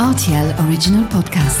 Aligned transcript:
RTL 0.00 0.54
Original 0.60 1.06
Podcast. 1.10 1.60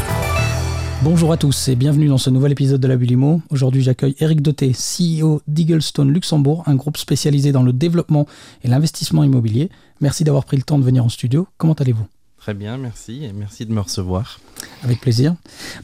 Bonjour 1.02 1.30
à 1.30 1.36
tous 1.36 1.68
et 1.68 1.76
bienvenue 1.76 2.08
dans 2.08 2.16
ce 2.16 2.30
nouvel 2.30 2.52
épisode 2.52 2.80
de 2.80 2.88
la 2.88 2.96
Bulimo. 2.96 3.42
Aujourd'hui, 3.50 3.82
j'accueille 3.82 4.16
Eric 4.18 4.40
Doté, 4.40 4.72
CEO 4.72 5.42
d'Eaglestone 5.46 6.10
Luxembourg, 6.10 6.62
un 6.64 6.74
groupe 6.74 6.96
spécialisé 6.96 7.52
dans 7.52 7.62
le 7.62 7.74
développement 7.74 8.26
et 8.64 8.68
l'investissement 8.68 9.24
immobilier. 9.24 9.68
Merci 10.00 10.24
d'avoir 10.24 10.46
pris 10.46 10.56
le 10.56 10.62
temps 10.62 10.78
de 10.78 10.84
venir 10.84 11.04
en 11.04 11.10
studio. 11.10 11.48
Comment 11.58 11.74
allez-vous? 11.74 12.06
Très 12.38 12.54
bien, 12.54 12.78
merci 12.78 13.26
et 13.26 13.34
merci 13.34 13.66
de 13.66 13.74
me 13.74 13.80
recevoir. 13.80 14.40
Avec 14.82 15.02
plaisir. 15.02 15.34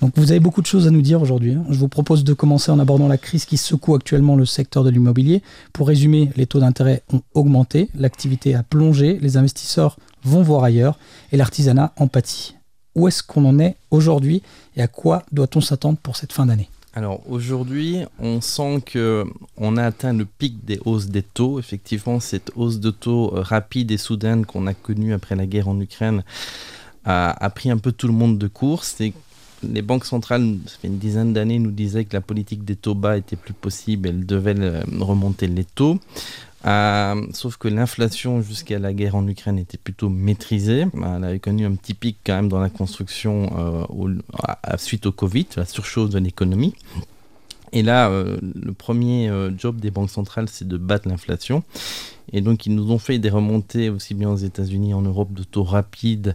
Donc 0.00 0.14
vous 0.16 0.30
avez 0.30 0.40
beaucoup 0.40 0.62
de 0.62 0.66
choses 0.66 0.86
à 0.86 0.90
nous 0.90 1.02
dire 1.02 1.20
aujourd'hui. 1.20 1.52
hein. 1.52 1.66
Je 1.68 1.78
vous 1.78 1.88
propose 1.88 2.24
de 2.24 2.32
commencer 2.32 2.72
en 2.72 2.78
abordant 2.78 3.08
la 3.08 3.18
crise 3.18 3.44
qui 3.44 3.58
secoue 3.58 3.94
actuellement 3.94 4.34
le 4.34 4.46
secteur 4.46 4.82
de 4.82 4.88
l'immobilier. 4.88 5.42
Pour 5.74 5.88
résumer, 5.88 6.30
les 6.36 6.46
taux 6.46 6.60
d'intérêt 6.60 7.02
ont 7.12 7.20
augmenté, 7.34 7.90
l'activité 7.94 8.54
a 8.54 8.62
plongé, 8.62 9.18
les 9.20 9.36
investisseurs 9.36 9.98
vont 10.26 10.42
voir 10.42 10.64
ailleurs 10.64 10.98
et 11.32 11.36
l'artisanat 11.36 11.92
en 11.96 12.08
pâtit. 12.08 12.56
Où 12.94 13.08
est-ce 13.08 13.22
qu'on 13.22 13.44
en 13.44 13.58
est 13.58 13.76
aujourd'hui 13.90 14.42
et 14.74 14.82
à 14.82 14.88
quoi 14.88 15.22
doit-on 15.32 15.60
s'attendre 15.60 15.98
pour 16.02 16.16
cette 16.16 16.32
fin 16.32 16.46
d'année? 16.46 16.68
Alors 16.94 17.20
aujourd'hui, 17.28 17.98
on 18.18 18.40
sent 18.40 18.82
que 18.86 19.24
on 19.58 19.76
a 19.76 19.84
atteint 19.84 20.14
le 20.14 20.24
pic 20.24 20.64
des 20.64 20.80
hausses 20.86 21.08
des 21.08 21.22
taux. 21.22 21.58
Effectivement, 21.58 22.20
cette 22.20 22.50
hausse 22.56 22.80
de 22.80 22.90
taux 22.90 23.34
euh, 23.34 23.42
rapide 23.42 23.90
et 23.90 23.98
soudaine 23.98 24.46
qu'on 24.46 24.66
a 24.66 24.72
connue 24.72 25.12
après 25.12 25.36
la 25.36 25.44
guerre 25.44 25.68
en 25.68 25.78
Ukraine 25.78 26.24
a, 27.04 27.50
pris 27.50 27.70
un 27.70 27.78
peu 27.78 27.92
tout 27.92 28.08
le 28.08 28.12
monde 28.12 28.38
de 28.38 28.48
court. 28.48 28.82
C'est 28.82 29.12
les 29.62 29.82
banques 29.82 30.06
centrales, 30.06 30.58
ça 30.66 30.76
fait 30.80 30.88
une 30.88 30.98
dizaine 30.98 31.32
d'années, 31.32 31.58
nous 31.58 31.70
disaient 31.70 32.04
que 32.04 32.14
la 32.14 32.20
politique 32.20 32.64
des 32.64 32.76
taux 32.76 32.94
bas 32.94 33.16
était 33.16 33.36
plus 33.36 33.54
possible, 33.54 34.08
elles 34.08 34.26
devaient 34.26 34.58
euh, 34.58 34.82
remonter 34.98 35.46
les 35.46 35.64
taux. 35.64 36.00
Euh, 36.66 37.26
sauf 37.32 37.56
que 37.56 37.68
l'inflation 37.68 38.42
jusqu'à 38.42 38.78
la 38.78 38.92
guerre 38.92 39.14
en 39.14 39.26
Ukraine 39.26 39.58
était 39.58 39.78
plutôt 39.78 40.08
maîtrisée. 40.08 40.86
Elle 40.94 41.24
avait 41.24 41.38
connu 41.38 41.64
un 41.64 41.74
petit 41.74 41.94
pic 41.94 42.18
quand 42.26 42.34
même 42.34 42.48
dans 42.48 42.60
la 42.60 42.70
construction 42.70 43.86
euh, 43.88 44.76
suite 44.76 45.06
au 45.06 45.12
Covid, 45.12 45.46
la 45.56 45.64
surchose 45.64 46.10
de 46.10 46.18
l'économie. 46.18 46.74
Et 47.72 47.82
là, 47.82 48.08
euh, 48.08 48.38
le 48.42 48.72
premier 48.72 49.28
euh, 49.28 49.50
job 49.56 49.80
des 49.80 49.90
banques 49.90 50.10
centrales, 50.10 50.48
c'est 50.48 50.66
de 50.66 50.76
battre 50.76 51.08
l'inflation. 51.08 51.62
Et 52.32 52.40
donc, 52.40 52.66
ils 52.66 52.74
nous 52.74 52.90
ont 52.90 52.98
fait 52.98 53.18
des 53.18 53.30
remontées 53.30 53.88
aussi 53.90 54.14
bien 54.14 54.30
aux 54.30 54.36
États-Unis, 54.36 54.94
en 54.94 55.02
Europe, 55.02 55.32
de 55.32 55.44
taux 55.44 55.62
rapides, 55.62 56.34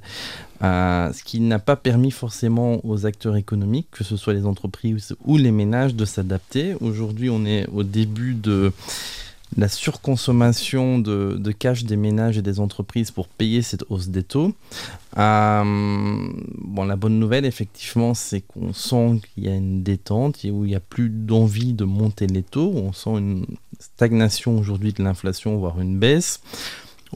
euh, 0.64 1.12
ce 1.12 1.24
qui 1.24 1.40
n'a 1.40 1.60
pas 1.60 1.76
permis 1.76 2.12
forcément 2.12 2.80
aux 2.86 3.06
acteurs 3.06 3.36
économiques, 3.36 3.88
que 3.92 4.04
ce 4.04 4.16
soit 4.16 4.34
les 4.34 4.46
entreprises 4.46 5.16
ou 5.26 5.38
les 5.38 5.52
ménages, 5.52 5.96
de 5.96 6.06
s'adapter. 6.06 6.76
Aujourd'hui, 6.80 7.30
on 7.30 7.46
est 7.46 7.68
au 7.74 7.84
début 7.84 8.36
de 8.36 8.72
la 9.58 9.68
surconsommation 9.68 11.00
de, 11.00 11.52
cash 11.52 11.84
des 11.84 11.98
ménages 11.98 12.38
et 12.38 12.42
des 12.42 12.60
entreprises 12.60 13.12
pour 13.12 13.28
payer 13.28 13.62
cette 13.62 13.84
hausse 13.90 14.08
des 14.08 14.24
taux. 14.24 14.54
Euh, 15.18 15.64
bon, 16.58 16.86
la 16.86 16.96
bonne 16.96 17.20
nouvelle, 17.20 17.46
effectivement, 17.46 18.14
c'est 18.14 18.42
qu'on 18.42 18.74
sent 18.74 19.22
qu'il 19.34 19.46
y 19.46 19.48
a 19.50 19.56
une 19.56 19.84
détente, 19.84 20.46
et 20.46 20.52
où 20.52 20.66
il 20.66 20.70
n'y 20.70 20.76
a 20.76 20.80
plus 20.80 21.10
d'envie 21.10 21.74
de 21.74 21.84
monter 21.84 22.28
les 22.28 22.44
taux. 22.44 22.72
On 22.74 22.94
sent 22.94 23.12
une 23.12 23.46
stagnation 23.80 24.58
aujourd'hui 24.58 24.94
de 24.94 25.04
l'inflation, 25.04 25.58
voire 25.58 25.80
une 25.82 26.00
baisse. 26.00 26.42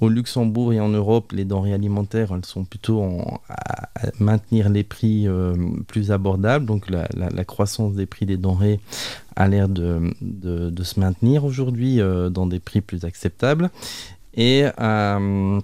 Au 0.02 0.10
Luxembourg 0.10 0.74
et 0.74 0.80
en 0.82 0.90
Europe, 0.90 1.32
les 1.32 1.46
denrées 1.46 1.74
alimentaires, 1.74 2.34
elles 2.36 2.46
sont 2.46 2.66
plutôt 2.66 3.02
à, 3.48 3.90
maintenir 4.20 4.70
les 4.70 4.84
prix 4.84 5.26
euh, 5.28 5.56
plus 5.88 6.12
abordables. 6.12 6.66
Donc 6.66 6.90
la, 6.90 7.08
croissance 7.46 7.94
des 7.94 8.06
prix 8.06 8.26
des 8.26 8.36
denrées 8.38 8.80
a 9.38 9.48
l'air 9.48 9.70
de, 9.70 10.14
de- 10.22 10.84
se 10.84 11.00
maintenir 11.00 11.46
aujourd'hui 11.46 12.02
euh, 12.02 12.30
dans 12.30 12.46
des 12.46 12.60
prix 12.60 12.82
plus 12.82 13.06
acceptables. 13.06 13.70
Et 14.34 14.66
euh, 14.82 15.60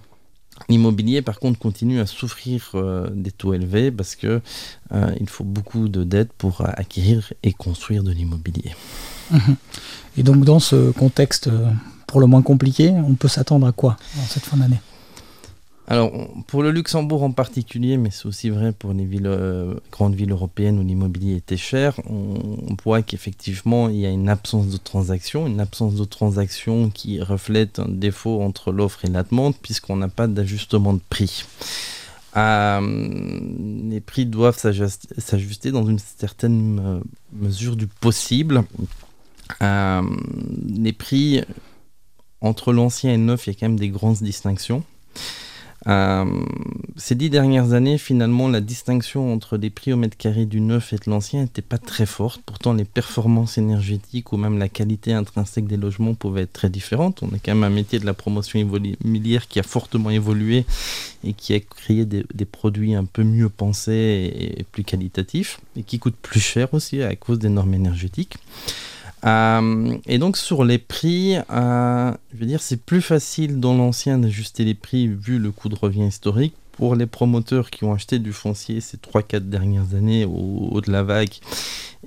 l'immobilier, 0.70 1.22
par 1.22 1.40
contre, 1.40 1.60
continue 1.60 2.00
à 2.00 2.06
souffrir 2.06 2.74
des 3.12 3.32
taux 3.32 3.54
élevés 3.54 3.92
parce 3.92 4.16
que 4.16 4.42
euh, 4.94 5.16
il 5.20 5.28
faut 5.28 5.44
beaucoup 5.44 5.90
de 5.90 6.06
dettes 6.06 6.32
pour 6.38 6.62
acquérir 6.62 7.34
et 7.44 7.52
construire 7.52 8.04
de 8.04 8.12
l'immobilier. 8.12 8.74
Et 10.18 10.24
donc 10.24 10.46
dans 10.46 10.60
ce 10.60 10.92
contexte 10.92 11.50
pour 12.12 12.20
le 12.20 12.28
moins 12.28 12.42
compliqué, 12.42 12.90
on 12.90 13.16
peut 13.16 13.30
s'attendre 13.30 13.66
à 13.66 13.72
quoi 13.72 13.96
en 14.20 14.26
cette 14.28 14.44
fin 14.44 14.58
d'année? 14.58 14.82
Alors, 15.88 16.12
pour 16.48 16.62
le 16.62 16.70
Luxembourg 16.72 17.24
en 17.24 17.32
particulier, 17.32 17.96
mais 17.96 18.12
c'est 18.12 18.26
aussi 18.26 18.50
vrai 18.50 18.74
pour 18.74 18.92
les 18.92 19.06
villes, 19.06 19.28
euh, 19.28 19.76
grandes 19.94 20.16
villes 20.16 20.32
européennes 20.32 20.78
où 20.78 20.84
l'immobilier 20.84 21.38
était 21.38 21.56
cher, 21.56 22.00
on, 22.10 22.76
voit 22.84 23.02
qu'effectivement, 23.02 23.88
il 23.88 23.98
y 23.98 24.06
a 24.06 24.10
une 24.10 24.28
absence 24.28 24.68
de 24.68 24.78
transactions, 24.78 25.48
une 25.48 25.62
absence 25.62 25.96
de 25.96 26.04
transactions 26.04 26.90
qui 26.90 27.22
reflète 27.22 27.80
un 27.80 27.88
défaut 27.88 28.42
entre 28.42 28.74
l'offre 28.74 29.06
et 29.06 29.10
la 29.10 29.24
demande, 29.24 29.56
puisqu'on 29.62 29.96
n'a 29.96 30.10
pas 30.10 30.28
d'ajustement 30.28 30.94
de 30.94 31.02
prix. 31.10 31.46
Euh, 32.36 33.40
les 33.90 34.02
prix 34.02 34.26
doivent 34.26 34.58
s'ajust- 34.58 35.18
s'ajuster 35.18 35.72
dans 35.72 35.86
une 35.86 36.00
certaine 36.00 36.82
euh, 36.84 37.00
mesure 37.34 37.78
du 37.78 37.88
possible. 37.88 38.64
Les 39.60 40.94
prix 40.94 41.44
entre 42.42 42.74
l'ancien 42.74 43.14
et 43.14 43.18
le 43.18 43.24
neuf, 43.24 43.48
il 43.48 43.54
y 43.54 43.56
a 43.56 43.60
quand 43.60 43.68
même 43.68 43.80
des 43.80 43.90
grandes 43.90 44.22
distinctions. 44.22 44.84
Euh, 45.88 46.26
ces 46.96 47.16
dix 47.16 47.32
dernières 47.32 47.74
années, 47.74 47.98
finalement, 47.98 48.48
la 48.48 48.62
distinction 48.62 49.34
entre 49.34 49.58
les 49.58 49.72
prix 49.72 49.92
au 49.94 49.98
mètre 49.98 50.16
carré 50.16 50.46
du 50.46 50.62
neuf 50.62 50.94
et 50.94 50.98
de 50.98 51.10
l'ancien 51.10 51.42
n'était 51.42 51.64
pas 51.64 51.80
très 51.80 52.06
forte. 52.06 52.42
Pourtant, 52.46 52.74
les 52.74 52.86
performances 52.86 53.58
énergétiques 53.58 54.32
ou 54.32 54.38
même 54.38 54.60
la 54.60 54.70
qualité 54.70 55.14
intrinsèque 55.14 55.66
des 55.66 55.78
logements 55.78 56.14
pouvaient 56.14 56.44
être 56.44 56.54
très 56.54 56.70
différentes. 56.70 57.24
On 57.24 57.30
a 57.30 57.40
quand 57.44 57.56
même 57.56 57.64
un 57.64 57.74
métier 57.74 58.00
de 58.00 58.06
la 58.06 58.14
promotion 58.14 58.60
immobilière 58.60 59.48
qui 59.48 59.60
a 59.60 59.64
fortement 59.64 60.12
évolué 60.12 60.66
et 61.24 61.34
qui 61.34 61.54
a 61.54 61.60
créé 61.60 62.06
des, 62.06 62.26
des 62.32 62.46
produits 62.46 62.94
un 62.94 63.06
peu 63.06 63.24
mieux 63.24 63.50
pensés 63.50 63.92
et, 63.92 64.60
et 64.60 64.64
plus 64.64 64.84
qualitatifs 64.84 65.60
et 65.76 65.82
qui 65.82 65.98
coûtent 65.98 66.14
plus 66.16 66.40
cher 66.40 66.74
aussi 66.74 67.02
à 67.02 67.16
cause 67.16 67.40
des 67.40 67.50
normes 67.50 67.74
énergétiques. 67.74 68.38
Euh, 69.26 69.98
et 70.08 70.18
donc 70.18 70.38
sur 70.38 70.64
les 70.64 70.78
prix, 70.78 71.36
euh, 71.52 72.12
je 72.34 72.40
veux 72.40 72.46
dire, 72.46 72.62
c'est 72.62 72.82
plus 72.82 73.02
facile 73.02 73.60
dans 73.60 73.76
l'ancien 73.76 74.18
d'ajuster 74.18 74.64
les 74.64 74.74
prix 74.74 75.08
vu 75.08 75.38
le 75.38 75.52
coût 75.52 75.70
de 75.70 75.76
revient 75.76 76.08
historique. 76.08 76.54
Pour 76.72 76.96
les 76.96 77.06
promoteurs 77.06 77.70
qui 77.70 77.84
ont 77.84 77.94
acheté 77.94 78.18
du 78.18 78.34
foncier 78.34 78.82
ces 78.82 78.98
3-4 78.98 79.50
dernières 79.50 79.94
années 79.94 80.26
au, 80.26 80.70
haut 80.72 80.82
de 80.82 80.92
la 80.92 81.04
vague 81.04 81.34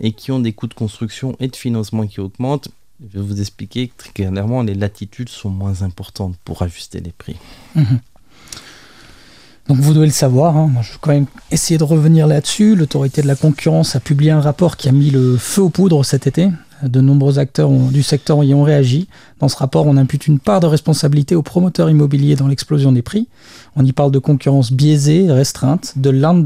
et 0.00 0.12
qui 0.12 0.32
ont 0.32 0.40
des 0.40 0.52
coûts 0.52 0.66
de 0.66 0.74
construction 0.74 1.36
et 1.38 1.46
de 1.46 1.54
financement 1.54 2.06
qui 2.06 2.18
augmentent, 2.18 2.68
je 3.00 3.18
vais 3.18 3.24
vous 3.24 3.40
expliquer 3.40 3.88
que 3.88 3.92
très 3.96 4.10
clairement 4.10 4.62
les 4.62 4.74
latitudes 4.74 5.28
sont 5.28 5.50
moins 5.50 5.82
importantes 5.82 6.34
pour 6.44 6.62
ajuster 6.62 7.00
les 7.00 7.12
prix. 7.12 7.36
Donc 9.68 9.78
vous 9.78 9.94
devez 9.94 10.06
le 10.06 10.12
savoir, 10.12 10.56
hein. 10.56 10.68
moi 10.70 10.82
je 10.82 10.92
vais 10.92 10.98
quand 11.00 11.12
même 11.12 11.26
essayer 11.50 11.78
de 11.78 11.84
revenir 11.84 12.26
là-dessus. 12.26 12.76
L'autorité 12.76 13.22
de 13.22 13.26
la 13.26 13.36
concurrence 13.36 13.96
a 13.96 14.00
publié 14.00 14.30
un 14.30 14.40
rapport 14.40 14.76
qui 14.76 14.88
a 14.88 14.92
mis 14.92 15.10
le 15.10 15.36
feu 15.38 15.62
aux 15.62 15.70
poudres 15.70 16.04
cet 16.04 16.26
été. 16.26 16.50
De 16.82 17.00
nombreux 17.00 17.38
acteurs 17.38 17.70
du 17.70 18.02
secteur 18.02 18.42
y 18.44 18.54
ont 18.54 18.62
réagi. 18.62 19.08
Dans 19.38 19.48
ce 19.48 19.56
rapport, 19.56 19.86
on 19.86 19.96
impute 19.96 20.26
une 20.26 20.38
part 20.38 20.60
de 20.60 20.66
responsabilité 20.66 21.34
aux 21.34 21.42
promoteurs 21.42 21.88
immobiliers 21.88 22.36
dans 22.36 22.48
l'explosion 22.48 22.92
des 22.92 23.02
prix. 23.02 23.28
On 23.76 23.84
y 23.84 23.92
parle 23.92 24.10
de 24.10 24.18
concurrence 24.18 24.72
biaisée, 24.72 25.30
restreinte, 25.30 25.94
de 25.96 26.10
land, 26.10 26.44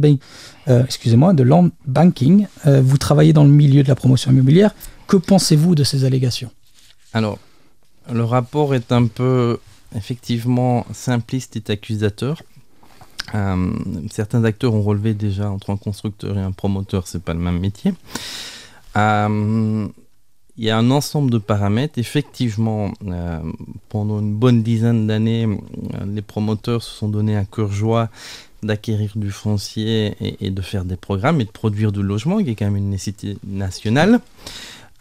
euh, 0.68 0.84
excusez-moi, 0.84 1.34
de 1.34 1.42
land 1.42 1.70
banking. 1.86 2.46
Euh, 2.66 2.80
vous 2.82 2.98
travaillez 2.98 3.32
dans 3.32 3.44
le 3.44 3.50
milieu 3.50 3.82
de 3.82 3.88
la 3.88 3.94
promotion 3.94 4.30
immobilière. 4.30 4.74
Que 5.06 5.16
pensez-vous 5.16 5.74
de 5.74 5.84
ces 5.84 6.04
allégations? 6.04 6.50
Alors, 7.12 7.38
le 8.12 8.24
rapport 8.24 8.74
est 8.74 8.92
un 8.92 9.06
peu 9.06 9.58
effectivement 9.94 10.86
simpliste 10.92 11.56
et 11.56 11.72
accusateur. 11.72 12.42
Euh, 13.34 13.72
certains 14.10 14.44
acteurs 14.44 14.74
ont 14.74 14.82
relevé 14.82 15.14
déjà 15.14 15.50
entre 15.50 15.70
un 15.70 15.76
constructeur 15.76 16.38
et 16.38 16.42
un 16.42 16.52
promoteur, 16.52 17.06
c'est 17.06 17.22
pas 17.22 17.34
le 17.34 17.40
même 17.40 17.58
métier. 17.58 17.92
Euh, 18.96 19.86
il 20.58 20.64
y 20.64 20.70
a 20.70 20.76
un 20.76 20.90
ensemble 20.90 21.30
de 21.30 21.38
paramètres. 21.38 21.98
Effectivement, 21.98 22.92
euh, 23.06 23.38
pendant 23.88 24.18
une 24.18 24.34
bonne 24.34 24.62
dizaine 24.62 25.06
d'années, 25.06 25.46
euh, 25.46 26.04
les 26.06 26.22
promoteurs 26.22 26.82
se 26.82 26.94
sont 26.94 27.08
donné 27.08 27.36
à 27.36 27.44
cœur 27.44 27.70
joie 27.70 28.10
d'acquérir 28.64 29.12
du 29.14 29.30
foncier 29.30 30.16
et, 30.40 30.50
de 30.50 30.62
faire 30.62 30.84
des 30.84 30.96
programmes 30.96 31.40
et 31.40 31.44
de 31.44 31.50
produire 31.50 31.92
du 31.92 32.02
logement, 32.02 32.42
qui 32.42 32.50
est 32.50 32.54
quand 32.56 32.64
même 32.64 32.76
une 32.76 32.90
nécessité 32.90 33.38
nationale. 33.46 34.18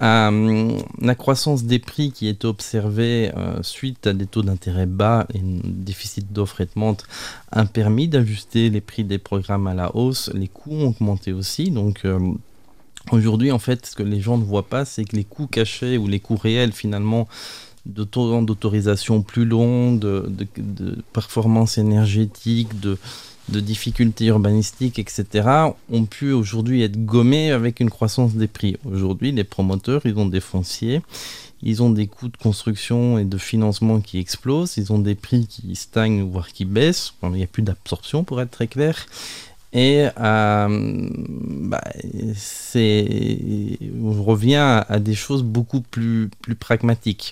Euh, 0.03 0.77
la 1.01 1.15
croissance 1.15 1.63
des 1.63 1.79
prix 1.79 2.11
qui 2.11 2.27
est 2.27 2.45
observée 2.45 3.31
suite 3.63 4.05
à 4.05 4.13
des 4.13 4.27
taux 4.27 4.43
d'intérêt 4.43 4.85
bas 4.85 5.25
et 5.33 5.39
un 5.39 5.59
déficit 5.63 6.31
d'offre 6.31 6.61
et 6.61 6.65
de 6.65 6.69
demande 6.75 7.01
a 7.51 7.65
permis 7.65 8.07
d'ajuster 8.07 8.69
les 8.69 8.81
prix 8.81 9.03
des 9.03 9.17
programmes 9.17 9.65
à 9.65 9.73
la 9.73 9.95
hausse. 9.95 10.29
Les 10.35 10.47
coûts 10.47 10.75
ont 10.75 10.89
augmenté 10.89 11.33
aussi. 11.33 11.71
Donc 11.71 12.03
aujourd'hui, 13.11 13.51
en 13.51 13.59
fait, 13.59 13.85
ce 13.85 13.95
que 13.95 14.03
les 14.03 14.21
gens 14.21 14.37
ne 14.37 14.43
voient 14.43 14.67
pas, 14.67 14.85
c'est 14.85 15.05
que 15.05 15.15
les 15.15 15.23
coûts 15.23 15.47
cachés 15.47 15.97
ou 15.97 16.07
les 16.07 16.19
coûts 16.19 16.37
réels 16.37 16.71
finalement 16.71 17.27
de 17.85 18.03
temps 18.03 18.41
d'autorisation 18.41 19.21
plus 19.21 19.45
long, 19.45 19.93
de, 19.93 20.25
de, 20.27 20.45
de 20.57 20.97
performance 21.13 21.77
énergétique, 21.77 22.79
de, 22.79 22.97
de 23.49 23.59
difficultés 23.59 24.25
urbanistiques, 24.25 24.99
etc., 24.99 25.47
ont 25.91 26.05
pu 26.05 26.31
aujourd'hui 26.33 26.83
être 26.83 27.05
gommés 27.05 27.51
avec 27.51 27.79
une 27.79 27.89
croissance 27.89 28.33
des 28.33 28.47
prix. 28.47 28.77
Aujourd'hui, 28.85 29.31
les 29.31 29.43
promoteurs, 29.43 30.01
ils 30.05 30.17
ont 30.17 30.25
des 30.25 30.41
fonciers, 30.41 31.01
ils 31.63 31.81
ont 31.81 31.89
des 31.89 32.07
coûts 32.07 32.27
de 32.27 32.37
construction 32.37 33.17
et 33.17 33.25
de 33.25 33.37
financement 33.37 34.01
qui 34.01 34.19
explosent, 34.19 34.77
ils 34.77 34.91
ont 34.91 34.99
des 34.99 35.15
prix 35.15 35.47
qui 35.47 35.75
stagnent, 35.75 36.23
voire 36.23 36.49
qui 36.49 36.65
baissent, 36.65 37.13
il 37.23 37.29
n'y 37.29 37.43
a 37.43 37.47
plus 37.47 37.63
d'absorption 37.63 38.23
pour 38.23 38.41
être 38.41 38.51
très 38.51 38.67
clair, 38.67 39.05
Et 39.77 40.07
euh, 40.19 41.09
bah, 41.19 41.83
c'est, 42.35 43.77
on 44.03 44.23
revient 44.23 44.83
à, 44.89 44.99
des 44.99 45.13
choses 45.13 45.43
beaucoup 45.43 45.81
plus, 45.81 46.31
plus 46.41 46.55
pragmatiques. 46.55 47.31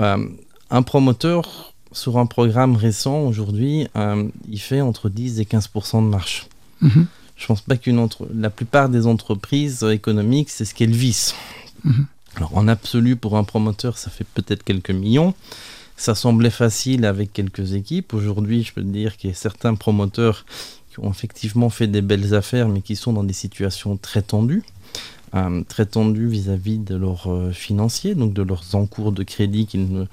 Euh, 0.00 0.26
un 0.70 0.82
promoteur 0.82 1.74
sur 1.92 2.16
un 2.16 2.24
programme 2.24 2.76
récent 2.76 3.20
aujourd'hui, 3.20 3.88
euh, 3.96 4.26
il 4.48 4.58
fait 4.58 4.80
entre 4.80 5.10
10 5.10 5.40
et 5.40 5.44
15 5.44 5.68
de 5.74 5.98
marge. 6.00 6.46
Mhm. 6.80 7.06
Je 7.36 7.46
pense 7.46 7.60
pas 7.60 7.76
qu'une 7.76 7.98
entre... 7.98 8.26
la 8.34 8.48
plupart 8.48 8.88
des 8.88 9.06
entreprises 9.06 9.82
économiques, 9.82 10.48
c'est 10.48 10.64
ce 10.64 10.74
qu'elles 10.74 10.96
visent. 10.96 11.34
Mhm. 11.84 12.06
Alors 12.36 12.56
en 12.56 12.68
absolu, 12.68 13.16
pour 13.16 13.36
un 13.36 13.44
promoteur, 13.44 13.98
ça 13.98 14.10
fait 14.10 14.26
peut-être 14.32 14.64
quelques 14.64 14.92
millions. 14.92 15.34
Ça 15.98 16.14
semblait 16.14 16.48
facile 16.48 17.04
avec 17.04 17.34
quelques 17.34 17.74
équipes. 17.74 18.14
Aujourd'hui, 18.14 18.62
je 18.62 18.72
peux 18.72 18.80
dire 18.80 19.18
qu'il 19.18 19.28
y 19.28 19.32
a 19.34 19.36
certains 19.36 19.74
promoteurs 19.74 20.46
qui 20.92 21.00
ont 21.00 21.10
effectivement 21.10 21.70
fait 21.70 21.86
des 21.86 22.02
belles 22.02 22.34
affaires, 22.34 22.68
mais 22.68 22.82
qui 22.82 22.96
sont 22.96 23.12
dans 23.12 23.24
des 23.24 23.32
situations 23.32 23.96
très 23.96 24.22
tendues. 24.22 24.62
Euh, 25.34 25.62
très 25.66 25.86
tendues 25.86 26.28
vis-à-vis 26.28 26.76
de 26.76 26.94
leurs 26.94 27.32
euh, 27.32 27.52
financiers, 27.52 28.14
donc 28.14 28.34
de 28.34 28.42
leurs 28.42 28.74
encours 28.74 29.12
de 29.12 29.22
crédit 29.22 29.64
qu'ils 29.64 30.06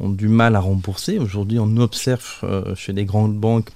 ont 0.00 0.10
du 0.10 0.28
mal 0.28 0.54
à 0.54 0.60
rembourser. 0.60 1.18
Aujourd'hui, 1.18 1.58
on 1.58 1.78
observe 1.78 2.40
euh, 2.42 2.74
chez 2.74 2.92
les 2.92 3.06
grandes 3.06 3.38
banques 3.38 3.70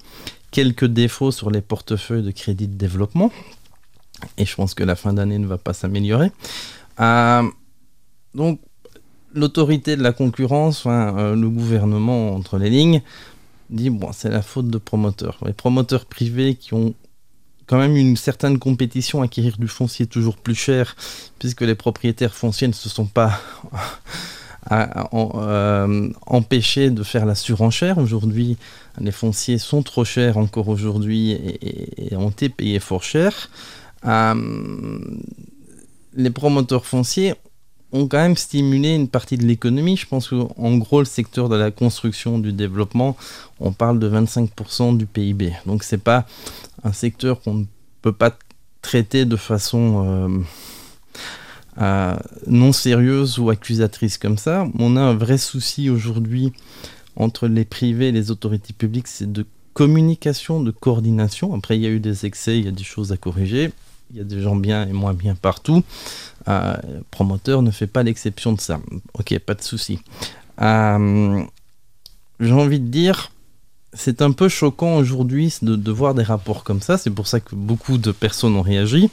quelques 0.50 0.84
défauts 0.84 1.30
sur 1.30 1.50
les 1.50 1.62
portefeuilles 1.62 2.22
de 2.22 2.30
crédit 2.30 2.68
de 2.68 2.74
développement. 2.74 3.32
Et 4.36 4.44
je 4.44 4.54
pense 4.54 4.74
que 4.74 4.84
la 4.84 4.94
fin 4.94 5.14
d'année 5.14 5.38
ne 5.38 5.46
va 5.46 5.56
pas 5.56 5.72
s'améliorer. 5.72 6.30
donc, 8.34 8.60
l'autorité 9.32 9.96
de 9.96 10.02
la 10.02 10.12
concurrence, 10.12 10.84
le 10.84 11.48
gouvernement 11.48 12.34
entre 12.34 12.58
les 12.58 12.68
lignes, 12.68 13.00
dit 13.70 13.90
bon, 13.90 14.12
c'est 14.12 14.30
la 14.30 14.42
faute 14.42 14.68
de 14.68 14.78
promoteurs. 14.78 15.38
Les 15.46 15.52
promoteurs 15.52 16.06
privés 16.06 16.54
qui 16.54 16.74
ont 16.74 16.94
quand 17.66 17.78
même 17.78 17.96
une 17.96 18.16
certaine 18.16 18.58
compétition 18.58 19.22
à 19.22 19.26
acquérir 19.26 19.56
du 19.56 19.68
foncier 19.68 20.06
toujours 20.06 20.36
plus 20.36 20.56
cher, 20.56 20.96
puisque 21.38 21.60
les 21.60 21.76
propriétaires 21.76 22.34
fonciers 22.34 22.66
ne 22.66 22.72
se 22.72 22.88
sont 22.88 23.06
pas 23.06 23.40
euh, 24.72 26.10
empêchés 26.26 26.90
de 26.90 27.04
faire 27.04 27.26
la 27.26 27.36
surenchère. 27.36 27.98
Aujourd'hui, 27.98 28.56
les 29.00 29.12
fonciers 29.12 29.58
sont 29.58 29.84
trop 29.84 30.04
chers 30.04 30.36
encore 30.36 30.68
aujourd'hui 30.68 31.30
et, 31.30 32.16
ont 32.16 32.30
été 32.30 32.48
payés 32.48 32.80
fort 32.80 33.04
cher. 33.04 33.50
Euh, 34.04 34.98
les 36.14 36.30
promoteurs 36.30 36.86
fonciers 36.86 37.34
ont 37.92 38.06
quand 38.06 38.18
même 38.18 38.36
stimulé 38.36 38.94
une 38.94 39.08
partie 39.08 39.36
de 39.36 39.44
l'économie. 39.44 39.96
Je 39.96 40.06
pense 40.06 40.28
qu'en 40.28 40.76
gros, 40.76 41.00
le 41.00 41.06
secteur 41.06 41.48
de 41.48 41.56
la 41.56 41.70
construction, 41.70 42.38
du 42.38 42.52
développement, 42.52 43.16
on 43.58 43.72
parle 43.72 43.98
de 43.98 44.08
25% 44.08 44.96
du 44.96 45.06
PIB. 45.06 45.52
Donc 45.66 45.82
c'est 45.82 45.98
pas 46.02 46.26
un 46.84 46.92
secteur 46.92 47.40
qu'on 47.40 47.54
ne 47.54 47.64
peut 48.02 48.12
pas 48.12 48.36
traiter 48.82 49.24
de 49.24 49.36
façon 49.36 50.04
euh, 50.06 50.38
euh, 51.80 52.16
non 52.46 52.72
sérieuse 52.72 53.38
ou 53.38 53.50
accusatrice 53.50 54.18
comme 54.18 54.38
ça. 54.38 54.66
On 54.78 54.96
a 54.96 55.00
un 55.00 55.14
vrai 55.14 55.38
souci 55.38 55.90
aujourd'hui 55.90 56.52
entre 57.16 57.48
les 57.48 57.64
privés 57.64 58.08
et 58.08 58.12
les 58.12 58.30
autorités 58.30 58.72
publiques, 58.72 59.08
c'est 59.08 59.30
de 59.30 59.44
communication, 59.74 60.62
de 60.62 60.70
coordination. 60.70 61.54
Après, 61.54 61.76
il 61.76 61.82
y 61.82 61.86
a 61.86 61.90
eu 61.90 62.00
des 62.00 62.26
excès, 62.26 62.58
il 62.58 62.64
y 62.64 62.68
a 62.68 62.72
des 62.72 62.84
choses 62.84 63.12
à 63.12 63.16
corriger. 63.16 63.72
Il 64.10 64.16
y 64.16 64.20
a 64.20 64.24
des 64.24 64.40
gens 64.40 64.56
bien 64.56 64.86
et 64.88 64.92
moins 64.92 65.14
bien 65.14 65.34
partout. 65.34 65.84
Euh, 66.48 66.76
promoteur 67.10 67.62
ne 67.62 67.70
fait 67.70 67.86
pas 67.86 68.02
l'exception 68.02 68.52
de 68.52 68.60
ça. 68.60 68.80
Ok, 69.14 69.38
pas 69.38 69.54
de 69.54 69.62
souci. 69.62 70.00
Euh, 70.60 71.42
j'ai 72.40 72.52
envie 72.52 72.80
de 72.80 72.88
dire, 72.88 73.30
c'est 73.92 74.22
un 74.22 74.32
peu 74.32 74.48
choquant 74.48 74.96
aujourd'hui 74.96 75.54
de, 75.62 75.92
voir 75.92 76.14
des 76.14 76.22
rapports 76.22 76.64
comme 76.64 76.80
ça. 76.80 76.98
C'est 76.98 77.10
pour 77.10 77.26
ça 77.26 77.40
que 77.40 77.54
beaucoup 77.54 77.98
de 77.98 78.12
personnes 78.12 78.56
ont 78.56 78.62
réagi. 78.62 79.10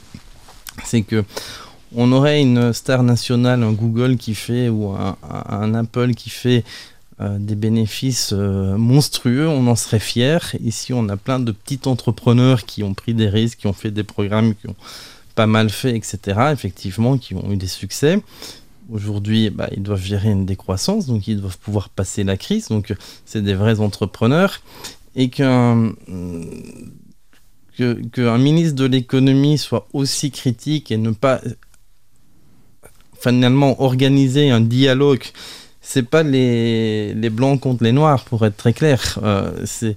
C'est 0.84 1.02
que 1.02 1.24
on 1.94 2.12
aurait 2.12 2.42
une 2.42 2.72
star 2.72 3.02
nationale, 3.02 3.62
un 3.62 3.72
Google 3.72 4.16
qui 4.16 4.34
fait 4.34 4.68
ou 4.68 4.90
un, 4.90 5.74
Apple 5.74 6.14
qui 6.14 6.30
fait 6.30 6.64
euh, 7.20 7.38
des 7.38 7.56
bénéfices 7.56 8.32
monstrueux, 8.32 9.48
on 9.48 9.66
en 9.66 9.76
serait 9.76 9.98
fier. 9.98 10.54
Ici, 10.62 10.92
on 10.92 11.08
a 11.08 11.16
plein 11.16 11.40
de 11.40 11.52
petits 11.52 11.80
entrepreneurs 11.86 12.64
qui 12.64 12.82
ont 12.82 12.94
pris 12.94 13.14
des 13.14 13.28
risques, 13.28 13.58
qui 13.60 13.66
ont 13.66 13.72
fait 13.72 13.90
des 13.90 14.04
programmes, 14.04 14.54
qui 14.54 14.68
ont 14.68 14.76
pas 15.34 15.46
mal 15.46 15.70
fait, 15.70 15.94
etc., 15.94 16.18
effectivement, 16.52 17.18
qui 17.18 17.34
ont 17.34 17.52
eu 17.52 17.56
des 17.56 17.68
succès. 17.68 18.20
Aujourd'hui, 18.90 19.50
bah, 19.50 19.68
ils 19.76 19.82
doivent 19.82 20.02
gérer 20.02 20.30
une 20.30 20.46
décroissance, 20.46 21.06
donc 21.06 21.28
ils 21.28 21.40
doivent 21.40 21.58
pouvoir 21.58 21.90
passer 21.90 22.24
la 22.24 22.36
crise. 22.36 22.68
Donc, 22.68 22.94
c'est 23.24 23.42
des 23.42 23.54
vrais 23.54 23.80
entrepreneurs. 23.80 24.60
Et 25.14 25.28
qu'un 25.30 25.92
qu'un 28.12 28.38
ministre 28.38 28.74
de 28.74 28.86
l'économie 28.86 29.58
soit 29.58 29.86
aussi 29.92 30.30
critique 30.30 30.90
et 30.90 30.96
ne 30.96 31.10
pas 31.10 31.40
finalement 33.20 33.80
organiser 33.82 34.50
un 34.50 34.60
dialogue, 34.60 35.24
c'est 35.88 36.02
pas 36.02 36.22
les, 36.22 37.14
les, 37.14 37.30
blancs 37.30 37.58
contre 37.60 37.82
les 37.82 37.92
noirs, 37.92 38.22
pour 38.24 38.44
être 38.44 38.58
très 38.58 38.74
clair. 38.74 39.18
Euh, 39.22 39.50
c'est 39.64 39.96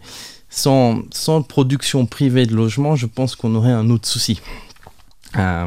sans, 0.50 1.02
sans 1.12 1.42
production 1.42 2.06
privée 2.06 2.46
de 2.46 2.56
logement, 2.56 2.96
je 2.96 3.08
pense 3.08 3.36
qu'on 3.36 3.54
aurait 3.56 3.74
un 3.74 3.90
autre 3.90 4.08
souci. 4.08 4.40
Euh, 5.38 5.66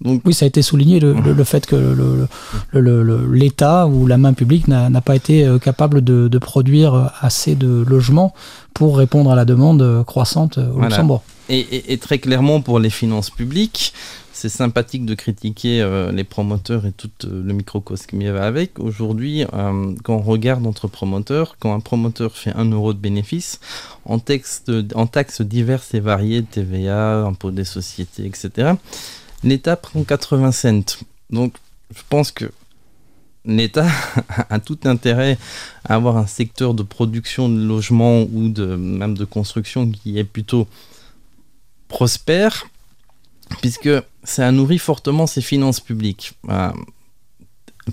donc, 0.00 0.22
oui, 0.24 0.32
ça 0.32 0.46
a 0.46 0.48
été 0.48 0.62
souligné 0.62 0.98
le, 0.98 1.12
le, 1.12 1.44
fait 1.44 1.66
que 1.66 2.26
l'État 3.30 3.86
ou 3.86 4.06
la 4.06 4.16
main 4.16 4.32
publique 4.32 4.66
n'a 4.66 5.00
pas 5.02 5.14
été 5.14 5.44
euh, 5.44 5.58
capable 5.58 6.02
de, 6.02 6.28
de, 6.28 6.38
produire 6.38 7.12
assez 7.20 7.54
de 7.54 7.84
logements 7.86 8.32
pour 8.72 8.96
répondre 8.96 9.30
à 9.30 9.34
la 9.34 9.44
demande 9.44 10.04
croissante 10.06 10.56
au 10.56 10.80
Luxembourg. 10.80 11.22
Et, 11.50 11.92
et, 11.92 11.98
très 11.98 12.18
clairement 12.18 12.62
pour 12.62 12.78
les 12.78 12.90
finances 12.90 13.28
publiques, 13.28 13.92
c'est 14.40 14.48
sympathique 14.48 15.04
de 15.04 15.14
critiquer 15.14 15.82
euh, 15.82 16.12
les 16.12 16.24
promoteurs 16.24 16.86
et 16.86 16.92
tout 16.92 17.10
le 17.24 17.52
microcosme 17.52 18.18
qui 18.18 18.24
va 18.24 18.46
avec. 18.46 18.78
Aujourd'hui, 18.78 19.44
quand 19.50 20.14
on 20.14 20.22
regarde 20.22 20.66
entre 20.66 20.88
promoteurs, 20.88 21.56
quand 21.58 21.74
un 21.74 21.80
promoteur 21.80 22.34
fait 22.34 22.54
un 22.56 22.64
euro 22.64 22.94
de 22.94 22.98
bénéfice, 22.98 23.60
en, 24.06 24.18
en 24.94 25.06
taxes 25.06 25.42
diverses 25.42 25.92
et 25.92 26.00
variées, 26.00 26.42
TVA, 26.42 27.18
impôts 27.18 27.50
des 27.50 27.66
sociétés, 27.66 28.24
etc., 28.24 28.72
l'État 29.44 29.76
prend 29.76 30.04
80 30.04 30.52
cents. 30.52 31.04
Donc, 31.28 31.52
je 31.94 32.00
pense 32.08 32.32
que 32.32 32.50
l'État 33.44 33.88
a 34.48 34.58
tout 34.58 34.78
intérêt 34.84 35.36
à 35.84 35.96
avoir 35.96 36.16
un 36.16 36.26
secteur 36.26 36.72
de 36.72 36.82
production 36.82 37.50
de 37.50 37.60
logements 37.60 38.22
ou 38.22 38.48
de, 38.48 38.64
même 38.74 39.18
de 39.18 39.26
construction 39.26 39.90
qui 39.90 40.18
est 40.18 40.24
plutôt 40.24 40.66
prospère, 41.88 42.69
puisque 43.60 43.90
ça 44.24 44.50
nourrit 44.52 44.78
fortement 44.78 45.26
ses 45.26 45.42
finances 45.42 45.80
publiques. 45.80 46.32
un 46.48 46.72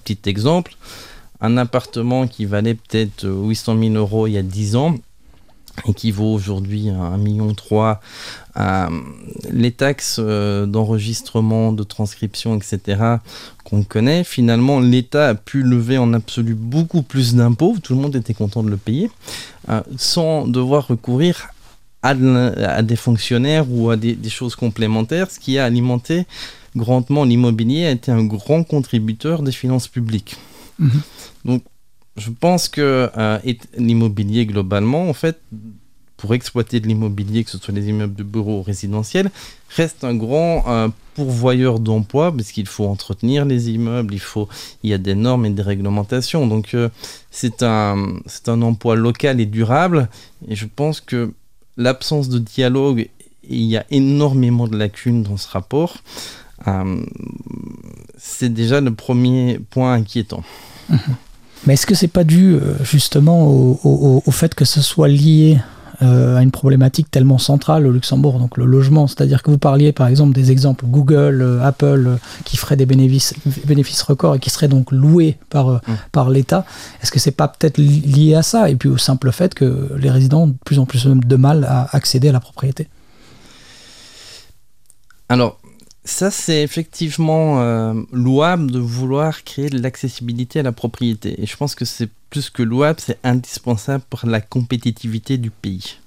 petit 0.04 0.30
exemple, 0.30 0.76
un 1.42 1.58
appartement 1.58 2.28
qui 2.28 2.46
valait 2.46 2.76
peut-être 2.76 3.26
800 3.26 3.80
000 3.80 3.94
euros 3.96 4.28
il 4.28 4.34
y 4.34 4.38
a 4.38 4.44
10 4.44 4.76
ans 4.76 4.96
et 5.88 5.94
qui 5.94 6.12
vaut 6.12 6.34
aujourd'hui 6.34 6.86
1,3 6.88 7.18
million. 7.18 7.56
Euh, 8.58 8.88
les 9.52 9.72
taxes 9.72 10.18
euh, 10.20 10.66
d'enregistrement, 10.66 11.72
de 11.72 11.84
transcription, 11.84 12.56
etc., 12.56 13.18
qu'on 13.64 13.84
connaît, 13.84 14.24
finalement, 14.24 14.80
l'État 14.80 15.30
a 15.30 15.36
pu 15.36 15.62
lever 15.62 15.98
en 15.98 16.14
absolu 16.14 16.56
beaucoup 16.56 17.04
plus 17.04 17.36
d'impôts, 17.36 17.76
tout 17.82 17.94
le 17.94 18.02
monde 18.02 18.16
était 18.16 18.34
content 18.34 18.64
de 18.64 18.70
le 18.70 18.78
payer, 18.78 19.12
euh, 19.70 19.82
sans 19.98 20.48
devoir 20.48 20.88
recourir 20.88 21.50
à, 22.02 22.82
des 22.84 22.96
fonctionnaires 22.96 23.66
ou 23.70 23.90
à 23.90 23.98
des, 23.98 24.30
choses 24.30 24.56
complémentaires, 24.56 25.30
ce 25.32 25.40
qui 25.40 25.58
a 25.58 25.66
alimenté 25.66 26.26
grandement 26.76 27.24
l'immobilier, 27.24 27.86
a 27.86 27.92
été 27.92 28.12
un 28.12 28.24
grand 28.24 28.64
contributeur 28.64 29.42
des 29.42 29.52
finances 29.52 29.88
publiques. 29.88 30.36
Mhm. 30.80 31.02
Donc, 31.46 31.64
je 32.16 32.30
pense 32.30 32.68
que 32.68 33.10
euh, 33.18 33.40
l'immobilier 33.78 34.46
globalement, 34.46 35.10
en 35.10 35.14
fait, 35.14 35.40
pour 36.18 36.34
exploiter 36.34 36.80
de 36.80 36.88
l'immobilier, 36.88 37.44
que 37.44 37.52
ce 37.52 37.60
soit 37.60 37.74
les 37.74 37.90
immeubles 37.90 38.16
de 38.16 38.24
bureaux 38.24 38.60
ou 38.60 38.64
résidentiels, 38.64 39.30
reste 39.70 40.04
un 40.04 40.16
grand 40.16 40.64
euh, 40.68 40.90
pourvoyeur 41.14 41.80
d'emplois 41.80 42.32
parce 42.36 42.52
qu'il 42.52 42.68
faut 42.68 42.86
entretenir 42.86 43.46
les 43.46 43.70
immeubles, 43.70 44.16
il 44.16 44.20
faut, 44.20 44.50
il 44.84 44.90
y 44.90 44.94
a 44.94 44.98
des 44.98 45.14
normes 45.14 45.46
et 45.46 45.52
des 45.52 45.62
réglementations. 45.62 46.48
Donc 46.48 46.74
euh, 46.74 46.90
c'est 47.30 47.62
un, 47.62 48.16
c'est 48.26 48.50
un 48.50 48.64
emploi 48.64 48.96
local 48.96 49.40
et 49.40 49.46
durable. 49.46 50.10
Et 50.48 50.56
je 50.56 50.66
pense 50.66 51.02
que 51.02 51.32
l'absence 51.78 52.30
de 52.30 52.40
dialogue, 52.40 53.10
il 53.48 53.64
y 53.64 53.78
a 53.78 53.86
énormément 53.92 54.68
de 54.68 54.78
lacunes 54.78 55.24
dans 55.24 55.38
ce 55.38 55.48
rapport. 55.48 55.98
c'est 58.18 58.54
déjà 58.54 58.82
le 58.82 58.94
premier 58.94 59.60
point 59.70 59.94
inquiétant. 59.94 60.44
Mmh. 60.90 60.98
Mais 61.66 61.74
est-ce 61.74 61.86
que 61.86 61.96
c'est 61.96 62.08
pas 62.08 62.24
dû 62.24 62.54
euh, 62.54 62.76
justement 62.84 63.48
au, 63.48 64.32
fait 64.32 64.54
que 64.54 64.66
ce 64.66 64.82
soit 64.82 65.08
lié 65.08 65.60
euh, 66.02 66.38
à 66.38 66.44
une 66.44 66.52
problématique 66.52 67.10
tellement 67.10 67.38
centrale 67.38 67.88
au 67.88 67.92
Luxembourg, 67.92 68.40
donc 68.40 68.58
le 68.58 68.66
logement, 68.66 69.08
c'est-à-dire 69.08 69.42
que 69.42 69.50
vous 69.50 69.58
parliez 69.58 69.92
par 69.92 70.08
exemple 70.08 70.34
des 70.34 70.52
exemples 70.52 70.86
Google, 70.86 71.42
euh, 71.42 71.64
Apple, 71.64 72.18
qui 72.46 72.58
feraient 72.58 72.76
des 72.76 72.86
bénéfices, 72.86 73.34
bénéfices 73.66 74.02
records 74.04 74.36
et 74.36 74.40
qui 74.40 74.50
seraient 74.50 74.68
donc 74.68 74.92
loués 74.92 75.38
par, 75.50 75.72
mm. 75.72 75.82
par 76.12 76.30
l'État. 76.30 76.66
Est-ce 77.02 77.12
que 77.12 77.20
c'est 77.20 77.32
pas 77.32 77.48
peut-être 77.48 77.78
lié 77.78 78.36
à 78.36 78.44
ça? 78.44 78.70
Et 78.70 78.76
puis 78.76 78.90
au 78.90 78.98
simple 78.98 79.32
fait 79.32 79.54
que 79.54 79.90
les 79.98 80.12
résidents 80.12 80.44
ont 80.44 80.48
de 80.48 80.56
plus 80.66 80.80
en 80.80 80.86
plus 80.86 81.08
de 81.08 81.36
mal 81.36 81.64
à 81.64 81.88
accéder 81.96 82.30
à 82.30 82.32
la 82.32 82.40
propriété 82.40 82.88
Alors, 85.30 85.60
ça, 86.08 86.32
c'est 86.32 86.64
effectivement 86.64 87.62
euh, 87.62 87.94
louable 88.14 88.72
de 88.72 88.80
vouloir 88.80 89.44
créer 89.44 89.70
de 89.70 89.78
l'accessibilité 89.78 90.60
à 90.60 90.64
la 90.64 90.72
propriété. 90.72 91.42
Et 91.42 91.46
je 91.46 91.58
pense 91.58 91.76
que 91.76 91.84
c'est 91.84 92.10
plus 92.30 92.50
que 92.50 92.64
louable, 92.64 93.00
c'est 93.02 93.20
indispensable 93.24 94.04
pour 94.10 94.26
la 94.26 94.40
compétitivité 94.40 95.38
du 95.38 95.52
pays. 95.52 95.98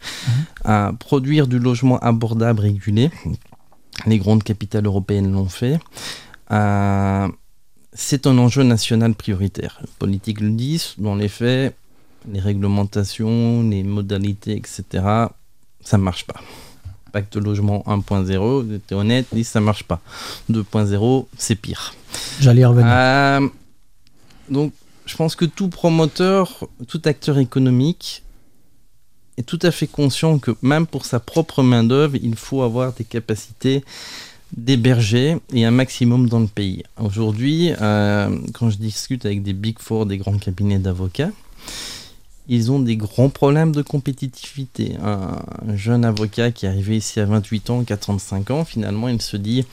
Mhm. 0.65 0.97
produire 0.97 1.47
du 1.47 1.59
logement 1.59 1.99
abordable 1.99 2.61
régulé, 2.61 3.11
les 4.07 4.19
grandes 4.19 4.43
capitales 4.43 4.87
européennes 4.87 5.33
l'ont 5.33 5.49
fait. 5.49 5.79
c'est 7.93 8.27
un 8.27 8.39
enjeu 8.39 8.63
national 8.63 9.15
prioritaire. 9.15 9.79
Les 9.83 9.91
politiques 9.99 10.41
le 10.41 10.51
disent, 10.51 10.95
dans 10.97 11.15
les 11.15 11.29
faits, 11.29 11.77
les 12.33 12.41
réglementations, 12.41 13.63
les 13.69 13.83
modalités, 13.83 14.57
etc., 14.57 14.83
ça 15.83 15.99
ne 15.99 16.03
marche 16.03 16.27
pas. 16.27 16.41
Pacte 17.13 17.37
logement 17.37 17.85
1.0, 17.87 18.81
t'es 18.87 18.95
honnête, 18.95 19.27
dit 19.33 19.45
ça 19.45 19.61
marche 19.61 19.85
pas. 19.85 20.01
2.0, 20.51 21.27
c'est 21.37 21.57
pire. 21.57 21.95
J'allais 22.41 22.65
revenir. 22.65 22.91
Euh, 22.91 23.49
donc, 24.49 24.73
je 25.07 25.17
pense 25.17 25.37
que 25.37 25.45
tout 25.45 25.69
promoteur, 25.69 26.69
tout 26.89 27.03
acteur 27.05 27.39
économique 27.39 28.23
est 29.39 29.43
tout 29.43 29.59
à 29.63 29.71
fait 29.71 29.87
conscient 29.87 30.39
que 30.39 30.53
même 30.63 30.87
pour 30.87 31.05
sa 31.05 31.21
propre 31.21 31.63
main-d'œuvre, 31.63 32.17
il 32.23 32.37
faut 32.37 32.63
avoir 32.63 32.93
des 32.93 33.05
capacités 33.05 33.85
d'héberger 34.57 35.39
et 35.53 35.65
un 35.65 35.71
maximum 35.71 36.29
dans 36.29 36.41
le 36.41 36.47
pays. 36.47 36.83
Aujourd'hui, 36.99 37.73
euh, 37.81 38.37
quand 38.53 38.71
je 38.71 38.79
discute 38.79 39.25
avec 39.25 39.43
des 39.43 39.53
Big 39.53 39.79
Four, 39.79 40.07
des 40.07 40.19
grands 40.19 40.39
cabinets 40.39 40.79
d'avocats, 40.79 41.31
ils 42.51 42.73
ont 42.73 42.81
des 42.81 42.97
grands 42.97 43.29
problèmes 43.29 43.71
de 43.71 43.81
compétitivité. 43.81 44.97
Un 45.01 45.77
jeune 45.77 46.05
avocat 46.05 46.51
qui 46.51 46.67
est 46.67 46.69
arrivé 46.69 46.97
ici 46.97 47.21
à 47.21 47.25
28 47.25 47.71
ans, 47.71 47.85
45 47.85 48.51
ans, 48.51 48.65
finalement, 48.65 49.07
il 49.07 49.23
se 49.23 49.37
dit 49.37 49.65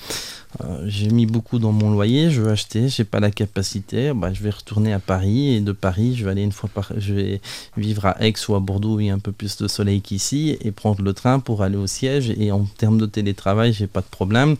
euh, 0.61 0.83
j'ai 0.85 1.09
mis 1.09 1.25
beaucoup 1.25 1.57
dans 1.57 1.71
mon 1.71 1.89
loyer, 1.91 2.29
je 2.29 2.41
veux 2.41 2.51
acheter, 2.51 2.87
j'ai 2.87 3.03
pas 3.03 3.19
la 3.19 3.31
capacité, 3.31 4.13
bah, 4.13 4.31
je 4.31 4.43
vais 4.43 4.51
retourner 4.51 4.93
à 4.93 4.99
Paris 4.99 5.55
et 5.55 5.59
de 5.59 5.71
Paris, 5.71 6.15
je 6.15 6.23
vais 6.23 6.31
aller 6.31 6.43
une 6.43 6.51
fois 6.51 6.69
par, 6.71 6.91
je 6.95 7.15
vais 7.15 7.41
vivre 7.77 8.05
à 8.05 8.23
Aix 8.23 8.33
ou 8.47 8.53
à 8.53 8.59
Bordeaux 8.59 8.97
où 8.97 8.99
il 8.99 9.07
y 9.07 9.09
a 9.09 9.13
un 9.15 9.19
peu 9.19 9.31
plus 9.31 9.57
de 9.57 9.67
soleil 9.67 10.01
qu'ici 10.01 10.55
et 10.61 10.71
prendre 10.71 11.01
le 11.01 11.13
train 11.13 11.39
pour 11.39 11.63
aller 11.63 11.77
au 11.77 11.87
siège. 11.87 12.29
Et 12.37 12.51
en 12.51 12.65
termes 12.77 12.99
de 12.99 13.07
télétravail, 13.07 13.73
j'ai 13.73 13.87
pas 13.87 14.01
de 14.01 14.05
problème 14.05 14.55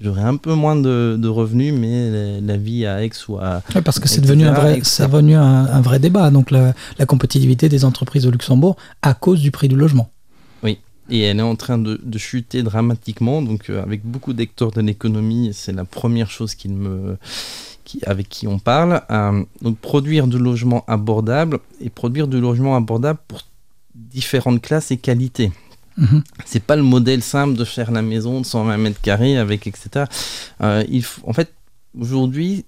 j'aurais 0.00 0.22
un 0.22 0.36
peu 0.36 0.54
moins 0.54 0.76
de, 0.76 1.28
revenus, 1.28 1.74
mais 1.74 2.40
la, 2.40 2.56
vie 2.56 2.86
à 2.86 3.04
Aix 3.04 3.10
ou 3.28 3.38
à. 3.38 3.62
Oui, 3.74 3.82
parce 3.82 3.98
que 3.98 4.08
c'est 4.08 4.20
devenu, 4.20 4.46
un 4.46 4.52
vrai, 4.52 4.80
devenu 4.80 5.34
un, 5.34 5.80
vrai 5.80 5.98
débat, 5.98 6.30
donc 6.30 6.50
la, 6.50 6.74
compétitivité 7.06 7.68
des 7.68 7.84
entreprises 7.84 8.26
au 8.26 8.30
Luxembourg 8.30 8.76
à 9.02 9.14
cause 9.14 9.40
du 9.40 9.50
prix 9.50 9.68
du 9.68 9.76
logement. 9.76 10.10
Oui, 10.62 10.78
et 11.10 11.20
elle 11.20 11.38
est 11.38 11.42
en 11.42 11.56
train 11.56 11.78
de, 11.78 12.18
chuter 12.18 12.62
dramatiquement, 12.62 13.42
donc 13.42 13.70
euh, 13.70 13.82
avec 13.82 14.04
beaucoup 14.04 14.32
d'acteurs 14.32 14.70
de 14.70 14.80
l'économie, 14.80 15.50
c'est 15.52 15.72
la 15.72 15.84
première 15.84 16.30
chose 16.30 16.54
qu'il 16.54 16.72
me. 16.72 17.16
Qui, 17.84 18.00
avec 18.06 18.30
qui 18.30 18.46
on 18.46 18.58
parle. 18.58 19.02
Euh, 19.10 19.42
donc 19.60 19.76
produire 19.76 20.26
du 20.26 20.38
logement 20.38 20.84
abordable 20.88 21.58
et 21.82 21.90
produire 21.90 22.28
du 22.28 22.40
logement 22.40 22.76
abordable 22.76 23.18
pour 23.28 23.42
différentes 23.94 24.62
classes 24.62 24.90
et 24.90 24.96
qualités. 24.96 25.52
Mhm. 25.96 26.24
C'est 26.44 26.62
pas 26.62 26.76
le 26.76 26.82
modèle 26.82 27.22
simple 27.22 27.54
de 27.54 27.64
faire 27.64 27.90
la 27.90 28.02
maison 28.02 28.40
de 28.40 28.46
120 28.46 28.76
mètres 28.78 29.00
carrés 29.00 29.36
avec 29.36 29.66
etc. 29.66 30.06
Euh, 30.60 30.84
il 30.88 31.04
en 31.24 31.32
fait, 31.32 31.52
aujourd'hui, 31.98 32.64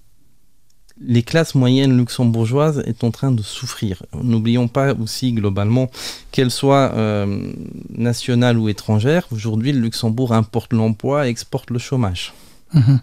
les 0.99 1.23
classes 1.23 1.53
moyennes 1.53 1.95
luxembourgeoises 1.97 2.83
est 2.85 3.03
en 3.03 3.11
train 3.11 3.31
de 3.31 3.43
souffrir. 3.43 4.03
N'oublions 4.13 4.67
pas 4.67 4.93
aussi 4.93 5.33
globalement 5.33 5.91
qu'elles 6.31 6.51
soient 6.51 6.91
euh, 6.95 7.51
nationales 7.89 8.57
ou 8.57 8.69
étrangères. 8.69 9.27
Aujourd'hui, 9.31 9.73
le 9.73 9.79
Luxembourg 9.79 10.33
importe 10.33 10.73
l'emploi 10.73 11.27
et 11.27 11.29
exporte 11.29 11.69
le 11.69 11.79
chômage. 11.79 12.33
Mhm. 12.73 12.99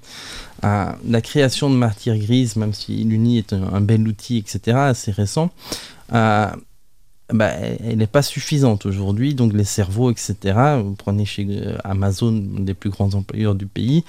Euh, 0.65 0.93
la 1.09 1.21
création 1.21 1.71
de 1.71 1.77
matières 1.77 2.19
grises, 2.19 2.57
même 2.57 2.75
si 2.75 3.05
l'UNI 3.05 3.39
est 3.39 3.53
un, 3.53 3.81
bel 3.81 4.07
outil, 4.09 4.39
etc., 4.39 4.77
assez 4.77 5.13
récent, 5.13 5.51
bah, 7.33 7.47
elle 7.49 7.99
n'est 7.99 8.07
pas 8.07 8.23
suffisante 8.23 8.85
aujourd'hui. 8.87 9.35
Donc 9.35 9.53
les 9.53 9.65
cerveaux, 9.65 10.11
etc. 10.11 10.37
Vous 10.83 10.95
prenez 10.95 11.25
chez 11.25 11.47
euh, 11.49 11.79
Amazon, 11.83 12.33
des 12.33 12.75
plus 12.75 12.91
grands 12.91 13.15
employeurs 13.15 13.55
du 13.55 13.67
pays, 13.67 14.05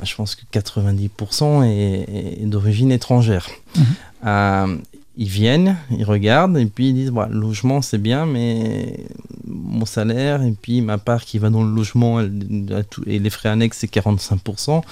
euh, 0.00 0.04
je 0.04 0.14
pense 0.14 0.36
que 0.36 0.42
90% 0.52 1.64
est, 1.64 2.46
d'origine 2.46 2.92
étrangère. 2.92 3.48
Mhm. 3.76 3.84
Euh, 4.26 4.76
ils 5.16 5.28
viennent, 5.28 5.76
ils 5.90 6.04
regardent 6.04 6.56
et 6.56 6.66
puis 6.66 6.90
ils 6.90 6.94
disent 6.94 7.12
le 7.12 7.38
logement 7.38 7.82
c'est 7.82 7.98
bien, 7.98 8.24
mais 8.24 9.04
mon 9.46 9.84
salaire 9.84 10.42
et 10.42 10.52
puis 10.52 10.80
ma 10.80 10.98
part 10.98 11.24
qui 11.24 11.38
va 11.38 11.50
dans 11.50 11.64
le 11.64 11.74
logement 11.74 12.20
et 12.20 13.18
les 13.18 13.30
frais 13.30 13.48
annexes 13.48 13.78
c'est 13.78 13.92
45%. 13.92 14.82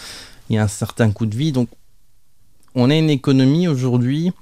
Il 0.50 0.56
y 0.56 0.58
a 0.58 0.64
un 0.64 0.68
certain 0.68 1.10
coût 1.12 1.26
de 1.26 1.36
vie. 1.36 1.52
Donc 1.52 1.68
on 2.74 2.90
a 2.90 2.96
une 2.96 3.10
économie 3.10 3.68
aujourd'hui 3.68 4.32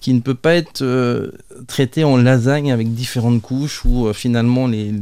qui 0.00 0.14
ne 0.14 0.20
peut 0.20 0.34
pas 0.34 0.54
être 0.54 0.82
euh, 0.82 1.32
traité 1.66 2.04
en 2.04 2.16
lasagne 2.16 2.70
avec 2.70 2.94
différentes 2.94 3.42
couches 3.42 3.84
où 3.84 4.06
euh, 4.06 4.12
finalement 4.12 4.66
les, 4.68 4.92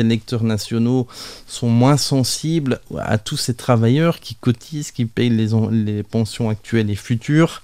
électeurs 0.00 0.44
nationaux 0.44 1.08
sont 1.46 1.68
moins 1.68 1.96
sensibles 1.96 2.80
à 2.98 3.18
tous 3.18 3.36
ces 3.36 3.54
travailleurs 3.54 4.20
qui 4.20 4.34
cotisent, 4.36 4.92
qui 4.92 5.04
payent 5.06 5.30
les, 5.30 6.02
pensions 6.02 6.48
actuelles 6.48 6.90
et 6.90 6.94
futures. 6.94 7.62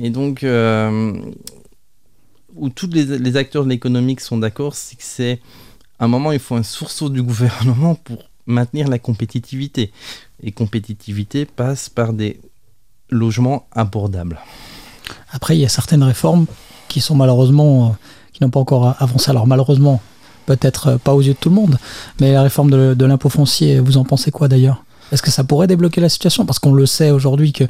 Et 0.00 0.10
donc, 0.10 0.44
euh, 0.44 1.12
où 2.54 2.68
tous 2.68 2.88
les, 2.88 3.36
acteurs 3.36 3.64
de 3.64 3.70
l'économique 3.70 4.20
sont 4.20 4.38
d'accord, 4.38 4.74
c'est 4.74 4.96
que 4.96 5.04
c'est 5.04 5.40
à 5.98 6.04
un 6.04 6.08
moment, 6.08 6.32
il 6.32 6.38
faut 6.38 6.56
un 6.56 6.62
sursaut 6.62 7.08
du 7.08 7.22
gouvernement 7.30 7.94
pour 7.94 8.28
maintenir 8.46 8.88
la 8.88 8.98
compétitivité. 8.98 9.92
Et 10.42 10.52
compétitivité 10.52 11.46
passe 11.46 11.88
par 11.88 12.12
des 12.12 12.38
logements 13.10 13.66
abordables. 13.72 14.38
Après, 15.30 15.56
il 15.56 15.60
y 15.60 15.64
a 15.64 15.68
certaines 15.68 16.02
réformes 16.02 16.46
qui 16.88 17.00
sont 17.00 17.14
malheureusement, 17.14 17.86
euh, 17.86 17.88
qui 18.32 18.42
n'ont 18.42 18.50
pas 18.50 18.60
encore 18.60 18.96
avancé. 18.98 19.30
Alors 19.30 19.46
malheureusement, 19.46 20.00
peut-être 20.46 20.88
euh, 20.88 20.98
pas 20.98 21.14
aux 21.14 21.20
yeux 21.20 21.34
de 21.34 21.38
tout 21.38 21.48
le 21.50 21.54
monde, 21.54 21.78
mais 22.20 22.32
la 22.32 22.42
réforme 22.42 22.70
de, 22.70 23.04
l'impôt 23.04 23.28
foncier, 23.28 23.80
vous 23.80 23.96
en 23.96 24.04
pensez 24.04 24.30
quoi 24.30 24.48
d'ailleurs? 24.48 24.84
Est-ce 25.12 25.22
que 25.22 25.30
ça 25.30 25.42
pourrait 25.42 25.66
débloquer 25.66 26.00
la 26.00 26.08
situation? 26.08 26.44
Parce 26.44 26.58
qu'on 26.58 26.72
le 26.72 26.84
sait 26.84 27.10
aujourd'hui 27.10 27.52
que 27.52 27.64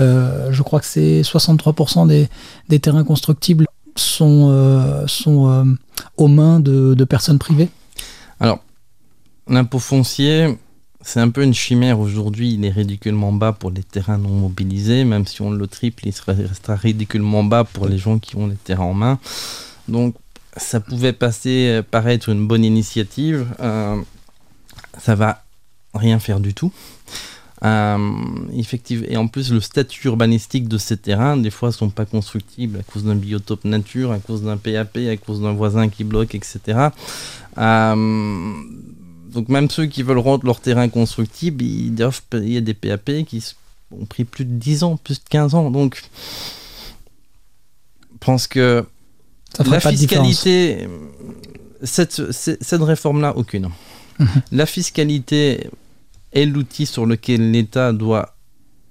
euh, 0.00 0.52
je 0.52 0.62
crois 0.62 0.78
que 0.78 0.86
c'est 0.86 1.22
63% 1.22 2.06
des, 2.06 2.78
terrains 2.78 3.02
constructibles 3.02 3.66
sont, 3.96 5.04
sont 5.06 5.76
aux 6.16 6.28
mains 6.28 6.60
de, 6.60 6.94
de 6.94 7.04
personnes 7.04 7.40
privées? 7.40 7.68
Alors, 8.38 8.60
l'impôt 9.48 9.80
foncier, 9.80 10.56
c'est 11.04 11.20
un 11.20 11.28
peu 11.28 11.42
une 11.42 11.52
chimère 11.52 12.00
aujourd'hui, 12.00 12.54
il 12.54 12.64
est 12.64 12.70
ridiculement 12.70 13.30
bas 13.30 13.52
pour 13.52 13.70
les 13.70 13.82
terrains 13.82 14.16
non 14.16 14.30
mobilisés, 14.30 15.04
même 15.04 15.26
si 15.26 15.42
on 15.42 15.50
le 15.50 15.66
triple, 15.66 16.08
il 16.08 16.14
restera 16.26 16.76
ridiculement 16.76 17.44
bas 17.44 17.64
pour 17.64 17.86
les 17.86 17.98
gens 17.98 18.18
qui 18.18 18.36
ont 18.36 18.46
les 18.46 18.56
terrains 18.56 18.84
en 18.84 18.94
main. 18.94 19.18
Donc 19.86 20.14
ça 20.56 20.80
pouvait 20.80 21.12
passer, 21.12 21.68
euh, 21.68 21.82
paraître 21.82 22.30
une 22.30 22.46
bonne 22.46 22.64
initiative, 22.64 23.46
euh, 23.60 24.00
ça 24.98 25.14
va 25.14 25.44
rien 25.92 26.18
faire 26.18 26.40
du 26.40 26.54
tout. 26.54 26.72
Euh, 27.64 27.98
et 29.08 29.16
en 29.16 29.28
plus, 29.28 29.52
le 29.52 29.60
statut 29.60 30.06
urbanistique 30.08 30.68
de 30.68 30.78
ces 30.78 30.96
terrains, 30.96 31.36
des 31.36 31.50
fois, 31.50 31.70
sont 31.70 31.90
pas 31.90 32.06
constructibles 32.06 32.80
à 32.80 32.82
cause 32.82 33.04
d'un 33.04 33.14
biotope 33.14 33.64
nature, 33.64 34.10
à 34.10 34.18
cause 34.18 34.42
d'un 34.42 34.56
PAP, 34.56 34.96
à 35.10 35.16
cause 35.16 35.42
d'un 35.42 35.52
voisin 35.52 35.88
qui 35.88 36.04
bloque, 36.04 36.34
etc. 36.34 36.88
donc 39.34 39.48
même 39.48 39.68
ceux 39.68 39.86
qui 39.86 40.02
veulent 40.02 40.18
rendre 40.18 40.46
leur 40.46 40.60
terrain 40.60 40.88
constructible, 40.88 41.62
ils 41.64 41.94
doivent 41.94 42.22
payer 42.30 42.60
des 42.60 42.74
PAP 42.74 43.24
qui 43.26 43.44
ont 43.90 44.06
pris 44.06 44.24
plus 44.24 44.44
de 44.44 44.52
10 44.52 44.84
ans, 44.84 44.96
plus 44.96 45.18
de 45.18 45.28
15 45.28 45.54
ans. 45.54 45.70
Donc 45.70 46.02
je 48.12 48.16
pense 48.20 48.46
que 48.46 48.84
la 49.64 49.80
fiscalité, 49.80 50.88
cette, 51.82 52.32
cette 52.32 52.82
réforme-là, 52.82 53.36
aucune. 53.36 53.70
Mhm. 54.18 54.28
La 54.52 54.66
fiscalité 54.66 55.68
est 56.32 56.46
l'outil 56.46 56.86
sur 56.86 57.06
lequel 57.06 57.50
l'État 57.50 57.92
doit 57.92 58.34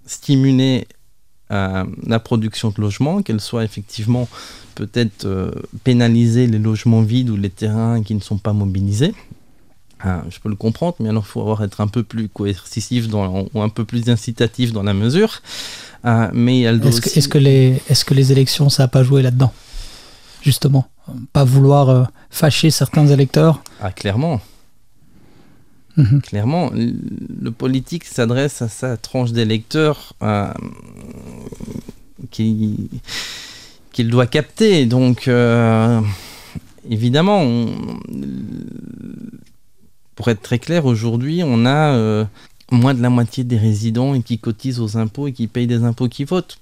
stimuler 0.06 0.88
euh, 1.52 1.84
la 2.06 2.20
production 2.20 2.70
de 2.70 2.82
logements, 2.82 3.22
qu'elle 3.22 3.42
soit 3.42 3.64
effectivement 3.64 4.28
peut-être 4.76 5.26
euh, 5.26 5.52
pénaliser 5.84 6.48
les 6.48 6.60
logements 6.60 7.02
vides 7.02 7.30
ou 7.30 7.38
les 7.38 7.50
terrains 7.50 8.02
qui 8.02 8.16
ne 8.16 8.22
sont 8.22 8.38
pas 8.38 8.54
mobilisés. 8.54 9.14
Je 10.04 10.40
peux 10.40 10.50
le 10.50 10.56
comprendre, 10.56 10.96
mais 11.00 11.10
alors 11.10 11.24
il 11.26 11.32
faut 11.32 11.42
avoir, 11.42 11.64
être 11.64 11.80
un 11.82 11.88
peu 11.88 12.04
plus 12.04 12.28
coercitif 12.28 13.08
dans, 13.08 13.48
ou 13.54 13.62
un 13.62 13.70
peu 13.70 13.86
plus 13.86 14.10
incitatif 14.10 14.74
dans 14.74 14.84
la 14.84 14.94
mesure. 14.94 15.42
Ah, 16.04 16.30
mais 16.34 16.62
est-ce, 16.62 17.30
que, 17.30 17.38
les, 17.38 17.82
est-ce 17.90 18.04
que 18.04 18.14
les 18.14 18.32
élections, 18.32 18.70
ça 18.70 18.84
n'a 18.84 18.88
pas 18.90 19.04
joué 19.04 19.22
là-dedans? 19.22 19.54
Justement, 20.42 20.88
pas 21.32 21.46
vouloir 21.46 21.90
euh, 21.90 22.04
fâcher 22.30 22.70
certains 22.70 23.08
électeurs? 23.08 23.64
Ah, 23.82 23.92
clairement. 23.92 24.42
Mhm. 25.96 26.22
Clairement, 26.22 26.72
le 26.74 27.52
politique 27.52 28.04
s'adresse 28.04 28.62
à 28.62 28.68
sa 28.68 28.98
tranche 28.98 29.32
d'électeurs 29.32 30.14
euh, 30.22 30.52
qui, 32.32 32.90
qu'il 33.94 34.10
doit 34.10 34.28
capter. 34.28 34.86
Donc, 34.86 35.28
euh, 35.28 36.02
évidemment, 36.90 37.42
on, 37.42 37.70
pour 40.16 40.28
être 40.30 40.42
très 40.42 40.60
clair, 40.60 40.86
aujourd'hui, 40.86 41.42
on 41.44 41.66
a, 41.66 41.94
euh, 41.94 42.26
moins 42.72 42.94
de 42.94 43.02
la 43.02 43.10
moitié 43.10 43.44
des 43.44 43.58
résidents 43.58 44.20
qui 44.22 44.40
cotisent 44.40 44.80
aux 44.80 44.98
impôts 44.98 45.28
et 45.28 45.34
qui 45.34 45.48
payent 45.48 45.68
des 45.68 45.84
impôts 45.84 46.08
qui 46.08 46.24
votent. 46.24 46.58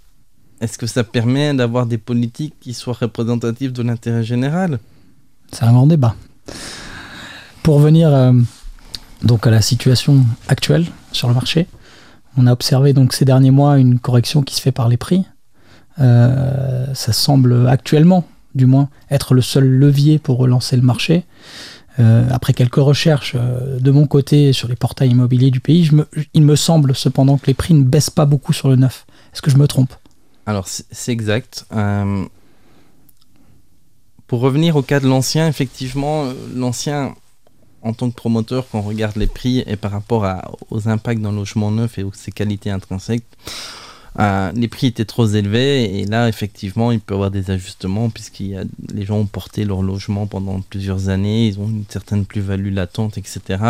Est-ce 0.59 0.77
que 0.77 0.87
ça 0.87 1.03
permet 1.03 1.53
d'avoir 1.53 1.85
des 1.85 1.97
politiques 1.97 2.53
qui 2.59 2.73
soient 2.73 2.97
représentatives 2.99 3.71
de 3.71 3.81
l'intérêt 3.81 4.23
général? 4.23 4.79
C'est 5.51 5.63
un 5.63 5.73
grand 5.73 5.87
débat. 5.87 6.15
Pour 7.63 7.75
revenir 7.75 8.13
euh, 8.13 8.33
donc 9.23 9.47
à 9.47 9.51
la 9.51 9.61
situation 9.61 10.23
actuelle 10.47 10.85
sur 11.11 11.27
le 11.27 11.33
marché, 11.33 11.67
on 12.37 12.47
a 12.47 12.53
observé 12.53 12.93
donc 12.93 13.13
ces 13.13 13.25
derniers 13.25 13.51
mois 13.51 13.77
une 13.77 13.99
correction 13.99 14.41
qui 14.43 14.55
se 14.55 14.61
fait 14.61 14.71
par 14.71 14.87
les 14.87 14.97
prix. 14.97 15.25
Euh, 15.99 16.85
ça 16.93 17.11
semble 17.11 17.67
actuellement, 17.67 18.25
du 18.55 18.65
moins, 18.65 18.89
être 19.09 19.33
le 19.33 19.41
seul 19.41 19.67
levier 19.67 20.19
pour 20.19 20.37
relancer 20.37 20.75
le 20.75 20.81
marché. 20.81 21.25
Euh, 21.99 22.27
après 22.31 22.53
quelques 22.53 22.75
recherches 22.75 23.35
euh, 23.35 23.79
de 23.79 23.91
mon 23.91 24.07
côté 24.07 24.53
sur 24.53 24.69
les 24.69 24.75
portails 24.75 25.09
immobiliers 25.09 25.51
du 25.51 25.59
pays, 25.59 25.89
il 26.33 26.43
me 26.43 26.55
semble 26.55 26.95
cependant 26.95 27.37
que 27.37 27.47
les 27.47 27.53
prix 27.53 27.73
ne 27.73 27.83
baissent 27.83 28.09
pas 28.09 28.25
beaucoup 28.25 28.53
sur 28.53 28.69
le 28.69 28.77
neuf. 28.77 29.05
Est-ce 29.33 29.41
que 29.41 29.51
je 29.51 29.57
me 29.57 29.67
trompe? 29.67 29.93
Alors 30.45 30.67
c'est 30.67 31.11
exact. 31.11 31.65
pour 34.27 34.39
revenir 34.39 34.75
au 34.75 34.81
cas 34.81 34.99
de 34.99 35.07
l'ancien, 35.07 35.47
effectivement, 35.47 36.31
l'ancien 36.55 37.13
en 37.83 37.93
tant 37.93 38.09
que 38.09 38.15
promoteur, 38.15 38.65
quand 38.71 38.79
on 38.79 38.83
regarde 38.83 39.15
les 39.15 39.27
prix 39.27 39.63
et 39.65 39.75
par 39.75 39.91
rapport 39.91 40.25
aux 40.69 40.87
impacts 40.87 41.21
le 41.21 41.31
logement 41.31 41.71
neuf 41.71 41.97
et 41.97 42.03
aux 42.03 42.13
ses 42.13 42.31
qualités 42.31 42.69
intrinsèques, 42.69 43.25
euh, 44.19 44.51
les 44.53 44.67
prix 44.67 44.87
étaient 44.87 45.05
trop 45.05 45.25
élevés 45.25 45.99
et 45.99 46.05
là 46.05 46.27
effectivement 46.27 46.91
il 46.91 46.99
peut 46.99 47.13
y 47.13 47.15
avoir 47.15 47.31
des 47.31 47.49
ajustements 47.49 48.09
puisque 48.09 48.39
les 48.39 49.05
gens 49.05 49.17
ont 49.17 49.25
porté 49.25 49.63
leur 49.63 49.81
logement 49.81 50.27
pendant 50.27 50.59
plusieurs 50.59 51.07
années, 51.07 51.47
ils 51.47 51.59
ont 51.59 51.67
une 51.67 51.85
certaine 51.87 52.25
plus-value 52.25 52.73
latente, 52.73 53.17
etc. 53.17 53.63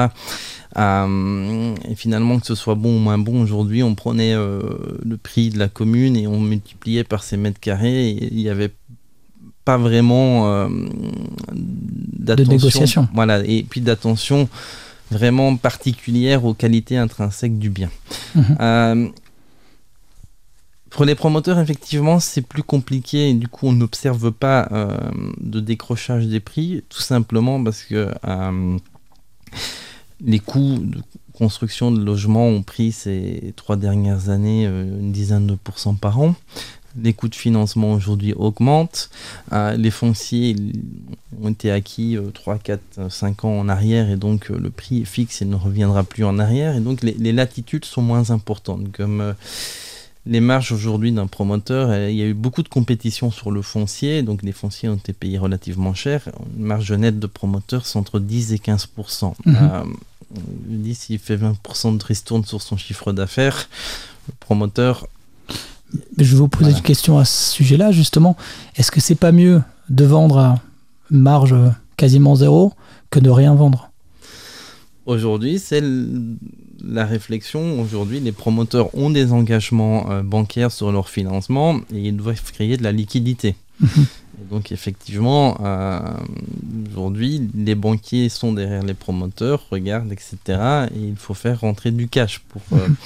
Euh, 0.78 1.76
et 1.88 1.96
finalement 1.96 2.40
que 2.40 2.48
ce 2.48 2.56
soit 2.56 2.76
bon 2.76 2.96
ou 2.96 3.00
moins 3.00 3.20
bon 3.20 3.44
aujourd'hui, 3.44 3.84
on 3.84 3.94
prenait 3.94 4.34
euh, 4.34 4.62
le 5.04 5.18
prix 5.18 5.52
de 5.52 5.60
la 5.60 5.68
commune 5.68 6.18
et 6.18 6.26
on 6.26 6.40
multipliait 6.40 7.04
par 7.04 7.24
ses 7.24 7.38
mètres 7.38 7.60
carrés 7.60 8.10
et 8.10 8.30
il 8.32 8.40
y 8.42 8.50
avait 8.50 8.72
pas 9.64 9.78
vraiment 9.78 10.48
euh, 10.48 10.70
de 11.52 12.44
négociation. 12.46 13.08
Voilà, 13.14 13.44
et 13.46 13.64
puis 13.70 13.82
d'attention 13.82 14.50
vraiment 15.12 15.56
particulière 15.58 16.46
aux 16.46 16.54
qualités 16.54 16.98
intrinsèques 16.98 17.60
du 17.60 17.70
bien. 17.70 17.90
Mhm. 18.34 18.58
Euh, 18.60 19.08
pour 20.92 21.06
les 21.06 21.16
promoteurs, 21.16 21.60
effectivement, 21.60 22.20
c'est 22.20 22.42
plus 22.42 22.64
compliqué 22.64 23.30
et 23.30 23.34
du 23.34 23.48
coup, 23.48 23.68
on 23.68 23.72
n'observe 23.72 24.32
pas 24.32 24.68
euh, 24.72 24.96
de 25.40 25.60
décrochage 25.60 26.28
des 26.28 26.40
prix, 26.40 26.84
tout 26.90 27.02
simplement 27.02 27.64
parce 27.64 27.84
que 27.84 28.10
les 30.24 30.40
coûts 30.40 30.78
de 30.78 31.02
construction 31.34 31.92
de 31.92 32.04
logements 32.04 32.48
ont 32.48 32.62
pris 32.62 32.92
ces 32.92 33.54
trois 33.56 33.76
dernières 33.76 34.30
années 34.30 34.66
une 34.66 35.12
dizaine 35.12 35.48
de 35.48 35.56
pourcents 35.56 35.96
par 35.96 36.20
an 36.20 36.36
les 37.00 37.14
coûts 37.14 37.28
de 37.28 37.36
financement 37.36 37.94
aujourd'hui 37.94 38.34
augmentent. 38.34 39.10
Euh, 39.54 39.76
les 39.78 39.92
fonciers 39.92 40.56
ont 41.42 41.50
été 41.50 41.72
acquis 41.72 42.18
3, 42.34 42.58
4, 42.58 43.12
5 43.12 43.46
ans 43.46 43.60
en 43.60 43.70
arrière 43.70 44.10
et 44.10 44.18
donc 44.18 44.52
euh, 44.52 44.58
le 44.58 44.70
prix 44.70 45.02
est 45.02 45.06
fixe 45.06 45.42
et 45.42 45.46
ne 45.46 45.56
reviendra 45.56 46.04
plus 46.04 46.24
en 46.24 46.40
arrière. 46.40 46.76
Et 46.76 46.80
donc 46.80 47.02
les, 47.02 47.32
latitudes 47.32 47.86
sont 47.86 48.02
moins 48.02 48.32
importantes. 48.32 48.92
Comme 48.92 49.22
euh, 49.22 49.34
les 50.26 50.40
marges 50.40 50.72
aujourd'hui 50.72 51.12
d'un 51.12 51.28
promoteur, 51.28 52.10
il 52.10 52.16
y 52.16 52.22
a 52.22 52.26
eu 52.26 52.34
beaucoup 52.34 52.64
de 52.64 52.70
compétition 52.70 53.32
sur 53.32 53.52
le 53.52 53.62
foncier, 53.62 54.22
donc 54.22 54.44
les 54.44 54.52
fonciers 54.52 54.90
ont 54.90 54.96
été 54.96 55.14
payés 55.14 55.38
relativement 55.38 55.94
cher. 55.94 56.30
Une 56.58 56.66
marge 56.66 56.92
nette 56.92 57.20
de 57.20 57.28
promoteur, 57.28 57.86
c'est 57.86 57.98
entre 57.98 58.20
10 58.20 58.54
et 58.54 58.58
15% 58.58 59.34
mmh. 59.46 59.56
dit 60.66 60.96
s'il 60.96 61.20
fait 61.20 61.38
20% 61.38 61.98
de 61.98 62.04
ristourne 62.04 62.46
sur 62.46 62.62
son 62.62 62.78
chiffre 62.78 63.12
d'affaires, 63.14 63.68
le 64.28 64.34
promoteur 64.40 65.08
je 66.18 66.24
vais 66.24 66.38
vous 66.38 66.48
poser 66.48 66.72
une 66.72 66.82
question 66.82 67.18
à 67.18 67.26
ce 67.26 67.54
sujet-là, 67.54 67.92
justement. 67.92 68.38
Est-ce 68.76 68.92
que 68.92 69.02
c'est 69.02 69.16
pas 69.16 69.32
mieux 69.32 69.62
de 69.90 70.06
vendre 70.06 70.38
à 70.38 70.60
marge 71.10 71.56
quasiment 71.98 72.36
zéro 72.36 72.74
que 73.10 73.20
de 73.20 73.30
rien 73.30 73.54
vendre? 73.56 73.92
Aujourd'hui, 75.06 75.60
c'est 75.60 75.84
la 76.86 77.06
réflexion. 77.06 77.80
Aujourd'hui, 77.82 78.20
les 78.20 78.32
promoteurs 78.32 78.96
ont 78.96 79.10
des 79.10 79.32
engagements 79.32 80.10
euh, 80.12 80.24
bancaires 80.24 80.72
sur 80.72 80.92
leur 80.92 81.10
financement 81.10 81.80
et 81.94 82.00
ils 82.00 82.18
doivent 82.18 82.52
créer 82.52 82.78
de 82.78 82.84
la 82.84 82.92
liquidité. 82.92 83.56
Mhm. 83.80 84.06
donc, 84.50 84.72
effectivement, 84.72 85.58
euh, 85.62 86.00
aujourd'hui, 86.92 87.50
les 87.56 87.76
banquiers 87.76 88.30
sont 88.30 88.54
derrière 88.54 88.84
les 88.84 88.94
promoteurs, 88.94 89.66
regardent, 89.70 90.12
etc. 90.12 90.88
Et 90.96 91.00
il 91.10 91.16
faut 91.16 91.34
faire 91.34 91.62
rentrer 91.62 91.92
du 91.92 92.08
cash 92.08 92.40
pour. 92.40 92.62
Euh, 92.74 92.88
mhm. 92.88 92.96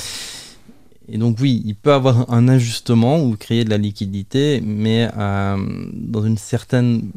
Et 1.07 1.17
donc 1.17 1.37
oui, 1.39 1.61
il 1.65 1.75
peut 1.75 1.93
avoir 1.93 2.31
un 2.33 2.47
ajustement 2.47 3.23
ou 3.23 3.35
créer 3.35 3.63
de 3.63 3.69
la 3.69 3.77
liquidité, 3.77 4.61
mais 4.61 5.09
euh, 5.17 5.57
dans 5.93 6.25
une 6.25 6.37
certaine... 6.37 7.11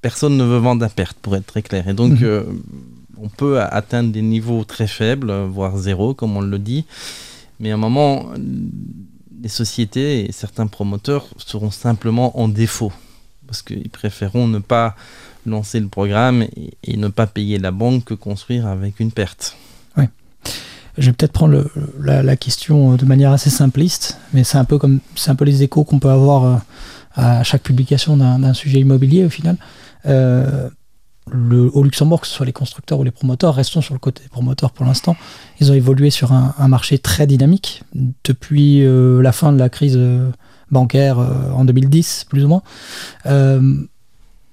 Personne 0.00 0.36
ne 0.36 0.44
veut 0.44 0.58
vendre 0.58 0.84
à 0.84 0.88
perte, 0.88 1.16
pour 1.22 1.34
être 1.36 1.46
très 1.46 1.62
clair. 1.62 1.88
Et 1.88 1.94
donc, 1.94 2.20
mhm. 2.20 2.24
euh, 2.24 2.42
on 3.24 3.28
peut 3.28 3.60
atteindre 3.60 4.12
des 4.12 4.22
niveaux 4.22 4.64
très 4.64 4.86
faibles, 4.86 5.32
voire 5.44 5.78
zéro, 5.78 6.12
comme 6.12 6.36
on 6.36 6.42
le 6.42 6.58
dit. 6.58 6.84
Mais 7.58 7.70
à 7.70 7.74
un 7.74 7.78
moment, 7.78 8.26
les 9.42 9.48
sociétés 9.48 10.26
et 10.26 10.32
certains 10.32 10.66
promoteurs 10.66 11.26
seront 11.38 11.70
simplement 11.70 12.38
en 12.38 12.48
défaut. 12.48 12.92
Parce 13.46 13.62
qu'ils 13.62 13.88
préféreront 13.88 14.46
ne 14.46 14.58
pas 14.58 14.94
lancer 15.46 15.80
le 15.80 15.88
programme 15.88 16.46
et, 16.82 16.96
ne 16.96 17.08
pas 17.08 17.26
payer 17.26 17.58
la 17.58 17.70
banque 17.70 18.04
que 18.04 18.14
construire 18.14 18.66
avec 18.66 19.00
une 19.00 19.10
perte. 19.10 19.56
Je 20.96 21.06
vais 21.06 21.12
peut-être 21.12 21.32
prendre 21.32 21.64
la, 22.00 22.36
question 22.36 22.94
de 22.94 23.04
manière 23.04 23.32
assez 23.32 23.50
simpliste, 23.50 24.16
mais 24.32 24.44
c'est 24.44 24.58
un 24.58 24.64
peu 24.64 24.78
comme 24.78 25.00
c'est 25.16 25.32
un 25.32 25.34
peu 25.34 25.44
les 25.44 25.64
échos 25.64 25.82
qu'on 25.82 25.98
peut 25.98 26.08
avoir 26.08 26.44
euh, 26.44 26.56
à 27.16 27.42
chaque 27.42 27.64
publication 27.64 28.16
d'un 28.16 28.54
sujet 28.54 28.78
immobilier 28.78 29.24
au 29.24 29.28
final. 29.28 29.56
Euh, 30.06 30.70
au 31.32 31.82
Luxembourg, 31.82 32.20
que 32.20 32.26
ce 32.26 32.34
soit 32.34 32.46
les 32.46 32.52
constructeurs 32.52 32.98
ou 32.98 33.04
les 33.04 33.10
promoteurs, 33.10 33.54
restons 33.54 33.80
sur 33.80 33.94
le 33.94 33.98
côté 33.98 34.22
des 34.22 34.28
promoteurs 34.28 34.72
pour 34.72 34.84
l'instant, 34.84 35.16
ils 35.60 35.70
ont 35.70 35.74
évolué 35.74 36.10
sur 36.10 36.32
un, 36.32 36.68
marché 36.68 36.98
très 36.98 37.26
dynamique 37.26 37.82
depuis 38.24 38.84
euh, 38.84 39.22
la 39.22 39.32
fin 39.32 39.52
de 39.52 39.58
la 39.58 39.68
crise 39.68 39.98
bancaire 40.70 41.18
en 41.18 41.64
2010, 41.64 42.26
plus 42.28 42.44
ou 42.44 42.48
moins. 42.48 42.62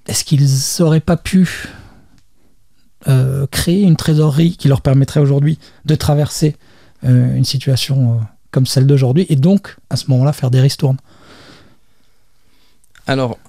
Est-ce 0.08 0.24
qu'ils 0.24 0.48
n'auraient 0.80 1.00
pas 1.00 1.18
pu 1.18 1.70
euh, 3.08 3.48
créer 3.48 3.82
une 3.82 3.96
trésorerie 3.96 4.56
qui 4.58 4.68
leur 4.68 4.82
permettrait 4.82 5.20
aujourd'hui 5.20 5.58
de 5.86 5.96
traverser 5.96 6.56
euh, 7.04 7.36
une 7.36 7.46
situation 7.46 8.14
euh, 8.14 8.16
comme 8.52 8.68
celle 8.68 8.86
d'aujourd'hui 8.86 9.26
et 9.30 9.36
donc 9.36 9.76
à 9.90 9.96
ce 9.96 10.06
moment-là 10.12 10.34
faire 10.34 10.52
des 10.52 10.62
ristournes? 10.62 10.98
Alors, 13.08 13.40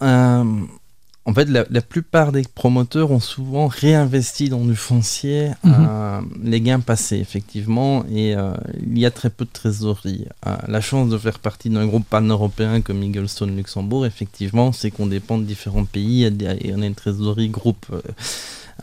en 1.24 1.34
fait, 1.34 1.48
la, 1.48 1.64
plupart 1.82 2.32
des 2.32 2.42
promoteurs 2.42 3.10
ont 3.12 3.20
souvent 3.20 3.68
réinvesti 3.68 4.48
dans 4.48 4.64
du 4.64 4.74
foncier 4.74 5.50
mhm. 5.62 6.28
les 6.42 6.60
gains 6.60 6.80
passés, 6.80 7.18
effectivement, 7.18 8.04
et 8.12 8.34
il 8.82 8.98
y 8.98 9.06
a 9.06 9.10
très 9.10 9.30
peu 9.30 9.44
de 9.44 9.50
trésorerie. 9.52 10.26
la 10.66 10.80
chance 10.80 11.08
de 11.08 11.18
faire 11.18 11.38
partie 11.38 11.70
d'un 11.70 11.86
groupe 11.86 12.06
pan-européen 12.08 12.80
comme 12.80 13.02
Eaglestone 13.02 13.56
Luxembourg, 13.56 14.04
effectivement, 14.04 14.72
c'est 14.72 14.90
qu'on 14.90 15.06
dépend 15.06 15.38
de 15.38 15.44
différents 15.44 15.84
pays 15.84 16.24
et 16.24 16.74
on 16.74 16.82
a 16.82 16.86
une 16.86 16.94
trésorerie 16.94 17.50
groupe 17.50 17.86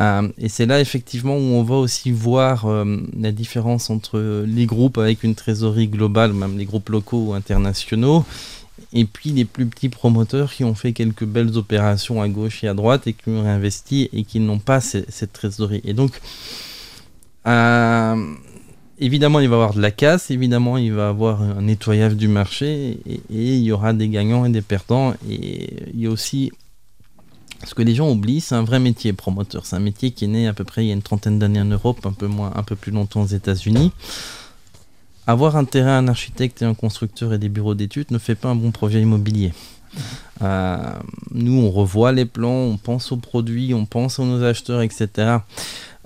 euh, 0.01 0.27
et 0.37 0.49
c'est 0.49 0.65
là 0.65 0.79
effectivement 0.79 1.35
où 1.35 1.55
on 1.55 1.63
va 1.63 1.75
aussi 1.75 2.11
voir 2.11 2.65
euh, 2.65 2.97
la 3.19 3.31
différence 3.31 3.89
entre 3.89 4.45
les 4.45 4.65
groupes 4.65 4.97
avec 4.97 5.23
une 5.23 5.35
trésorerie 5.35 5.87
globale, 5.87 6.33
même 6.33 6.57
les 6.57 6.65
groupes 6.65 6.89
locaux 6.89 7.27
ou 7.29 7.33
internationaux, 7.33 8.23
et 8.93 9.05
puis 9.05 9.31
les 9.31 9.45
plus 9.45 9.65
petits 9.65 9.89
promoteurs 9.89 10.51
qui 10.51 10.63
ont 10.63 10.75
fait 10.75 10.93
quelques 10.93 11.25
belles 11.25 11.57
opérations 11.57 12.21
à 12.21 12.27
gauche 12.27 12.63
et 12.63 12.67
à 12.67 12.73
droite 12.73 13.07
et 13.07 13.13
qui 13.13 13.29
ont 13.29 13.45
investi 13.45 14.09
et 14.13 14.23
qui 14.23 14.39
n'ont 14.39 14.59
pas 14.59 14.81
cette 14.81 15.33
trésorerie. 15.33 15.81
Et 15.83 15.93
donc, 15.93 16.19
euh, 17.45 18.33
évidemment, 18.97 19.39
il 19.39 19.47
va 19.47 19.55
y 19.55 19.59
avoir 19.59 19.73
de 19.73 19.81
la 19.81 19.91
casse, 19.91 20.31
évidemment, 20.31 20.77
il 20.77 20.93
va 20.93 21.07
y 21.07 21.09
avoir 21.09 21.41
un 21.41 21.61
nettoyage 21.61 22.15
du 22.15 22.27
marché 22.27 22.99
et, 23.05 23.21
et 23.29 23.55
il 23.57 23.63
y 23.63 23.71
aura 23.71 23.93
des 23.93 24.09
gagnants 24.09 24.45
et 24.45 24.49
des 24.49 24.61
perdants. 24.63 25.13
Et 25.29 25.91
il 25.93 26.01
y 26.01 26.07
a 26.07 26.09
aussi 26.09 26.51
ce 27.65 27.75
que 27.75 27.81
les 27.81 27.93
gens 27.93 28.09
oublient, 28.09 28.41
c'est 28.41 28.55
un 28.55 28.63
vrai 28.63 28.79
métier 28.79 29.13
promoteur. 29.13 29.65
C'est 29.65 29.75
un 29.75 29.81
métier 29.81 30.11
qui 30.11 30.25
est 30.25 30.29
né 30.29 30.47
à 30.47 30.53
peu 30.53 30.63
près 30.63 30.85
il 30.85 30.87
y 30.87 30.91
a 30.91 30.93
une 30.93 31.01
trentaine 31.01 31.39
d'années 31.39 31.61
en 31.61 31.65
Europe, 31.65 32.05
un 32.05 32.13
peu 32.13 32.27
moins, 32.27 32.51
un 32.55 32.63
peu 32.63 32.75
plus 32.75 32.91
longtemps 32.91 33.21
aux 33.21 33.27
États-Unis. 33.27 33.91
Avoir 35.29 35.57
un 35.57 35.63
terrain, 35.63 35.99
un 35.99 36.07
architecte 36.07 36.63
et 36.63 36.65
un 36.65 36.73
constructeur 36.73 37.33
et 37.33 37.37
des 37.37 37.49
bureaux 37.49 37.75
d'études 37.75 38.09
ne 38.09 38.17
fait 38.17 38.33
pas 38.33 38.49
un 38.49 38.55
bon 38.55 38.71
projet 38.71 38.99
immobilier. 38.99 39.53
Euh, 40.41 40.77
nous, 41.29 41.61
on 41.61 41.69
revoit 41.69 42.11
les 42.11 42.25
plans, 42.25 42.49
on 42.49 42.77
pense 42.77 43.11
aux 43.11 43.17
produits, 43.17 43.75
on 43.75 43.85
pense 43.85 44.19
à 44.19 44.23
nos 44.23 44.43
acheteurs, 44.43 44.81
etc. 44.81 45.37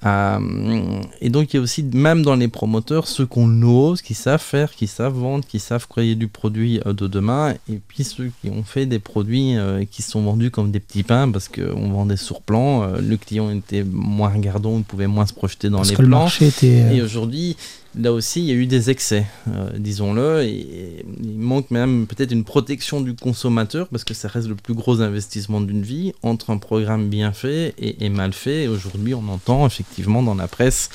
Euh, 0.05 1.01
et 1.21 1.29
donc 1.29 1.53
il 1.53 1.57
y 1.57 1.59
a 1.59 1.63
aussi, 1.63 1.83
même 1.83 2.23
dans 2.23 2.35
les 2.35 2.47
promoteurs, 2.47 3.07
ceux 3.07 3.25
qu'on 3.25 3.61
ose, 3.61 4.01
qui 4.01 4.13
savent 4.13 4.41
faire, 4.41 4.73
qui 4.73 4.87
savent 4.87 5.13
vendre, 5.13 5.45
qui 5.45 5.59
savent 5.59 5.87
créer 5.87 6.15
du 6.15 6.27
produit 6.27 6.81
euh, 6.85 6.93
de 6.93 7.07
demain, 7.07 7.53
et 7.69 7.79
puis 7.87 8.03
ceux 8.03 8.31
qui 8.41 8.49
ont 8.49 8.63
fait 8.63 8.85
des 8.85 8.99
produits 8.99 9.55
euh, 9.55 9.85
qui 9.89 10.01
sont 10.01 10.21
vendus 10.21 10.51
comme 10.51 10.71
des 10.71 10.79
petits 10.79 11.03
pains 11.03 11.29
parce 11.31 11.47
qu'on 11.47 11.89
vendait 11.89 12.17
sur 12.17 12.41
plan, 12.41 12.87
le 12.99 13.17
client 13.17 13.49
était 13.51 13.83
moins 13.83 14.29
regardant, 14.29 14.77
il 14.77 14.83
pouvait 14.83 15.07
moins 15.07 15.25
se 15.25 15.33
projeter 15.33 15.69
dans 15.69 15.83
les 15.83 15.95
plans. 15.95 16.19
marché 16.19 16.47
était... 16.47 16.95
Et 16.95 17.01
aujourd'hui, 17.01 17.55
là 17.99 18.11
aussi, 18.11 18.41
il 18.41 18.47
y 18.47 18.51
a 18.51 18.55
eu 18.55 18.65
des 18.65 18.89
excès, 18.89 19.25
euh, 19.47 19.69
disons-le, 19.77 20.43
et, 20.43 21.05
manque 21.43 21.69
même 21.71 22.07
peut-être 22.07 22.31
une 22.31 22.43
protection 22.43 23.01
du 23.01 23.15
consommateur, 23.15 23.87
parce 23.89 24.03
que 24.03 24.13
ça 24.13 24.27
reste 24.27 24.47
le 24.47 24.55
plus 24.55 24.73
gros 24.73 25.01
investissement 25.01 25.61
d'une 25.61 25.83
vie, 25.83 26.13
entre 26.23 26.49
un 26.49 26.57
programme 26.57 27.09
bien 27.09 27.31
fait 27.33 27.75
et, 27.77 28.09
mal 28.09 28.33
fait. 28.33 28.67
Aujourd'hui, 28.67 29.13
on 29.13 29.27
entend 29.27 29.65
effectivement 29.67 30.23
dans 30.23 30.35
la 30.35 30.47
presse 30.47 30.89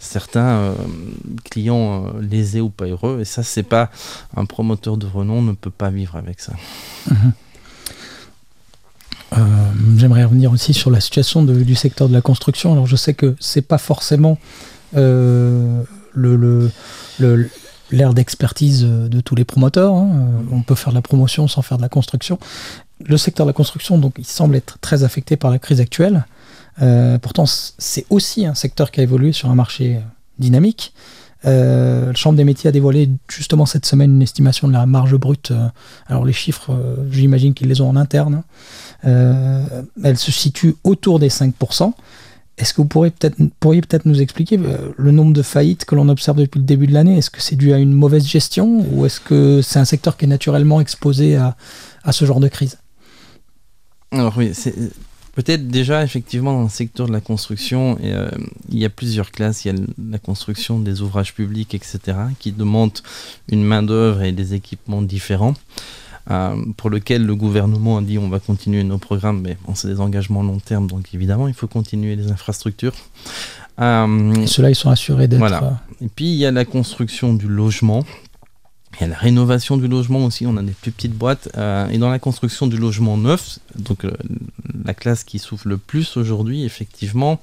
certains 0.00 0.56
euh, 0.56 0.74
clients 1.44 2.06
euh, 2.06 2.20
lésés 2.20 2.60
ou 2.60 2.70
pas 2.70 2.86
heureux, 2.86 3.20
et 3.20 3.24
ça, 3.24 3.42
c'est 3.42 3.62
pas 3.62 3.90
un 4.36 4.44
promoteur 4.44 4.96
de 4.96 5.06
renom 5.06 5.42
ne 5.42 5.52
peut 5.52 5.70
pas 5.70 5.90
vivre 5.90 6.16
avec 6.16 6.40
ça. 6.40 6.54
Mhm. 7.10 7.32
J'aimerais 9.96 10.24
revenir 10.24 10.52
aussi 10.52 10.74
sur 10.74 10.90
la 10.90 11.00
situation 11.00 11.42
du 11.42 11.74
secteur 11.74 12.06
de 12.06 12.12
la 12.12 12.20
construction. 12.20 12.72
Alors 12.72 12.86
je 12.86 12.96
sais 12.96 13.14
que 13.14 13.34
c'est 13.40 13.62
pas 13.62 13.78
forcément 13.78 14.38
le, 14.92 16.70
l'air 17.92 18.14
d'expertise 18.14 18.82
de 18.82 19.20
tous 19.20 19.34
les 19.34 19.44
promoteurs. 19.44 19.94
Hein. 19.94 20.10
On 20.50 20.62
peut 20.62 20.74
faire 20.74 20.90
de 20.90 20.96
la 20.96 21.02
promotion 21.02 21.48
sans 21.48 21.62
faire 21.62 21.76
de 21.76 21.82
la 21.82 21.88
construction. 21.88 22.38
Le 23.04 23.16
secteur 23.16 23.46
de 23.46 23.50
la 23.50 23.54
construction, 23.54 23.98
donc, 23.98 24.14
il 24.18 24.24
semble 24.24 24.56
être 24.56 24.78
très 24.80 25.04
affecté 25.04 25.36
par 25.36 25.50
la 25.50 25.58
crise 25.58 25.80
actuelle. 25.80 26.24
Euh, 26.80 27.18
pourtant, 27.18 27.44
c'est 27.46 28.06
aussi 28.10 28.46
un 28.46 28.54
secteur 28.54 28.90
qui 28.90 29.00
a 29.00 29.02
évolué 29.02 29.32
sur 29.32 29.50
un 29.50 29.54
marché 29.54 30.00
dynamique. 30.38 30.94
Euh, 31.44 32.10
le 32.10 32.16
Chambre 32.16 32.36
des 32.36 32.44
métiers 32.44 32.68
a 32.68 32.72
dévoilé 32.72 33.10
justement 33.28 33.66
cette 33.66 33.84
semaine 33.84 34.14
une 34.14 34.22
estimation 34.22 34.68
de 34.68 34.72
la 34.72 34.86
marge 34.86 35.16
brute. 35.16 35.50
Euh, 35.50 35.68
alors 36.06 36.24
les 36.24 36.32
chiffres, 36.32 36.70
j'imagine 37.10 37.52
qu'ils 37.52 37.68
les 37.68 37.80
ont 37.80 37.88
en 37.88 37.96
interne. 37.96 38.42
elle 39.02 40.16
se 40.16 40.30
situe 40.30 40.76
autour 40.84 41.18
des 41.18 41.28
5%. 41.28 41.92
Est-ce 42.58 42.74
que 42.74 42.82
vous 42.82 42.88
pourriez 42.88 43.10
peut-être 43.10 43.36
pourriez 43.60 43.80
peut-être 43.80 44.04
nous 44.04 44.20
expliquer 44.20 44.58
euh, 44.58 44.92
le 44.96 45.10
nombre 45.10 45.32
de 45.32 45.42
faillites 45.42 45.84
que 45.84 45.94
l'on 45.94 46.08
observe 46.08 46.38
depuis 46.38 46.58
le 46.58 46.64
début 46.64 46.86
de 46.86 46.92
l'année? 46.92 47.16
Est-ce 47.18 47.30
que 47.30 47.40
c'est 47.40 47.56
dû 47.56 47.72
à 47.72 47.78
une 47.78 47.92
mauvaise 47.92 48.26
gestion 48.26 48.86
ou 48.92 49.06
est-ce 49.06 49.20
que 49.20 49.62
c'est 49.62 49.78
un 49.78 49.84
secteur 49.84 50.16
qui 50.16 50.26
est 50.26 50.28
naturellement 50.28 50.80
exposé 50.80 51.36
à, 51.36 51.56
ce 52.10 52.24
genre 52.24 52.40
de 52.40 52.48
crise? 52.48 52.78
Alors 54.10 54.34
oui, 54.36 54.50
c'est 54.52 54.74
peut-être 55.34 55.68
déjà 55.68 56.04
effectivement 56.04 56.52
dans 56.52 56.64
le 56.64 56.68
secteur 56.68 57.06
de 57.06 57.12
la 57.12 57.22
construction, 57.22 57.98
euh, 58.02 58.30
il 58.68 58.78
y 58.78 58.84
a 58.84 58.90
plusieurs 58.90 59.30
classes. 59.30 59.64
Il 59.64 59.74
y 59.74 59.78
a 59.78 59.82
la 60.10 60.18
construction 60.18 60.78
des 60.78 61.00
ouvrages 61.00 61.34
publics, 61.34 61.74
etc., 61.74 62.00
qui 62.38 62.52
demandent 62.52 63.00
une 63.50 63.64
main 63.64 63.82
d'œuvre 63.82 64.22
et 64.22 64.32
des 64.32 64.52
équipements 64.52 65.00
différents. 65.00 65.54
Euh, 66.30 66.54
pour 66.76 66.88
lequel 66.88 67.26
le 67.26 67.34
gouvernement 67.34 67.98
a 67.98 68.02
dit 68.02 68.16
on 68.16 68.28
va 68.28 68.38
continuer 68.38 68.84
nos 68.84 68.98
programmes, 68.98 69.40
mais 69.40 69.56
bon, 69.66 69.74
c'est 69.74 69.88
des 69.88 70.00
engagements 70.00 70.42
long 70.44 70.60
terme, 70.60 70.86
donc 70.86 71.12
évidemment 71.14 71.48
il 71.48 71.54
faut 71.54 71.66
continuer 71.66 72.14
les 72.14 72.30
infrastructures. 72.30 72.94
Euh, 73.80 74.46
Ceux-là, 74.46 74.70
ils 74.70 74.76
sont 74.76 74.90
assurés 74.90 75.26
d'être. 75.26 75.40
Voilà. 75.40 75.64
Euh, 75.64 76.04
Et 76.04 76.08
puis 76.08 76.26
il 76.26 76.36
y 76.36 76.46
a 76.46 76.52
la 76.52 76.64
construction 76.64 77.34
du 77.34 77.48
logement. 77.48 78.04
Il 79.00 79.00
y 79.00 79.04
a 79.04 79.08
la 79.08 79.16
rénovation 79.16 79.76
du 79.78 79.88
logement 79.88 80.24
aussi, 80.24 80.46
on 80.46 80.56
a 80.58 80.62
des 80.62 80.72
plus 80.72 80.92
petites 80.92 81.14
boîtes. 81.14 81.48
et 81.90 81.98
dans 81.98 82.10
la 82.10 82.18
construction 82.18 82.66
du 82.66 82.76
logement 82.76 83.16
neuf, 83.16 83.58
donc 83.74 84.06
la 84.84 84.92
classe 84.92 85.24
qui 85.24 85.38
souffre 85.38 85.66
le 85.66 85.78
plus 85.78 86.18
aujourd'hui, 86.18 86.64
effectivement, 86.64 87.40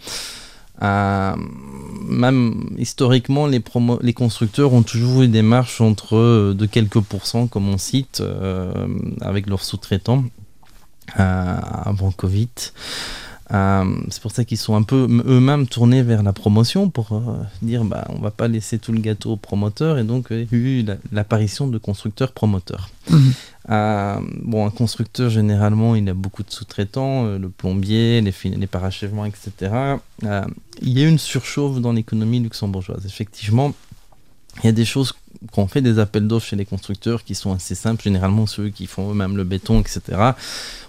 euh, 0.82 1.36
même 2.08 2.70
historiquement, 2.78 3.48
les, 3.48 3.62
les 4.02 4.13
constructeurs 4.13 4.74
ont 4.74 4.84
toujours 4.84 5.24
eu 5.24 5.28
des 5.28 5.42
marches 5.42 5.82
entre 5.82 6.15
euh, 6.15 6.54
de 6.54 6.65
quelques 6.65 7.02
pourcents, 7.02 7.48
comme 7.48 7.68
on 7.70 7.78
cite, 7.78 8.22
euh, 8.22 8.74
avec 9.22 9.48
leurs 9.48 9.63
sous-traitants 9.63 10.24
avant 11.15 12.12
Covid. 12.12 12.50
C'est 13.50 14.22
pour 14.22 14.32
ça 14.32 14.46
qu'ils 14.46 14.58
sont 14.58 14.76
un 14.76 14.84
peu 14.84 15.08
eux-mêmes 15.26 15.68
tournés 15.68 16.04
vers 16.04 16.24
la 16.24 16.34
promotion 16.34 16.90
pour 16.90 17.22
dire 17.62 17.84
bah 17.84 18.06
on 18.10 18.20
va 18.20 18.32
pas 18.32 18.48
laisser 18.48 18.78
tout 18.78 18.92
le 18.92 19.00
gâteau 19.00 19.32
aux 19.32 19.38
promoteurs 19.38 19.98
et 19.98 20.04
donc 20.04 20.28
il 20.30 20.38
y 20.38 20.42
a 20.42 20.48
eu 20.52 20.86
l'apparition 21.12 21.68
de 21.68 21.78
constructeurs 21.78 22.32
promoteurs. 22.32 22.90
Mhm. 23.10 23.34
Euh, 23.70 24.20
bon, 24.42 24.66
un 24.66 24.72
constructeur, 24.72 25.30
généralement, 25.30 25.96
il 25.96 26.10
a 26.10 26.14
beaucoup 26.14 26.44
de 26.44 26.50
sous-traitants, 26.50 27.26
euh, 27.26 27.38
le 27.38 27.50
plombier, 27.50 28.22
les, 28.22 28.34
les 28.44 28.68
parachèvements, 28.68 29.26
etc. 29.26 29.52
Euh, 30.24 30.42
il 30.82 30.98
y 30.98 31.04
a 31.04 31.08
une 31.08 31.20
surchauffe 31.20 31.80
dans 31.80 31.94
l'économie 31.94 32.40
luxembourgeoise. 32.40 33.06
Effectivement, 33.06 33.74
il 34.64 34.66
y 34.66 34.70
a 34.70 34.74
des 34.74 34.86
choses 34.86 35.14
qu'on 35.52 35.68
fait 35.68 35.82
des 35.82 36.00
appels 36.00 36.28
d'offres 36.28 36.48
chez 36.48 36.56
les 36.56 36.65
constructeurs 36.65 37.24
qui 37.24 37.36
sont 37.36 37.54
assez 37.54 37.76
simples, 37.76 38.04
généralement 38.04 38.46
ceux 38.46 38.70
qui 38.70 38.88
font 38.88 39.12
eux-mêmes 39.12 39.38
le 39.38 39.44
béton, 39.44 39.80
etc. 39.80 40.02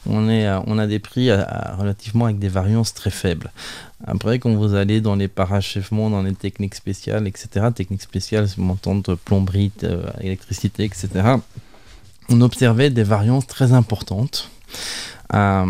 On, 0.06 0.28
est, 0.28 0.48
on 0.66 0.78
a 0.78 0.86
des 0.86 0.98
prix 0.98 1.30
relativement 1.30 2.26
avec 2.26 2.38
des 2.38 2.48
variances 2.48 2.94
très 2.94 3.10
faibles. 3.10 3.52
Après, 4.06 4.38
quand 4.38 4.54
vous 4.54 4.74
allez 4.74 5.00
dans 5.00 5.14
les 5.14 5.28
parachèvements, 5.28 6.10
dans 6.10 6.22
les 6.22 6.34
techniques 6.34 6.74
spéciales, 6.74 7.26
etc., 7.26 7.66
techniques 7.74 8.02
spéciales, 8.02 8.48
c'est 8.48 8.58
montant 8.58 8.96
de 8.96 9.14
plomberie, 9.14 9.72
électricité, 10.20 10.84
etc., 10.84 11.36
on 12.30 12.40
observait 12.40 12.90
des 12.90 13.02
variances 13.02 13.46
très 13.46 13.72
importantes. 13.72 14.50
Euh, 15.34 15.66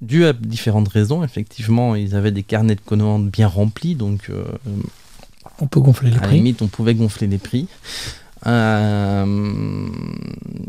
dues 0.00 0.24
à 0.24 0.32
différentes 0.32 0.88
raisons. 0.88 1.22
Effectivement, 1.24 1.94
ils 1.94 2.14
avaient 2.14 2.30
des 2.30 2.42
carnets 2.42 2.74
de 2.74 2.80
commandes 2.80 3.28
bien 3.28 3.48
remplis, 3.48 3.94
donc 3.94 4.30
euh, 4.30 4.44
on 5.60 5.66
peut 5.66 5.80
gonfler 5.80 6.10
les 6.10 6.16
prix. 6.16 6.24
À 6.24 6.28
la 6.28 6.34
limite, 6.34 6.62
on 6.62 6.68
pouvait 6.68 6.94
gonfler 6.94 7.26
les 7.26 7.38
prix. 7.38 7.68
Euh, 8.46 9.86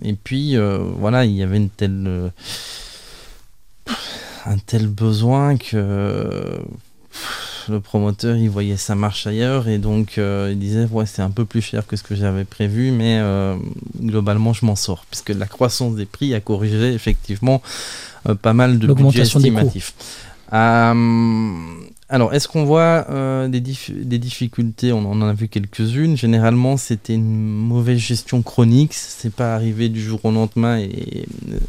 et 0.03 0.13
puis, 0.13 0.55
voilà, 0.97 1.25
il 1.25 1.33
y 1.33 1.43
avait 1.43 1.57
une 1.57 1.69
telle, 1.69 2.31
un 4.45 4.57
tel 4.57 4.87
besoin 4.87 5.57
que 5.57 6.59
le 7.69 7.79
promoteur 7.79 8.35
il 8.37 8.49
voyait 8.49 8.77
sa 8.77 8.95
marche 8.95 9.27
ailleurs 9.27 9.67
et 9.67 9.77
donc 9.77 10.17
euh, 10.17 10.49
il 10.51 10.59
disait 10.59 10.85
ouais 10.91 11.05
c'est 11.05 11.21
un 11.21 11.29
peu 11.29 11.45
plus 11.45 11.61
cher 11.61 11.85
que 11.85 11.95
ce 11.95 12.03
que 12.03 12.15
j'avais 12.15 12.43
prévu 12.43 12.91
mais 12.91 13.19
euh, 13.19 13.55
globalement 14.01 14.53
je 14.53 14.65
m'en 14.65 14.75
sors 14.75 15.05
puisque 15.09 15.29
la 15.29 15.45
croissance 15.45 15.95
des 15.95 16.05
prix 16.05 16.33
a 16.33 16.41
corrigé 16.41 16.93
effectivement 16.93 17.61
euh, 18.27 18.35
pas 18.35 18.53
mal 18.53 18.79
de 18.79 18.91
budgets 18.93 19.21
estimatifs. 19.21 19.93
Alors 22.13 22.33
est-ce 22.33 22.47
qu'on 22.47 22.63
voit 22.63 23.07
des, 23.47 23.59
des, 23.59 24.19
difficultés? 24.19 24.93
On 24.93 25.05
en 25.11 25.21
a 25.21 25.33
vu 25.33 25.47
quelques-unes 25.47 26.15
généralement 26.15 26.77
c'était 26.77 27.15
une 27.15 27.43
mauvaise 27.43 27.97
gestion 27.97 28.41
chronique 28.41 28.93
c'est 28.93 29.33
pas 29.33 29.55
arrivé 29.55 29.89
du 29.89 30.01
jour 30.01 30.23
au 30.23 30.31
lendemain 30.31 30.79
et 30.79 31.25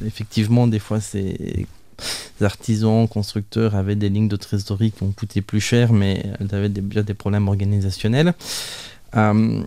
effectivement 0.07 0.67
des 0.67 0.79
fois 0.79 0.99
les 1.15 1.67
artisans, 2.45 3.09
constructeurs 3.09 3.75
avaient 3.75 3.97
des 3.97 4.09
lignes 4.09 4.29
de 4.29 4.37
trésorerie 4.37 4.93
qui 4.93 5.03
ont 5.03 5.13
coûté 5.13 5.41
plus 5.41 5.61
cher, 5.61 5.93
mais 5.93 6.25
elles 6.41 6.55
avaient 6.55 6.69
déjà 6.69 7.03
des 7.03 7.15
problèmes 7.15 7.49
organisationnels. 7.49 8.35
Euh, 9.17 9.63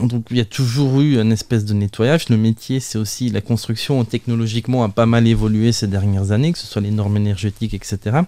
donc 0.00 0.26
il 0.30 0.36
y 0.36 0.40
a 0.40 0.44
toujours 0.44 1.00
eu 1.00 1.20
une 1.20 1.32
espèce 1.32 1.64
de 1.64 1.74
nettoyage. 1.74 2.28
Le 2.28 2.36
métier, 2.36 2.78
c'est 2.78 2.98
aussi 2.98 3.30
la 3.30 3.40
construction 3.40 4.04
technologiquement 4.04 4.84
a 4.84 4.88
pas 4.88 5.06
mal 5.06 5.26
évolué 5.26 5.72
ces 5.72 5.88
dernières 5.88 6.30
années, 6.30 6.52
que 6.52 6.58
ce 6.58 6.66
soit 6.66 6.82
les 6.82 6.92
normes 6.92 7.16
énergétiques, 7.16 7.74
etc. 7.74 8.20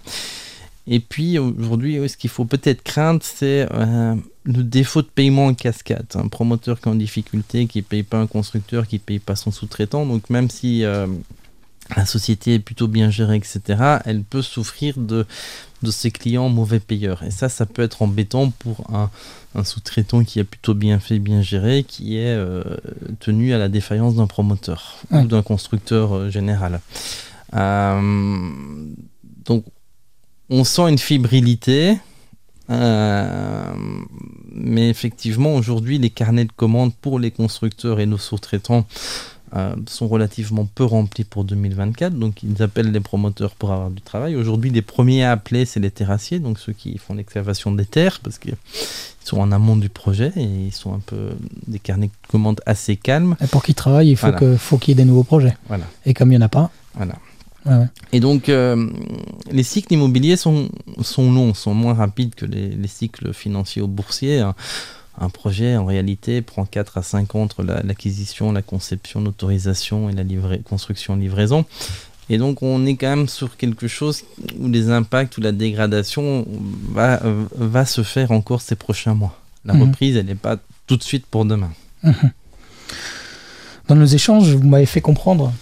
Et 0.88 1.00
puis 1.00 1.38
aujourd'hui, 1.38 2.08
ce 2.08 2.16
qu'il 2.16 2.30
faut 2.30 2.44
peut-être 2.44 2.82
craindre, 2.82 3.20
c'est 3.22 3.66
euh, 3.72 4.14
le 4.44 4.62
défaut 4.62 5.02
de 5.02 5.08
paiement 5.08 5.46
en 5.46 5.54
cascade. 5.54 6.06
Un 6.14 6.28
promoteur 6.28 6.80
qui 6.80 6.88
est 6.88 6.92
en 6.92 6.94
difficulté, 6.94 7.66
qui 7.66 7.78
ne 7.78 7.82
paye 7.82 8.04
pas 8.04 8.18
un 8.18 8.28
constructeur, 8.28 8.86
qui 8.86 8.96
ne 8.96 9.00
paye 9.00 9.18
pas 9.18 9.34
son 9.34 9.50
sous-traitant. 9.50 10.06
Donc 10.06 10.30
même 10.30 10.48
si 10.48 10.84
euh, 10.84 11.08
la 11.96 12.06
société 12.06 12.54
est 12.54 12.60
plutôt 12.60 12.86
bien 12.86 13.10
gérée, 13.10 13.36
etc., 13.36 13.98
elle 14.04 14.22
peut 14.22 14.42
souffrir 14.42 14.96
de, 14.96 15.26
de 15.82 15.90
ses 15.90 16.12
clients 16.12 16.48
mauvais 16.48 16.78
payeurs. 16.78 17.24
Et 17.24 17.32
ça, 17.32 17.48
ça 17.48 17.66
peut 17.66 17.82
être 17.82 18.02
embêtant 18.02 18.50
pour 18.50 18.86
un, 18.94 19.10
sous-traitant 19.64 20.22
qui 20.22 20.38
a 20.38 20.44
plutôt 20.44 20.74
bien 20.74 21.00
fait, 21.00 21.18
bien 21.18 21.42
géré, 21.42 21.82
qui 21.82 22.16
est 22.16 22.36
euh, 22.36 22.62
tenu 23.18 23.54
à 23.54 23.58
la 23.58 23.68
défaillance 23.68 24.14
d'un 24.14 24.28
promoteur 24.28 24.98
ou 25.10 25.24
d'un 25.24 25.42
constructeur 25.42 26.30
général. 26.30 26.80
Donc, 27.52 29.64
on 30.50 30.64
sent 30.64 30.88
une 30.88 30.98
fibrilité. 30.98 31.98
mais 32.68 32.78
effectivement, 34.88 35.54
aujourd'hui, 35.54 35.98
les 35.98 36.10
carnets 36.10 36.44
de 36.44 36.52
commandes 36.52 36.94
pour 36.94 37.18
les 37.18 37.30
constructeurs 37.30 38.00
et 38.00 38.06
nos 38.06 38.18
sous-traitants 38.18 38.86
euh, 39.54 39.76
sont 39.88 40.08
relativement 40.08 40.66
peu 40.66 40.82
remplis 40.82 41.22
pour 41.22 41.44
2024, 41.44 42.14
donc 42.14 42.42
ils 42.42 42.64
appellent 42.64 42.90
les 42.90 43.00
promoteurs 43.00 43.54
pour 43.54 43.70
avoir 43.70 43.90
du 43.90 44.02
travail. 44.02 44.34
Aujourd'hui, 44.34 44.70
les 44.70 44.82
premiers 44.82 45.22
à 45.22 45.30
appeler, 45.30 45.64
c'est 45.64 45.78
les 45.78 45.92
terrassiers, 45.92 46.40
donc 46.40 46.58
ceux 46.58 46.72
qui 46.72 46.98
font 46.98 47.14
l'excavation 47.14 47.70
des 47.70 47.84
terres, 47.84 48.18
parce 48.24 48.38
qu'ils 48.38 48.56
sont 49.22 49.38
en 49.38 49.52
amont 49.52 49.76
du 49.76 49.88
projet 49.88 50.32
et 50.34 50.42
ils 50.42 50.72
sont 50.72 50.92
un 50.92 50.98
peu 50.98 51.30
des 51.68 51.78
carnets 51.78 52.08
de 52.08 52.28
commandes 52.28 52.60
assez 52.66 52.96
calmes. 52.96 53.36
Et 53.40 53.46
pour 53.46 53.62
qu'ils 53.62 53.76
travaillent, 53.76 54.10
il 54.10 54.16
faut 54.16 54.78
qu'il 54.78 54.90
y 54.90 55.00
ait 55.00 55.04
des 55.04 55.08
nouveaux 55.08 55.22
projets. 55.22 55.56
Voilà. 55.68 55.84
Et 56.04 56.12
comme 56.12 56.32
il 56.32 56.38
n'y 56.38 56.42
en 56.42 56.46
a 56.46 56.50
pas. 56.50 56.72
Voilà. 56.94 57.14
Et 58.12 58.20
donc, 58.20 58.48
euh, 58.48 58.88
les 59.50 59.62
cycles 59.62 59.92
immobiliers 59.94 60.36
sont, 60.36 60.68
sont 61.02 61.32
longs, 61.32 61.54
sont 61.54 61.74
moins 61.74 61.94
rapides 61.94 62.34
que 62.34 62.46
les, 62.46 62.68
les 62.68 62.88
cycles 62.88 63.32
financiers 63.32 63.82
ou 63.82 63.88
boursiers. 63.88 64.40
Hein 64.40 64.54
un 65.18 65.30
projet, 65.30 65.76
en 65.76 65.86
réalité, 65.86 66.42
prend 66.42 66.66
4 66.66 66.98
à 66.98 67.02
5 67.02 67.34
ans 67.34 67.42
entre 67.42 67.62
l'acquisition, 67.62 68.52
la, 68.52 68.62
conception, 68.62 69.20
l'autorisation 69.20 70.10
et 70.10 70.12
la 70.12 70.24
construction-livraison. 70.58 71.64
Et 72.28 72.38
donc, 72.38 72.62
on 72.62 72.84
est 72.86 72.96
quand 72.96 73.08
même 73.16 73.28
sur 73.28 73.56
quelque 73.56 73.88
chose 73.88 74.24
où 74.58 74.68
les 74.68 74.90
impacts 74.90 75.38
ou 75.38 75.40
la 75.40 75.52
dégradation 75.52 76.46
va, 76.90 77.20
va 77.56 77.86
se 77.86 78.02
faire 78.02 78.30
encore 78.32 78.60
ces 78.60 78.74
prochains 78.74 79.14
mois. 79.14 79.40
La 79.64 79.74
Mhm. 79.74 79.82
reprise, 79.82 80.16
elle 80.16 80.26
n'est 80.26 80.34
pas 80.34 80.58
tout 80.86 80.96
de 80.96 81.02
suite 81.02 81.24
pour 81.26 81.44
demain. 81.44 81.72
Dans 83.88 83.94
nos 83.94 84.04
échanges, 84.06 84.50
vous 84.54 84.68
m'avez 84.68 84.86
fait 84.86 85.00
comprendre 85.00 85.52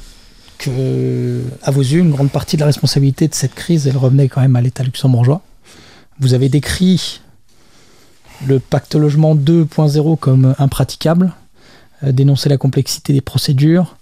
à 0.69 1.71
vos 1.71 1.81
yeux, 1.83 2.01
une 2.01 2.11
grande 2.11 2.31
partie 2.31 2.57
de 2.57 2.61
la 2.61 2.67
responsabilité 2.67 3.29
de 3.29 3.35
cette 3.35 3.55
crise, 3.55 3.87
elle 3.87 3.97
revenait 3.97 4.29
quand 4.29 4.41
même 4.41 4.57
à 4.57 4.61
l'État 4.61 4.83
luxembourgeois. 4.85 5.43
Vous 6.21 6.35
avez 6.35 6.49
décrit 6.49 7.21
le 8.47 8.59
pacte 8.61 8.95
logement 8.95 9.35
2.0 9.35 10.19
comme 10.19 10.55
impraticable, 10.59 11.33
euh, 12.03 12.13
dénoncé 12.13 12.49
la 12.49 12.57
complexité 12.57 13.13
des 13.13 13.21
procédures, 13.21 13.97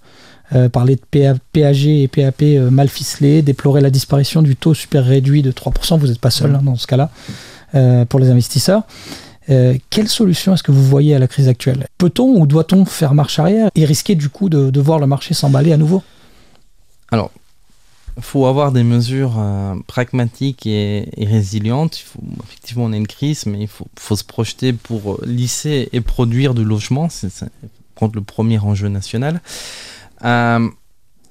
euh, 0.55 0.68
parler 0.68 0.96
de 0.96 1.01
PA- 1.11 1.38
PAG 1.53 1.87
et 1.87 2.09
PAP 2.09 2.42
euh, 2.42 2.70
mal 2.70 2.88
ficelés, 2.88 3.42
déplorer 3.42 3.81
la 3.81 3.90
disparition 3.90 4.42
du 4.42 4.57
taux 4.57 4.75
super 4.75 5.05
réduit 5.05 5.42
de 5.42 5.53
3%, 5.53 5.98
vous 5.98 6.07
n'êtes 6.09 6.18
pas 6.18 6.31
seul 6.31 6.55
hein, 6.55 6.61
dans 6.62 6.77
ce 6.77 6.87
cas-là, 6.87 7.11
euh, 7.75 8.05
pour 8.05 8.20
les 8.20 8.31
investisseurs. 8.31 8.83
Euh, 9.51 9.75
quelle 9.90 10.09
solution 10.09 10.55
est-ce 10.55 10.62
que 10.62 10.72
vous 10.72 10.85
voyez 10.85 11.14
à 11.14 11.18
la 11.18 11.27
crise 11.27 11.48
actuelle? 11.48 11.87
Peut-on 11.98 12.38
ou 12.40 12.46
doit-on 12.46 12.85
faire 12.85 13.12
marche 13.14 13.38
arrière 13.38 13.70
et 13.75 13.85
risquer 13.85 14.14
du 14.14 14.29
coup 14.29 14.48
de, 14.48 14.70
de 14.70 14.81
voir 14.81 14.98
le 14.98 15.07
marché 15.07 15.35
s'emballer 15.35 15.72
à 15.72 15.77
nouveau? 15.77 16.03
Il 18.16 18.22
faut 18.22 18.46
avoir 18.46 18.72
des 18.72 18.83
mesures 18.83 19.37
euh, 19.38 19.75
pragmatiques 19.87 20.66
et, 20.66 21.09
résilientes. 21.18 22.05
Effectivement, 22.44 22.85
on 22.85 22.92
a 22.92 22.96
une 22.96 23.07
crise, 23.07 23.46
mais 23.46 23.61
il 23.61 23.68
faut, 23.68 24.16
se 24.16 24.25
projeter 24.25 24.72
pour 24.72 25.14
euh, 25.14 25.20
lisser 25.25 25.88
et 25.92 26.01
produire 26.01 26.53
du 26.55 26.64
logement. 26.64 27.09
C'est 27.09 27.31
prendre 27.94 28.14
le 28.14 28.20
premier 28.20 28.59
enjeu 28.59 28.88
national. 28.88 29.40
Euh, 30.25 30.68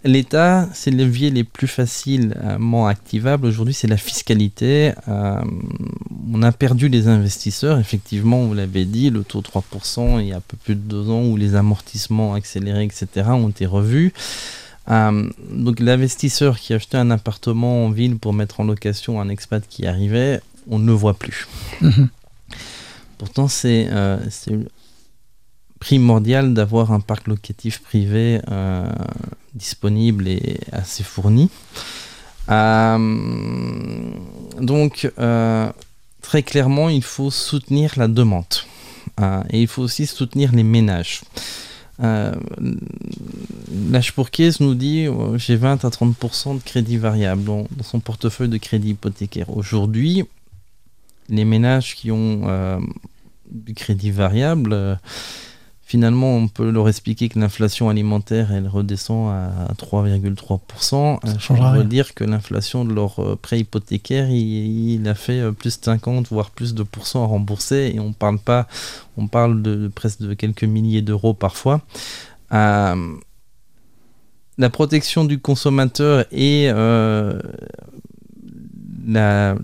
L'État, 0.03 0.67
c'est 0.73 0.89
le 0.89 0.97
levier 0.97 1.29
les 1.29 1.43
plus 1.43 1.67
facilement 1.67 2.87
activables 2.87 3.45
aujourd'hui, 3.45 3.75
c'est 3.75 3.85
la 3.85 3.97
fiscalité. 3.97 4.93
On 5.05 6.41
a 6.41 6.51
perdu 6.51 6.89
les 6.89 7.07
investisseurs, 7.07 7.77
effectivement, 7.77 8.43
vous 8.45 8.55
l'avez 8.55 8.85
dit, 8.85 9.11
le 9.11 9.23
taux 9.23 9.43
3% 9.43 10.19
il 10.19 10.29
y 10.29 10.33
a 10.33 10.37
un 10.37 10.41
peu 10.41 10.57
plus 10.57 10.73
de 10.73 10.79
deux 10.79 11.07
ans 11.11 11.21
où 11.25 11.37
les 11.37 11.53
amortissements 11.53 12.33
accélérés, 12.33 12.85
etc., 12.85 13.27
ont 13.29 13.49
été 13.49 13.67
revus. 13.67 14.11
Euh, 14.89 15.29
donc 15.49 15.79
l'investisseur 15.79 16.59
qui 16.59 16.73
achetait 16.73 16.97
un 16.97 17.11
appartement 17.11 17.85
en 17.85 17.91
ville 17.91 18.17
pour 18.17 18.33
mettre 18.33 18.59
en 18.59 18.63
location 18.63 19.21
un 19.21 19.29
expat 19.29 19.63
qui 19.67 19.85
arrivait, 19.85 20.41
on 20.69 20.79
ne 20.79 20.87
le 20.87 20.93
voit 20.93 21.13
plus. 21.13 21.47
Mhm. 21.81 22.09
Pourtant, 23.17 23.47
c'est 23.47 23.87
euh, 23.91 24.17
c'est 24.29 24.57
primordial 25.79 26.53
d'avoir 26.53 26.91
un 26.91 26.99
parc 26.99 27.27
locatif 27.27 27.79
privé 27.81 28.41
euh, 28.49 28.87
disponible 29.53 30.27
et 30.27 30.59
assez 30.71 31.03
fourni. 31.03 31.49
Donc, 34.59 35.11
très 36.21 36.43
clairement, 36.43 36.89
il 36.89 37.03
faut 37.03 37.31
soutenir 37.31 37.93
la 37.97 38.07
demande. 38.07 38.45
Et 39.51 39.61
il 39.61 39.67
faut 39.67 39.83
aussi 39.83 40.05
soutenir 40.05 40.51
les 40.51 40.63
ménages. 40.63 41.21
Euh, 42.01 42.33
L'âge 43.91 44.13
pour 44.13 44.31
caisse 44.31 44.59
nous 44.59 44.75
dit 44.75 45.05
euh, 45.07 45.37
j'ai 45.37 45.55
20 45.55 45.85
à 45.85 45.89
30% 45.89 46.57
de 46.57 46.63
crédit 46.63 46.97
variable 46.97 47.43
dans, 47.43 47.67
dans 47.71 47.83
son 47.83 47.99
portefeuille 47.99 48.49
de 48.49 48.57
crédit 48.57 48.91
hypothécaire. 48.91 49.55
Aujourd'hui, 49.55 50.25
les 51.29 51.45
ménages 51.45 51.95
qui 51.95 52.11
ont 52.11 52.41
euh, 52.45 52.79
du 53.49 53.73
crédit 53.73 54.11
variable, 54.11 54.73
euh, 54.73 54.95
finalement, 55.91 56.37
on 56.37 56.47
peut 56.47 56.69
leur 56.71 56.87
expliquer 56.87 57.27
que 57.27 57.37
l'inflation 57.37 57.89
alimentaire, 57.89 58.53
elle 58.53 58.69
redescend 58.69 59.29
à 59.29 59.73
3,3%. 59.77 61.19
Ça 61.21 61.29
Euh, 61.29 61.37
changera 61.39 61.73
rien. 61.73 61.83
dire 61.83 62.13
que 62.13 62.23
l'inflation 62.23 62.85
de 62.85 62.93
leur 62.93 63.19
euh, 63.19 63.35
prêt 63.35 63.59
hypothécaire, 63.59 64.29
il, 64.29 64.93
il 65.01 65.07
a 65.09 65.15
fait 65.15 65.41
euh, 65.41 65.51
plus 65.51 65.77
de 65.79 65.83
50, 65.83 66.29
voire 66.29 66.51
plus 66.51 66.73
de 66.73 66.83
pourcents 66.83 67.23
à 67.23 67.27
rembourser. 67.27 67.91
Et 67.93 67.99
on 67.99 68.13
parle 68.13 68.39
pas, 68.39 68.67
on 69.17 69.27
parle 69.27 69.61
de, 69.61 69.75
de 69.75 69.87
presque 69.89 70.21
de 70.21 70.33
quelques 70.33 70.63
milliers 70.63 71.01
d'euros 71.01 71.33
parfois. 71.33 71.81
Euh, 72.53 72.95
la 74.57 74.69
protection 74.69 75.25
du 75.25 75.39
consommateur 75.39 76.25
et 76.31 76.69
euh, 76.69 77.37
la, 79.05 79.55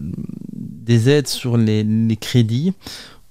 des 0.54 1.08
aides 1.10 1.28
sur 1.28 1.56
les, 1.56 1.84
les 1.86 2.16
crédits. 2.18 2.74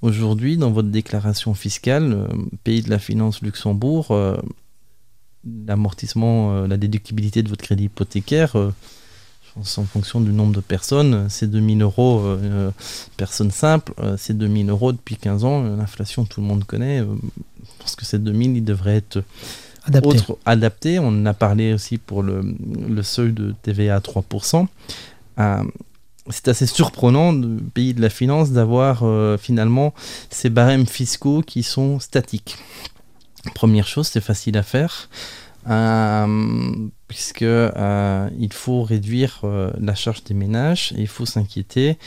Aujourd'hui, 0.02 0.56
dans 0.56 0.70
votre 0.70 0.88
déclaration 0.88 1.54
fiscale, 1.54 2.12
euh, 2.12 2.26
pays 2.64 2.82
de 2.82 2.90
la 2.90 2.98
finance 2.98 3.40
Luxembourg, 3.42 4.08
euh, 4.10 4.36
l'amortissement, 5.66 6.52
euh, 6.52 6.66
la 6.66 6.76
déductibilité 6.76 7.42
de 7.42 7.48
votre 7.48 7.64
crédit 7.64 7.84
hypothécaire, 7.84 8.56
euh, 8.56 8.72
je 9.46 9.52
pense 9.54 9.78
en 9.78 9.84
fonction 9.84 10.20
du 10.20 10.32
nombre 10.32 10.54
de 10.54 10.60
personnes, 10.60 11.28
c'est 11.30 11.50
2000 11.50 11.80
euros, 11.80 12.36
personne 13.16 13.50
simple, 13.50 13.94
c'est 14.18 14.36
2000 14.36 14.68
euros 14.68 14.92
depuis 14.92 15.16
15 15.16 15.44
ans, 15.44 15.62
l'inflation 15.62 16.26
tout 16.26 16.42
le 16.42 16.46
monde 16.46 16.64
connaît, 16.64 16.98
je 16.98 17.70
pense 17.78 17.96
que 17.96 18.04
ces 18.04 18.18
2000, 18.18 18.58
ils 18.58 18.64
devraient 18.64 18.96
être 18.96 19.22
Adapté. 19.86 20.08
autre 20.08 20.38
adapté. 20.44 20.98
On 20.98 21.08
en 21.08 21.26
a 21.26 21.32
parlé 21.32 21.72
aussi 21.72 21.96
pour 21.96 22.22
le, 22.22 22.42
le 22.88 23.02
seuil 23.02 23.32
de 23.32 23.54
TVA 23.62 23.96
à 23.96 24.00
3%. 24.00 24.66
C'est 26.30 26.48
assez 26.48 26.66
surprenant 26.66 27.32
de 27.32 27.60
pays 27.74 27.94
de 27.94 28.00
la 28.02 28.10
finance 28.10 28.50
d'avoir 28.50 29.02
euh, 29.04 29.36
finalement 29.38 29.94
ces 30.30 30.50
barèmes 30.50 30.86
fiscaux 30.86 31.42
qui 31.42 31.62
sont 31.62 32.00
statiques. 32.00 32.56
Première 33.54 33.86
chose, 33.86 34.08
c'est 34.08 34.20
facile 34.20 34.56
à 34.56 34.62
faire. 34.62 35.08
euh, 35.68 36.72
puisque 37.08 37.42
euh, 37.42 38.28
il 38.38 38.52
faut 38.52 38.82
réduire 38.82 39.40
euh, 39.44 39.72
la 39.80 39.94
charge 39.94 40.22
des 40.24 40.34
ménages 40.34 40.92
et 40.96 41.02
il 41.02 41.08
faut 41.08 41.26
s'inquiéter 41.26 41.98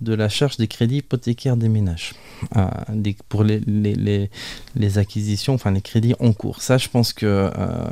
de 0.00 0.14
la 0.14 0.28
charge 0.28 0.56
des 0.56 0.66
crédits 0.68 0.98
hypothécaires 0.98 1.56
des 1.56 1.68
ménages 1.68 2.14
euh, 2.56 2.66
des- 2.88 3.16
pour 3.28 3.44
les, 3.44 3.60
les, 3.66 3.94
les, 3.94 4.30
les 4.74 4.98
acquisitions, 4.98 5.54
enfin 5.54 5.70
les 5.72 5.82
crédits 5.82 6.14
en 6.20 6.32
cours. 6.32 6.62
Ça, 6.62 6.78
je 6.78 6.88
pense 6.88 7.12
que 7.12 7.26
euh, 7.26 7.84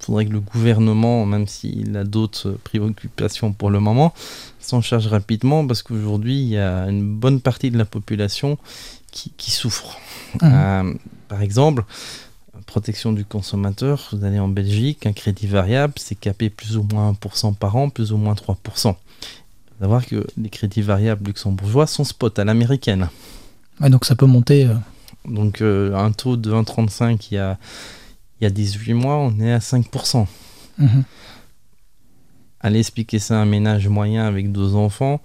faudrait 0.00 0.26
que 0.26 0.32
le 0.32 0.40
gouvernement, 0.40 1.24
même 1.26 1.46
s'il 1.46 1.96
a 1.96 2.04
d'autres 2.04 2.52
préoccupations 2.64 3.52
pour 3.52 3.70
le 3.70 3.80
moment, 3.80 4.12
s'en 4.60 4.80
charge 4.82 5.06
rapidement 5.06 5.66
parce 5.66 5.82
qu'aujourd'hui, 5.82 6.36
il 6.40 6.48
y 6.48 6.58
a 6.58 6.84
une 6.88 7.16
bonne 7.16 7.40
partie 7.40 7.70
de 7.70 7.78
la 7.78 7.84
population 7.86 8.58
qui, 9.12 9.32
qui 9.36 9.50
souffre. 9.50 9.98
Mhm. 10.42 10.50
Euh, 10.52 10.94
par 11.28 11.40
exemple, 11.42 11.84
protection 12.66 13.12
du 13.12 13.24
consommateur, 13.24 14.08
vous 14.12 14.24
allez 14.24 14.38
en 14.40 14.48
Belgique, 14.48 15.06
un 15.06 15.12
crédit 15.12 15.46
variable, 15.46 15.94
c'est 15.96 16.16
capé 16.16 16.50
plus 16.50 16.76
ou 16.76 16.82
moins 16.92 17.12
1% 17.12 17.54
par 17.54 17.76
an, 17.76 17.88
plus 17.90 18.12
ou 18.12 18.16
moins 18.16 18.34
3%. 18.34 18.96
Faut 19.78 19.84
savoir 19.84 20.06
que 20.06 20.26
les 20.38 20.48
crédits 20.48 20.82
variables 20.82 21.26
luxembourgeois 21.26 21.86
sont 21.86 22.04
spot 22.04 22.38
à 22.38 22.44
l'américaine. 22.44 23.08
Ouais, 23.80 23.90
donc 23.90 24.04
ça 24.06 24.16
peut 24.16 24.26
monter. 24.26 24.64
euh, 24.64 24.74
Donc 25.26 25.60
euh, 25.60 25.94
un 25.94 26.12
taux 26.12 26.36
de 26.36 26.50
1,35 26.52 27.28
il 27.30 27.34
y 27.34 27.38
a, 27.38 27.58
il 28.40 28.44
y 28.44 28.46
a 28.46 28.50
18 28.50 28.94
mois, 28.94 29.16
on 29.16 29.38
est 29.40 29.52
à 29.52 29.58
5%. 29.58 30.26
mhm. 30.78 31.04
Allez 32.60 32.80
expliquer 32.80 33.18
ça 33.18 33.38
à 33.38 33.42
un 33.42 33.44
ménage 33.44 33.86
moyen 33.86 34.26
avec 34.26 34.50
deux 34.50 34.74
enfants, 34.74 35.20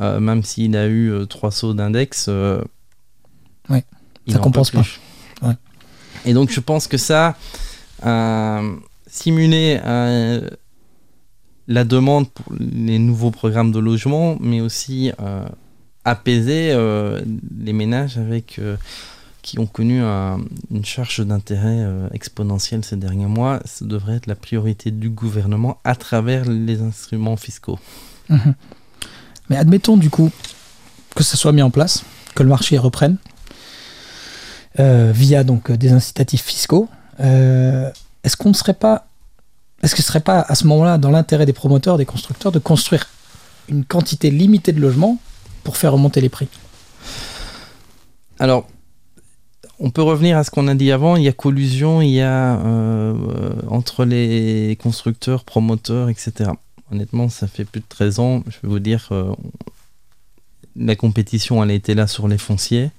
euh, 0.00 0.20
même 0.20 0.44
s'il 0.44 0.76
a 0.76 0.86
eu 0.86 1.12
trois 1.28 1.50
sauts 1.50 1.74
d'index, 1.74 2.28
il 2.28 4.32
ça 4.32 4.38
en 4.38 4.42
compense 4.42 4.70
pas. 4.70 4.84
Ouais. 5.42 5.54
Et 6.24 6.34
donc 6.34 6.50
je 6.50 6.60
pense 6.60 6.86
que 6.86 6.98
ça, 6.98 7.36
simuler 9.06 9.80
euh, 9.84 10.48
la 11.68 11.84
demande 11.84 12.28
pour 12.30 12.46
les 12.58 12.98
nouveaux 12.98 13.30
programmes 13.30 13.72
de 13.72 13.78
logement, 13.78 14.36
mais 14.40 14.60
aussi 14.60 15.12
euh, 15.20 15.44
apaiser 16.04 16.70
euh, 16.72 17.20
les 17.58 17.72
ménages 17.72 18.18
avec 18.18 18.58
euh, 18.58 18.76
qui 19.42 19.58
ont 19.58 19.66
connu 19.66 20.00
un- 20.02 20.40
une 20.70 20.84
charge 20.84 21.20
d'intérêt 21.20 21.86
exponentielle 22.12 22.82
ces 22.84 22.96
derniers 22.96 23.26
mois, 23.26 23.60
ça 23.66 23.84
devrait 23.84 24.16
être 24.16 24.26
la 24.26 24.34
priorité 24.36 24.90
du 24.90 25.10
gouvernement 25.10 25.78
à 25.84 25.94
travers 25.94 26.44
les 26.48 26.80
instruments 26.80 27.36
fiscaux. 27.36 27.78
Mhm. 28.30 28.54
Mais 29.50 29.56
admettons 29.56 29.98
du 29.98 30.08
coup 30.08 30.30
que 31.14 31.22
ça 31.22 31.36
soit 31.36 31.52
mis 31.52 31.60
en 31.62 31.70
place, 31.70 32.04
que 32.34 32.42
le 32.42 32.48
marché 32.48 32.78
reprenne, 32.78 33.18
via 34.78 35.44
donc 35.44 35.70
des 35.72 35.92
incitatifs 35.92 36.42
fiscaux. 36.44 36.88
Est-ce 37.18 38.36
qu'on 38.36 38.48
ne 38.48 38.54
serait 38.54 38.74
pas, 38.74 39.06
est-ce 39.84 39.94
que 39.94 40.00
ce 40.00 40.08
serait 40.08 40.20
pas 40.20 40.40
à 40.40 40.54
ce 40.54 40.66
moment-là 40.66 40.96
dans 40.96 41.10
l'intérêt 41.10 41.44
des 41.44 41.52
promoteurs, 41.52 41.98
des 41.98 42.06
constructeurs, 42.06 42.52
de 42.52 42.58
construire 42.58 43.06
une 43.68 43.84
quantité 43.84 44.30
limitée 44.30 44.72
de 44.72 44.80
logements 44.80 45.18
pour 45.62 45.76
faire 45.76 45.92
remonter 45.92 46.22
les 46.22 46.30
prix? 46.30 46.48
Alors, 48.38 48.66
on 49.78 49.90
peut 49.90 50.02
revenir 50.02 50.38
à 50.38 50.44
ce 50.44 50.50
qu'on 50.50 50.68
a 50.68 50.74
dit 50.74 50.90
avant. 50.90 51.16
Il 51.16 51.22
y 51.24 51.28
a 51.28 51.32
collusion, 51.32 52.00
il 52.00 52.12
y 52.12 52.22
a 52.22 52.58
euh, 52.60 53.14
entre 53.68 54.06
les 54.06 54.78
constructeurs, 54.82 55.44
promoteurs, 55.44 56.08
etc. 56.08 56.50
Honnêtement, 56.90 57.28
ça 57.28 57.46
fait 57.46 57.64
plus 57.64 57.80
de 57.80 57.86
13 57.86 58.18
ans. 58.20 58.42
Je 58.46 58.56
vais 58.62 58.68
vous 58.68 58.78
dire, 58.78 59.08
euh, 59.10 59.34
la 60.76 60.96
compétition, 60.96 61.62
elle 61.62 61.70
a 61.70 61.74
été 61.74 61.94
là 61.94 62.06
sur 62.06 62.26
les 62.26 62.38
fonciers. 62.38 62.90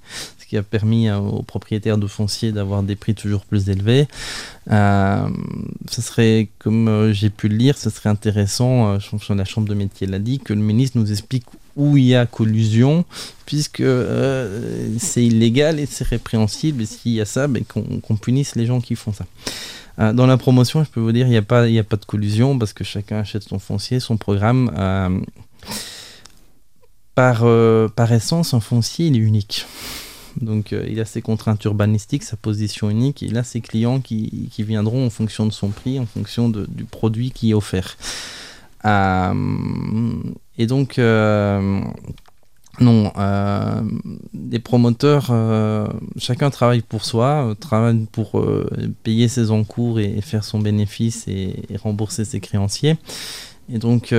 Qui 0.48 0.56
a 0.56 0.62
permis 0.62 1.10
aux 1.10 1.42
propriétaires 1.42 1.98
de 1.98 2.06
fonciers 2.06 2.52
d'avoir 2.52 2.82
des 2.82 2.94
prix 2.94 3.14
toujours 3.14 3.44
plus 3.44 3.68
élevés. 3.68 4.06
ce 4.68 6.02
serait, 6.02 6.48
comme 6.58 7.10
j'ai 7.12 7.30
pu 7.30 7.48
le 7.48 7.56
lire, 7.56 7.76
ce 7.76 7.90
serait 7.90 8.10
intéressant, 8.10 8.98
je 9.00 9.10
pense 9.10 9.26
que 9.26 9.32
la 9.32 9.44
Chambre 9.44 9.68
de 9.68 9.74
métier 9.74 10.06
l'a 10.06 10.20
dit, 10.20 10.38
que 10.38 10.52
le 10.52 10.60
ministre 10.60 10.98
nous 10.98 11.10
explique 11.10 11.46
où 11.74 11.96
il 11.96 12.04
y 12.04 12.14
a 12.14 12.26
collusion, 12.26 13.04
puisque 13.44 13.82
c'est 14.98 15.24
illégal 15.24 15.80
et 15.80 15.86
c'est 15.86 16.06
répréhensible, 16.06 16.82
et 16.82 16.86
s'il 16.86 17.12
y 17.12 17.20
a 17.20 17.24
ça, 17.24 17.48
ben, 17.48 17.64
qu'on 17.64 18.16
punisse 18.16 18.54
les 18.54 18.66
gens 18.66 18.80
qui 18.80 18.94
font 18.94 19.12
ça. 19.12 19.26
Euh, 19.98 20.12
dans 20.12 20.26
la 20.26 20.36
promotion, 20.36 20.84
je 20.84 20.90
peux 20.90 21.00
vous 21.00 21.12
dire, 21.12 21.26
il 21.26 21.30
n'y 21.30 21.36
a, 21.36 21.42
pas, 21.42 21.62
a 21.62 21.82
pas 21.82 21.96
de 21.96 22.04
collusion 22.04 22.58
parce 22.58 22.72
que 22.72 22.84
chacun 22.84 23.18
achète 23.18 23.44
son 23.44 23.58
foncier, 23.58 24.00
son 24.00 24.16
programme. 24.16 24.70
Euh, 24.76 25.20
par, 27.14 27.40
euh, 27.44 27.88
par 27.88 28.12
essence, 28.12 28.52
un 28.52 28.60
foncier, 28.60 29.06
il 29.06 29.16
est 29.16 29.20
unique. 29.20 29.66
Donc 30.40 30.72
il 30.72 31.00
a 31.00 31.04
ses 31.04 31.22
contraintes 31.22 31.64
urbanistiques, 31.64 32.22
sa 32.22 32.36
position 32.36 32.90
unique, 32.90 33.22
et 33.22 33.26
il 33.26 33.38
a 33.38 33.44
ses 33.44 33.60
clients 33.60 34.00
qui, 34.00 34.48
qui 34.52 34.62
viendront 34.62 35.06
en 35.06 35.10
fonction 35.10 35.46
de 35.46 35.52
son 35.52 35.68
prix, 35.68 35.98
en 35.98 36.06
fonction 36.06 36.48
du 36.48 36.84
produit 36.84 37.30
qui 37.30 37.50
est 37.50 37.54
offert. 37.54 37.96
et 38.84 40.66
donc 40.66 40.98
non, 42.80 43.10
euh, 43.16 43.80
les 44.50 44.58
promoteurs, 44.58 45.28
euh, 45.30 45.86
chacun 46.18 46.50
travaille 46.50 46.82
pour 46.82 47.06
soi, 47.06 47.48
euh, 47.48 47.54
travaille 47.54 48.06
pour 48.12 48.44
payer 49.02 49.28
ses 49.28 49.50
encours 49.50 49.98
et, 49.98 50.20
faire 50.20 50.44
son 50.44 50.58
bénéfice 50.58 51.26
et, 51.26 51.56
rembourser 51.82 52.24
ses 52.24 52.40
créanciers. 52.40 52.96
Et 53.72 53.78
donc, 53.78 54.14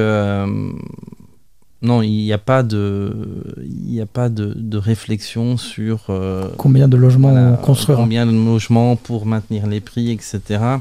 non, 1.82 2.02
il 2.02 2.10
n'y 2.10 2.34
a 2.34 2.38
pas 2.38 2.64
de, 2.64 3.14
il 3.62 4.02
a 4.02 4.06
pas 4.06 4.30
de, 4.30 4.78
réflexion 4.78 5.58
sur 5.58 6.12
combien 6.58 6.88
de 6.88 6.98
logements 6.98 7.56
construire, 7.58 7.98
combien 7.98 8.26
de 8.26 8.32
logements 8.32 8.96
pour 8.96 9.26
maintenir 9.26 9.68
les 9.68 9.80
prix, 9.80 10.12
etc. 10.12 10.80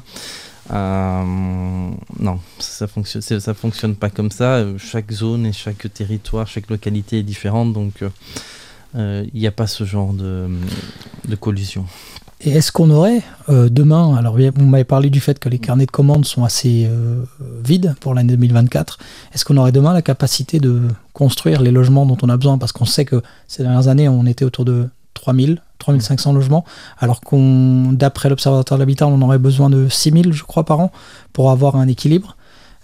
Euh, 0.72 1.90
non, 2.18 2.40
ça 2.58 2.86
fonctionne, 2.86 3.22
ça 3.22 3.54
fonctionne 3.54 3.94
pas 3.94 4.10
comme 4.10 4.30
ça. 4.30 4.64
Chaque 4.78 5.10
zone 5.12 5.46
et 5.46 5.52
chaque 5.52 5.92
territoire, 5.92 6.46
chaque 6.46 6.68
localité 6.70 7.18
est 7.18 7.22
différente, 7.22 7.72
donc 7.72 8.02
euh, 8.94 9.24
il 9.32 9.40
n'y 9.40 9.46
a 9.46 9.52
pas 9.52 9.66
ce 9.66 9.84
genre 9.84 10.12
de, 10.12 10.48
de 11.28 11.36
collision. 11.36 11.84
Et 12.40 12.50
est-ce 12.50 12.70
qu'on 12.70 12.90
aurait 12.90 13.22
euh, 13.48 13.68
demain, 13.70 14.14
alors 14.14 14.36
vous 14.36 14.66
m'avez 14.66 14.84
parlé 14.84 15.08
du 15.08 15.20
fait 15.20 15.38
que 15.38 15.48
les 15.48 15.58
carnets 15.58 15.86
de 15.86 15.90
commandes 15.90 16.26
sont 16.26 16.44
assez 16.44 16.88
vides 17.64 17.94
pour 18.00 18.14
l'année 18.14 18.36
2024, 18.36 18.98
est-ce 19.32 19.44
qu'on 19.44 19.56
aurait 19.56 19.72
demain 19.72 19.94
la 19.94 20.02
capacité 20.02 20.60
de 20.60 20.82
construire 21.12 21.62
les 21.62 21.70
logements 21.70 22.04
dont 22.04 22.18
on 22.22 22.28
a 22.28 22.36
besoin? 22.36 22.58
Parce 22.58 22.72
qu'on 22.72 22.84
sait 22.84 23.04
que 23.04 23.22
ces 23.48 23.62
dernières 23.62 23.88
années, 23.88 24.08
on 24.08 24.26
était 24.26 24.44
autour 24.44 24.64
de 24.64 24.88
3000, 25.14 25.60
3500 25.78 26.32
logements, 26.32 26.64
alors 26.98 27.20
qu'on, 27.20 27.92
d'après 27.92 28.28
l'Observatoire 28.28 28.78
de 28.78 28.82
l'habitat, 28.82 29.06
on 29.06 29.20
aurait 29.22 29.38
besoin 29.38 29.70
de 29.70 29.88
6000, 29.88 30.32
je 30.32 30.44
crois, 30.44 30.64
par 30.64 30.80
an 30.80 30.92
pour 31.32 31.50
avoir 31.50 31.76
un 31.76 31.88
équilibre. 31.88 32.36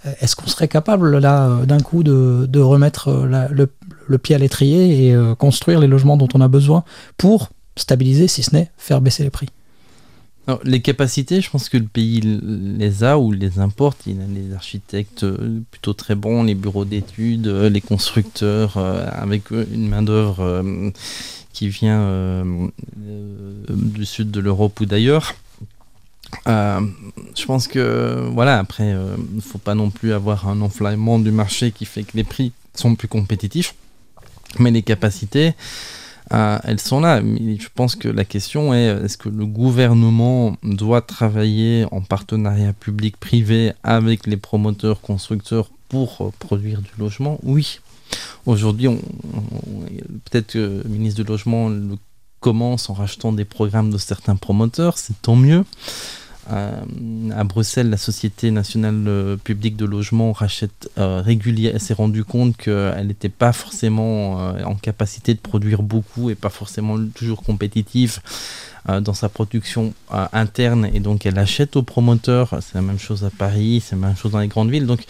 Euh, 0.07 0.12
est-ce 0.21 0.35
qu'on 0.35 0.49
serait 0.49 0.69
capable, 0.69 1.19
là, 1.19 1.47
euh, 1.47 1.67
d'un 1.67 1.81
coup, 1.81 2.03
de, 2.03 2.61
remettre 2.61 3.09
euh, 3.09 3.67
le, 4.09 4.19
pied 4.19 4.35
à 4.35 4.38
l'étrier 4.38 5.09
et 5.09 5.17
construire 5.38 5.81
les 5.81 5.87
logements 5.87 6.17
dont 6.17 6.29
on 6.35 6.41
a 6.41 6.49
besoin 6.49 6.85
pour 7.17 7.49
stabiliser, 7.76 8.28
si 8.28 8.42
ce 8.42 8.54
n'est 8.54 8.70
faire 8.76 9.00
baisser 9.00 9.22
les 9.22 9.30
prix 9.30 9.48
les 10.64 10.82
capacités, 10.82 11.40
je 11.40 11.48
pense 11.48 11.68
que 11.68 11.76
le 11.76 11.87
pays 11.87 12.20
les 12.20 13.04
a 13.04 13.16
ou 13.16 13.30
les 13.30 13.61
importe. 13.61 14.08
Il 14.08 14.20
a 14.20 14.26
les 14.26 14.52
architectes 14.52 15.24
plutôt 15.70 15.92
très 15.92 16.16
bons, 16.16 16.42
les 16.42 16.56
bureaux 16.56 16.85
d'études, 16.85 17.46
les 17.46 17.80
constructeurs 17.80 18.76
avec 18.76 19.52
une 19.52 19.88
main-d'œuvre 19.88 20.82
qui 21.52 21.68
vient 21.68 22.00
euh, 22.00 22.68
euh, 23.06 23.52
du 23.68 24.04
sud 24.04 24.30
de 24.30 24.40
l'Europe 24.40 24.80
ou 24.80 24.87
d'ailleurs. 24.87 25.35
Euh, 26.48 26.80
je 27.37 27.44
pense 27.44 27.68
que 27.68 28.28
voilà, 28.32 28.58
après, 28.58 28.90
il 28.90 29.37
ne 29.37 29.40
faut 29.40 29.58
pas 29.58 29.74
non 29.74 29.90
plus 29.90 30.12
avoir 30.12 30.48
un 30.48 30.61
enflammement 30.62 31.18
du 31.18 31.30
marché 31.30 31.70
qui 31.72 31.85
fait 31.85 32.04
que 32.04 32.16
les 32.16 32.24
prix 32.24 32.52
sont 32.74 32.94
plus 32.94 33.08
compétitifs, 33.08 33.74
mais 34.58 34.70
les 34.70 34.82
capacités, 34.82 35.52
elles 36.30 36.80
sont 36.80 37.00
là. 37.00 37.20
je 37.20 37.68
pense 37.74 37.96
que 37.96 38.08
la 38.08 38.24
question 38.24 38.72
est 38.74 38.87
est-ce 39.04 39.18
que 39.18 39.28
le 39.28 39.46
gouvernement 39.46 40.56
doit 40.62 41.02
travailler 41.02 41.87
en 41.90 42.00
partenariat 42.00 42.72
public-privé 42.72 43.72
avec 43.82 44.26
les 44.26 44.37
promoteurs 44.37 45.00
constructeurs 45.00 45.70
pour 45.88 46.32
produire 46.38 46.80
du 46.80 46.90
logement? 46.98 47.38
Oui. 47.42 47.80
Aujourd'hui, 48.46 48.88
peut-être 50.24 50.52
que 50.52 50.82
le 50.85 50.88
ministre 50.88 51.22
du 51.22 51.28
Logement 51.28 51.68
le 51.68 51.96
commence 52.40 52.90
en 52.90 52.92
rachetant 52.92 53.32
des 53.32 53.46
programmes 53.46 53.90
de 53.90 53.98
certains 53.98 54.37
promoteurs, 54.37 54.98
c'est 54.98 55.20
tant 55.22 55.37
mieux. 55.37 55.64
Euh, 56.50 56.81
à 57.37 57.44
Bruxelles, 57.44 57.88
la 57.88 57.96
Société 57.96 58.50
nationale 58.50 59.05
euh, 59.07 59.37
publique 59.37 59.76
de 59.76 59.85
logement 59.85 60.33
rachète 60.33 60.90
euh, 60.98 61.22
régulièrement, 61.22 61.78
s'est 61.78 61.94
rendu 61.94 62.24
compte 62.24 62.57
qu'elle 62.57 63.07
n'était 63.07 63.28
pas 63.28 63.52
forcément 63.52 64.52
en 64.64 64.74
capacité 64.74 65.35
de 65.35 65.38
produire 65.38 65.83
beaucoup 65.83 66.31
et 66.31 66.35
pas 66.35 66.48
forcément 66.48 66.98
toujours 67.14 67.42
compétitive 67.42 68.20
dans 69.00 69.14
sa 69.14 69.28
production 69.28 69.94
interne 70.33 70.88
et 70.92 71.00
donc 71.00 71.24
elle 71.26 71.38
achète 71.38 71.76
aux 71.76 71.83
promoteurs. 71.83 72.59
C'est 72.61 72.74
la 72.74 72.83
même 72.83 72.98
chose 72.98 73.24
à 73.24 73.31
Paris, 73.31 73.83
c'est 73.85 73.96
la 73.96 74.09
même 74.09 74.16
chose 74.16 74.33
dans 74.33 74.40
les 74.40 74.48
grandes 74.48 74.70
villes. 74.70 74.87
Donc 74.87 75.05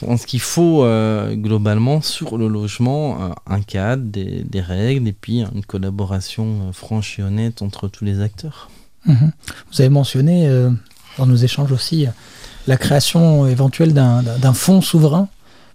je 0.00 0.06
pense 0.06 0.26
qu'il 0.26 0.40
faut 0.40 0.86
globalement 1.32 2.00
sur 2.02 2.38
le 2.38 2.48
logement 2.48 3.34
un 3.46 3.60
cadre, 3.62 4.04
des, 4.04 4.60
règles 4.60 5.08
et 5.08 5.12
puis 5.12 5.40
une 5.42 5.64
collaboration 5.64 6.72
franche 6.72 7.18
et 7.18 7.22
honnête 7.22 7.62
entre 7.62 7.88
tous 7.88 8.04
les 8.04 8.20
acteurs. 8.20 8.70
Mhm. 9.06 9.32
Vous 9.72 9.80
avez 9.80 9.90
mentionné 9.90 10.48
dans 11.18 11.26
nos 11.26 11.36
échanges 11.36 11.72
aussi 11.72 12.06
la 12.66 12.76
création 12.76 13.46
éventuelle 13.46 13.92
d'un 13.94 14.52
fonds 14.52 14.80
souverain 14.80 15.28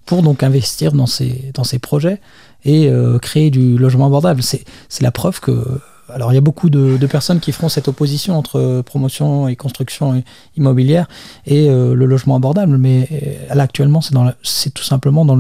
pour 0.06 0.24
donc 0.24 0.44
investir 0.44 0.92
dans 0.92 1.06
ces, 1.06 1.52
dans 1.54 1.64
ces 1.64 1.80
projets 1.80 2.20
et 2.66 2.92
créer 3.22 3.50
du 3.50 3.78
logement 3.78 4.08
abordable. 4.08 4.42
C'est 4.44 4.66
la 5.02 5.12
preuve 5.12 5.40
que 5.40 5.80
alors 6.14 6.32
il 6.32 6.36
y 6.36 6.38
a 6.38 6.42
beaucoup 6.42 6.70
de, 6.70 7.06
personnes 7.08 7.40
qui 7.40 7.52
feront 7.52 7.70
cette 7.70 7.88
opposition 7.88 8.38
entre 8.38 8.60
euh, 8.60 8.84
promotion 8.84 9.48
et 9.48 9.56
construction 9.56 10.24
immobilière 10.56 11.08
et 11.46 11.70
euh, 11.70 11.94
le 11.94 12.06
logement 12.06 12.36
abordable, 12.36 12.78
mais 12.78 13.08
euh, 13.12 13.54
là 13.54 13.64
actuellement 13.64 14.02
c'est 14.44 14.74
tout 14.74 14.84
simplement 14.84 15.26
dans 15.26 15.38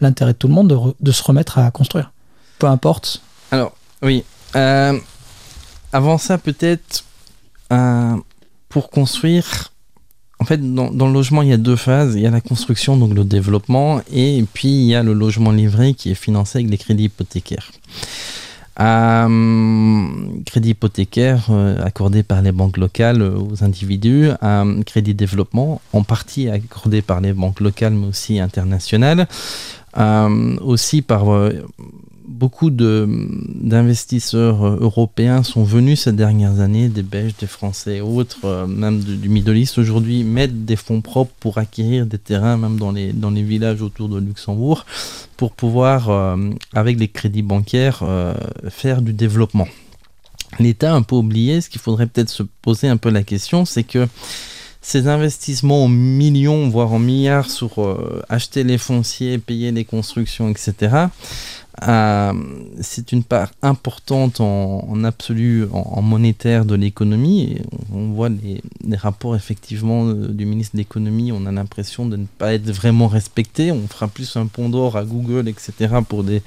l'intérêt 0.00 0.32
de 0.32 0.38
tout 0.38 0.48
le 0.48 0.54
monde 0.54 0.94
de, 1.00 1.12
se 1.12 1.22
remettre 1.22 1.58
à 1.58 1.70
construire, 1.70 2.12
peu 2.58 2.66
importe. 2.66 3.22
Alors 3.50 3.72
oui, 4.02 4.24
avant 5.92 6.18
ça 6.18 6.38
peut-être 6.38 7.04
pour 8.68 8.90
construire. 8.90 9.72
En 10.40 10.44
fait, 10.44 10.60
dans, 10.74 10.90
le 10.90 11.12
logement, 11.12 11.42
il 11.42 11.48
y 11.48 11.52
a 11.52 11.56
deux 11.56 11.76
phases. 11.76 12.16
Il 12.16 12.20
y 12.20 12.26
a 12.26 12.30
la 12.30 12.40
construction, 12.40 12.96
donc 12.96 13.14
le 13.14 13.24
développement, 13.24 14.00
et 14.12 14.44
puis 14.52 14.68
il 14.68 14.86
y 14.86 14.94
a 14.94 15.02
le 15.02 15.12
logement 15.12 15.52
livré 15.52 15.94
qui 15.94 16.10
est 16.10 16.14
financé 16.14 16.58
avec 16.58 16.70
les 16.70 16.76
crédits 16.76 17.04
hypothécaires. 17.04 17.70
Euh, 18.80 20.08
crédit 20.46 20.70
hypothécaire 20.70 21.46
euh, 21.50 21.80
accordé 21.84 22.24
par 22.24 22.42
les 22.42 22.50
banques 22.50 22.76
locales 22.76 23.22
aux 23.22 23.62
individus, 23.62 24.30
crédit 24.84 25.14
développement 25.14 25.80
en 25.92 26.02
partie 26.02 26.48
accordé 26.48 27.00
par 27.00 27.20
les 27.20 27.32
banques 27.32 27.60
locales 27.60 27.94
mais 27.94 28.08
aussi 28.08 28.40
internationales, 28.40 29.28
euh, 29.96 30.56
aussi 30.58 31.02
par 31.02 31.26
beaucoup 32.26 32.70
d'investisseurs 32.70 34.64
euh, 34.64 34.78
européens 34.80 35.42
sont 35.42 35.64
venus 35.64 36.02
ces 36.02 36.12
dernières 36.12 36.60
années, 36.60 36.88
des 36.88 37.02
Belges, 37.02 37.34
des 37.38 37.46
Français 37.46 37.96
et 37.96 38.00
autres, 38.00 38.38
euh, 38.44 38.66
même 38.66 39.00
du, 39.00 39.28
Middle 39.28 39.56
East 39.56 39.78
aujourd'hui, 39.78 40.24
mettre 40.24 40.54
des 40.54 40.76
fonds 40.76 41.00
propres 41.00 41.32
pour 41.40 41.58
acquérir 41.58 42.06
des 42.06 42.18
terrains, 42.18 42.56
même 42.56 42.78
dans 42.78 42.92
les, 42.92 43.12
dans 43.12 43.30
les 43.30 43.42
villages 43.42 43.82
autour 43.82 44.08
de 44.08 44.18
Luxembourg, 44.18 44.86
pour 45.36 45.52
pouvoir, 45.52 46.08
euh, 46.08 46.50
avec 46.72 46.98
les 46.98 47.08
crédits 47.08 47.42
bancaires, 47.42 48.02
faire 48.68 49.02
du 49.02 49.12
développement. 49.12 49.68
L'État 50.58 50.92
a 50.92 50.96
un 50.96 51.02
peu 51.02 51.16
oublié, 51.16 51.60
ce 51.60 51.68
qu'il 51.68 51.80
faudrait 51.80 52.06
peut-être 52.06 52.30
se 52.30 52.42
poser 52.62 52.88
un 52.88 52.96
peu 52.96 53.10
la 53.10 53.22
question, 53.22 53.64
c'est 53.64 53.82
que 53.82 54.06
ces 54.80 55.08
investissements 55.08 55.84
en 55.84 55.88
millions, 55.88 56.68
voire 56.68 56.92
en 56.92 56.98
milliards 56.98 57.50
sur 57.50 57.72
acheter 58.28 58.64
les 58.64 58.78
fonciers, 58.78 59.38
payer 59.38 59.72
les 59.72 59.84
constructions, 59.84 60.48
etc., 60.48 61.08
c'est 61.80 63.12
une 63.12 63.24
part 63.24 63.50
importante 63.62 64.40
en, 64.40 65.04
absolu, 65.04 65.66
en, 65.72 66.02
monétaire 66.02 66.64
de 66.64 66.74
l'économie. 66.74 67.58
On 67.92 68.12
voit 68.12 68.28
les, 68.28 68.62
rapports 68.96 69.34
effectivement 69.34 70.06
euh, 70.06 70.28
du 70.28 70.46
ministre 70.46 70.76
de 70.76 70.78
l'économie, 70.78 71.32
on 71.32 71.46
a 71.46 71.52
l'impression 71.52 72.06
de 72.06 72.16
ne 72.16 72.26
pas 72.26 72.54
être 72.54 72.70
vraiment 72.70 73.08
respecté. 73.08 73.72
On 73.72 73.86
fera 73.88 74.08
plus 74.08 74.36
un 74.36 74.46
pont 74.46 74.68
d'or 74.68 74.96
à 74.96 75.04
Google, 75.04 75.48
etc. 75.48 75.96
pour 76.08 76.22
des 76.22 76.42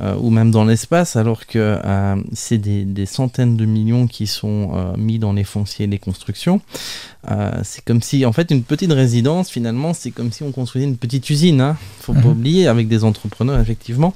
euh, 0.00 0.16
ou 0.18 0.30
même 0.30 0.50
dans 0.50 0.64
l'espace, 0.64 1.16
alors 1.16 1.46
que 1.46 1.58
euh, 1.84 2.16
c'est 2.32 2.58
des, 2.58 3.06
centaines 3.06 3.56
de 3.56 3.66
millions 3.66 4.06
qui 4.06 4.26
sont 4.26 4.70
euh, 4.72 4.96
mis 4.96 5.18
dans 5.18 5.32
les 5.32 5.44
fonciers 5.44 5.84
et 5.84 5.88
les 5.88 5.98
constructions. 5.98 6.60
c'est 7.62 7.84
comme 7.84 8.00
si, 8.00 8.24
en 8.24 8.32
fait, 8.32 8.50
une 8.50 8.62
petite 8.62 8.92
résidence, 8.92 9.50
finalement, 9.50 9.92
c'est 9.92 10.10
comme 10.10 10.32
si 10.32 10.42
on 10.42 10.52
construisait 10.52 10.86
une 10.86 10.96
petite 10.96 11.28
usine. 11.28 11.60
Hein. 11.60 11.76
Faut 12.00 12.14
pas 12.14 12.20
mhm. 12.20 12.30
oublier, 12.30 12.66
avec 12.66 12.88
des 12.88 13.04
entrepreneurs, 13.04 13.60
effectivement. 13.60 14.14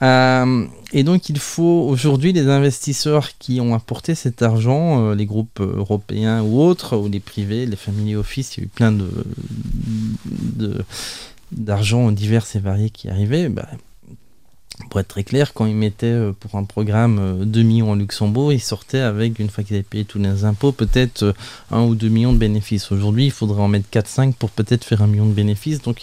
et 0.00 1.02
donc, 1.04 1.28
il 1.28 1.38
faut 1.38 1.86
aujourd'hui 1.88 2.32
des 2.32 2.48
investisseurs 2.48 3.36
qui 3.38 3.60
ont 3.60 3.74
apporté 3.74 4.14
cet 4.14 4.40
argent, 4.40 5.12
les 5.12 5.26
groupes 5.26 5.60
européens 5.60 6.42
ou 6.42 6.60
autres, 6.60 6.96
ou 6.96 7.08
les 7.08 7.20
privés, 7.20 7.66
les 7.66 7.76
family 7.76 8.14
office, 8.16 8.56
il 8.56 8.60
y 8.60 8.62
a 8.62 8.66
eu 8.66 8.68
plein 8.68 8.92
de, 8.92 10.84
d'argent 11.50 12.10
divers 12.12 12.46
et 12.54 12.60
variés 12.60 12.90
qui 12.90 13.10
arrivaient. 13.10 13.50
Bah, 13.50 13.68
pour 14.90 15.00
être 15.00 15.08
très 15.08 15.24
clair, 15.24 15.52
quand 15.54 15.66
ils 15.66 15.74
mettaient 15.74 16.06
euh, 16.06 16.32
pour 16.32 16.56
un 16.56 16.64
programme 16.64 17.44
2 17.44 17.60
euh, 17.60 17.64
millions 17.64 17.90
en 17.90 17.94
Luxembourg, 17.94 18.52
ils 18.52 18.60
sortaient 18.60 19.00
avec, 19.00 19.38
une 19.38 19.48
fois 19.48 19.64
qu'ils 19.64 19.76
avaient 19.76 19.82
payé 19.82 20.04
tous 20.04 20.18
les 20.18 20.44
impôts, 20.44 20.72
peut-être 20.72 21.34
1 21.70 21.78
euh, 21.78 21.86
ou 21.86 21.94
2 21.94 22.08
millions 22.08 22.32
de 22.32 22.38
bénéfices. 22.38 22.90
Aujourd'hui, 22.90 23.26
il 23.26 23.30
faudrait 23.30 23.62
en 23.62 23.68
mettre 23.68 23.88
4-5 23.90 24.34
pour 24.34 24.50
peut-être 24.50 24.84
faire 24.84 25.02
un 25.02 25.06
million 25.06 25.26
de 25.26 25.32
bénéfices. 25.32 25.82
Donc, 25.82 26.02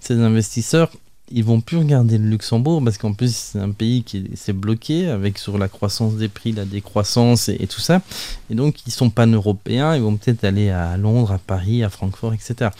ces 0.00 0.18
investisseurs, 0.20 0.90
ils 1.32 1.44
vont 1.44 1.60
plus 1.60 1.76
regarder 1.76 2.18
le 2.18 2.28
Luxembourg 2.28 2.82
parce 2.84 2.98
qu'en 2.98 3.12
plus, 3.12 3.34
c'est 3.34 3.60
un 3.60 3.70
pays 3.70 4.02
qui 4.02 4.30
s'est 4.34 4.52
bloqué 4.52 5.06
avec 5.08 5.38
sur 5.38 5.58
la 5.58 5.68
croissance 5.68 6.16
des 6.16 6.28
prix, 6.28 6.52
la 6.52 6.64
décroissance 6.64 7.48
et, 7.48 7.66
tout 7.68 7.80
ça. 7.80 8.02
Et 8.50 8.54
donc, 8.54 8.86
ils 8.86 8.90
sont 8.90 9.10
pan-européens. 9.10 9.94
Ils 9.94 10.02
vont 10.02 10.16
peut-être 10.16 10.42
aller 10.44 10.70
à 10.70 10.96
Londres, 10.96 11.32
à 11.32 11.38
Paris, 11.38 11.84
à 11.84 11.88
Francfort, 11.88 12.34
etc. 12.34 12.70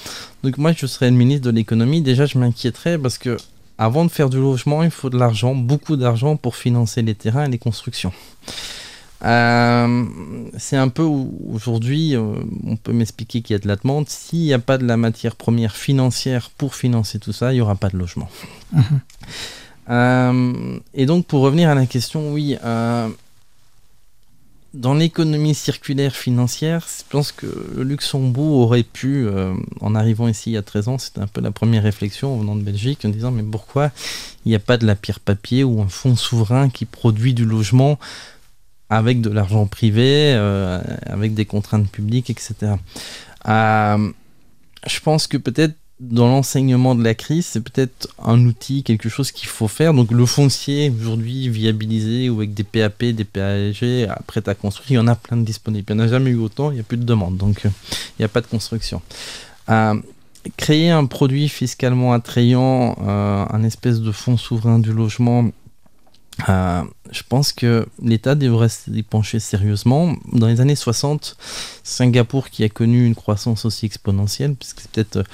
Donc, 0.42 0.58
moi, 0.58 0.72
je 0.76 0.86
serais 0.86 1.10
le 1.10 1.16
ministre 1.16 1.46
de 1.46 1.50
l'économie. 1.52 2.02
Déjà, 2.02 2.26
je 2.26 2.38
m'inquiéterais 2.38 2.98
parce 2.98 3.18
que 3.18 3.36
avant 3.80 4.04
de 4.04 4.10
faire 4.10 4.28
du 4.28 4.36
logement, 4.36 4.82
il 4.82 4.90
faut 4.90 5.08
de 5.08 5.18
l'argent, 5.18 5.54
beaucoup 5.54 5.96
d'argent 5.96 6.36
pour 6.36 6.54
financer 6.54 7.00
les 7.00 7.14
terrains 7.14 7.46
et 7.46 7.48
les 7.48 7.56
constructions. 7.56 8.12
Euh, 9.24 10.04
c'est 10.58 10.76
un 10.76 10.88
peu 10.88 11.02
aujourd'hui, 11.02 12.14
euh, 12.14 12.34
on 12.66 12.76
peut 12.76 12.92
m'expliquer 12.92 13.40
qu'il 13.40 13.54
y 13.54 13.56
a 13.56 13.58
de 13.58 13.66
la 13.66 13.76
demande. 13.76 14.06
S'il 14.06 14.40
n'y 14.40 14.52
a 14.52 14.58
pas 14.58 14.76
de 14.76 14.84
la 14.84 14.98
matière 14.98 15.34
première 15.34 15.76
financière 15.76 16.50
pour 16.58 16.74
financer 16.74 17.18
tout 17.18 17.32
ça, 17.32 17.52
il 17.52 17.56
n'y 17.56 17.60
aura 17.62 17.74
pas 17.74 17.88
de 17.88 17.96
logement. 17.96 18.28
Mhm. 18.72 19.00
Euh, 19.88 20.78
et 20.92 21.06
donc, 21.06 21.26
pour 21.26 21.40
revenir 21.40 21.70
à 21.70 21.74
la 21.74 21.86
question, 21.86 22.32
oui, 22.32 22.56
dans 24.72 24.94
l'économie 24.94 25.54
circulaire 25.54 26.14
financière, 26.14 26.86
je 26.86 27.02
pense 27.08 27.32
que 27.32 27.46
le 27.74 27.82
Luxembourg 27.82 28.58
aurait 28.58 28.84
pu, 28.84 29.26
euh, 29.26 29.54
en 29.80 29.94
arrivant 29.96 30.28
ici 30.28 30.50
il 30.50 30.52
y 30.52 30.56
a 30.56 30.62
13 30.62 30.88
ans, 30.88 30.98
c'était 30.98 31.20
un 31.20 31.26
peu 31.26 31.40
la 31.40 31.50
première 31.50 31.82
réflexion 31.82 32.34
en 32.34 32.38
venant 32.38 32.54
de 32.54 32.62
Belgique, 32.62 33.04
en 33.04 33.08
disant 33.08 33.32
mais 33.32 33.42
pourquoi 33.42 33.90
il 34.44 34.50
n'y 34.50 34.54
a 34.54 34.60
pas 34.60 34.76
de 34.76 34.86
la 34.86 34.94
pierre 34.94 35.18
papier 35.18 35.64
ou 35.64 35.80
un 35.80 35.88
fonds 35.88 36.14
souverain 36.16 36.70
qui 36.70 36.84
produit 36.84 37.34
du 37.34 37.44
logement 37.44 37.98
avec 38.90 39.20
de 39.20 39.30
l'argent 39.30 39.66
privé, 39.66 40.34
euh, 40.34 40.80
avec 41.04 41.34
des 41.34 41.46
contraintes 41.46 41.90
publiques, 41.90 42.30
etc. 42.30 42.74
Euh, 43.48 44.12
je 44.86 45.00
pense 45.00 45.26
que 45.26 45.36
peut-être 45.36 45.74
dans 46.00 46.26
l'enseignement 46.26 46.94
de 46.94 47.04
la 47.04 47.14
crise, 47.14 47.46
c'est 47.46 47.60
peut-être 47.60 48.08
un 48.24 48.46
outil, 48.46 48.82
quelque 48.82 49.10
chose 49.10 49.32
qu'il 49.32 49.48
faut 49.48 49.68
faire. 49.68 49.92
Donc 49.92 50.10
le 50.10 50.24
foncier, 50.24 50.90
aujourd'hui, 50.90 51.48
viabilisé 51.48 52.30
ou 52.30 52.38
avec 52.38 52.54
des 52.54 52.64
PAP, 52.64 53.04
des 53.04 53.24
PAG, 53.24 54.08
prêt 54.26 54.48
à 54.48 54.54
construire, 54.54 54.90
il 54.90 54.94
y 54.94 54.98
en 54.98 55.06
a 55.06 55.14
plein 55.14 55.36
de 55.36 55.44
disponibles. 55.44 55.84
Il 55.90 55.96
n'y 55.96 56.02
en 56.02 56.04
a 56.06 56.08
jamais 56.08 56.30
eu 56.30 56.38
autant, 56.38 56.70
il 56.70 56.74
n'y 56.74 56.80
a 56.80 56.84
plus 56.84 56.96
de 56.96 57.04
demande, 57.04 57.36
donc 57.36 57.66
euh, 57.66 57.70
il 58.18 58.22
n'y 58.22 58.24
a 58.24 58.28
pas 58.28 58.40
de 58.40 58.46
construction. 58.46 59.02
Euh, 59.68 59.94
créer 60.56 60.90
un 60.90 61.04
produit 61.04 61.48
fiscalement 61.48 62.14
attrayant, 62.14 62.96
euh, 63.02 63.44
un 63.50 63.62
espèce 63.62 64.00
de 64.00 64.10
fonds 64.10 64.38
souverain 64.38 64.78
du 64.78 64.92
logement 64.94 65.50
euh, 66.48 66.82
je 67.10 67.22
pense 67.28 67.52
que 67.52 67.86
l'État 68.02 68.34
devrait 68.34 68.68
s'y 68.68 69.02
pencher 69.02 69.40
sérieusement. 69.40 70.14
Dans 70.32 70.46
les 70.46 70.60
années 70.60 70.76
60, 70.76 71.36
Singapour, 71.82 72.50
qui 72.50 72.64
a 72.64 72.68
connu 72.68 73.04
une 73.04 73.14
croissance 73.14 73.64
aussi 73.64 73.86
exponentielle, 73.86 74.54
puisque 74.54 74.80
c'est 74.80 74.90
peut-être 74.90 75.16
euh, 75.16 75.24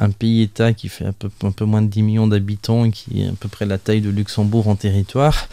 un 0.00 0.10
pays-État 0.10 0.72
qui 0.72 0.88
fait 0.88 1.06
un 1.06 1.12
peu, 1.12 1.64
moins 1.64 1.82
de 1.82 1.88
10 1.88 2.02
millions 2.02 2.26
d'habitants 2.26 2.84
et 2.84 2.90
qui 2.90 3.22
est 3.22 3.28
à 3.28 3.32
peu 3.38 3.48
près 3.48 3.66
la 3.66 3.78
taille 3.78 4.00
de 4.00 4.10
Luxembourg 4.10 4.68
en 4.68 4.76
territoire, 4.76 5.48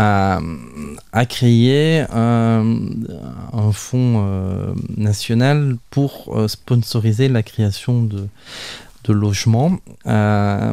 a, 0.00 0.40
créé 1.28 2.04
un, 2.12 2.62
fonds 3.72 4.22
euh, 4.24 4.72
national 4.96 5.76
pour 5.90 6.32
sponsoriser 6.46 7.28
la 7.28 7.42
création 7.42 8.04
de, 8.04 8.28
de 9.14 9.78
euh, 10.06 10.72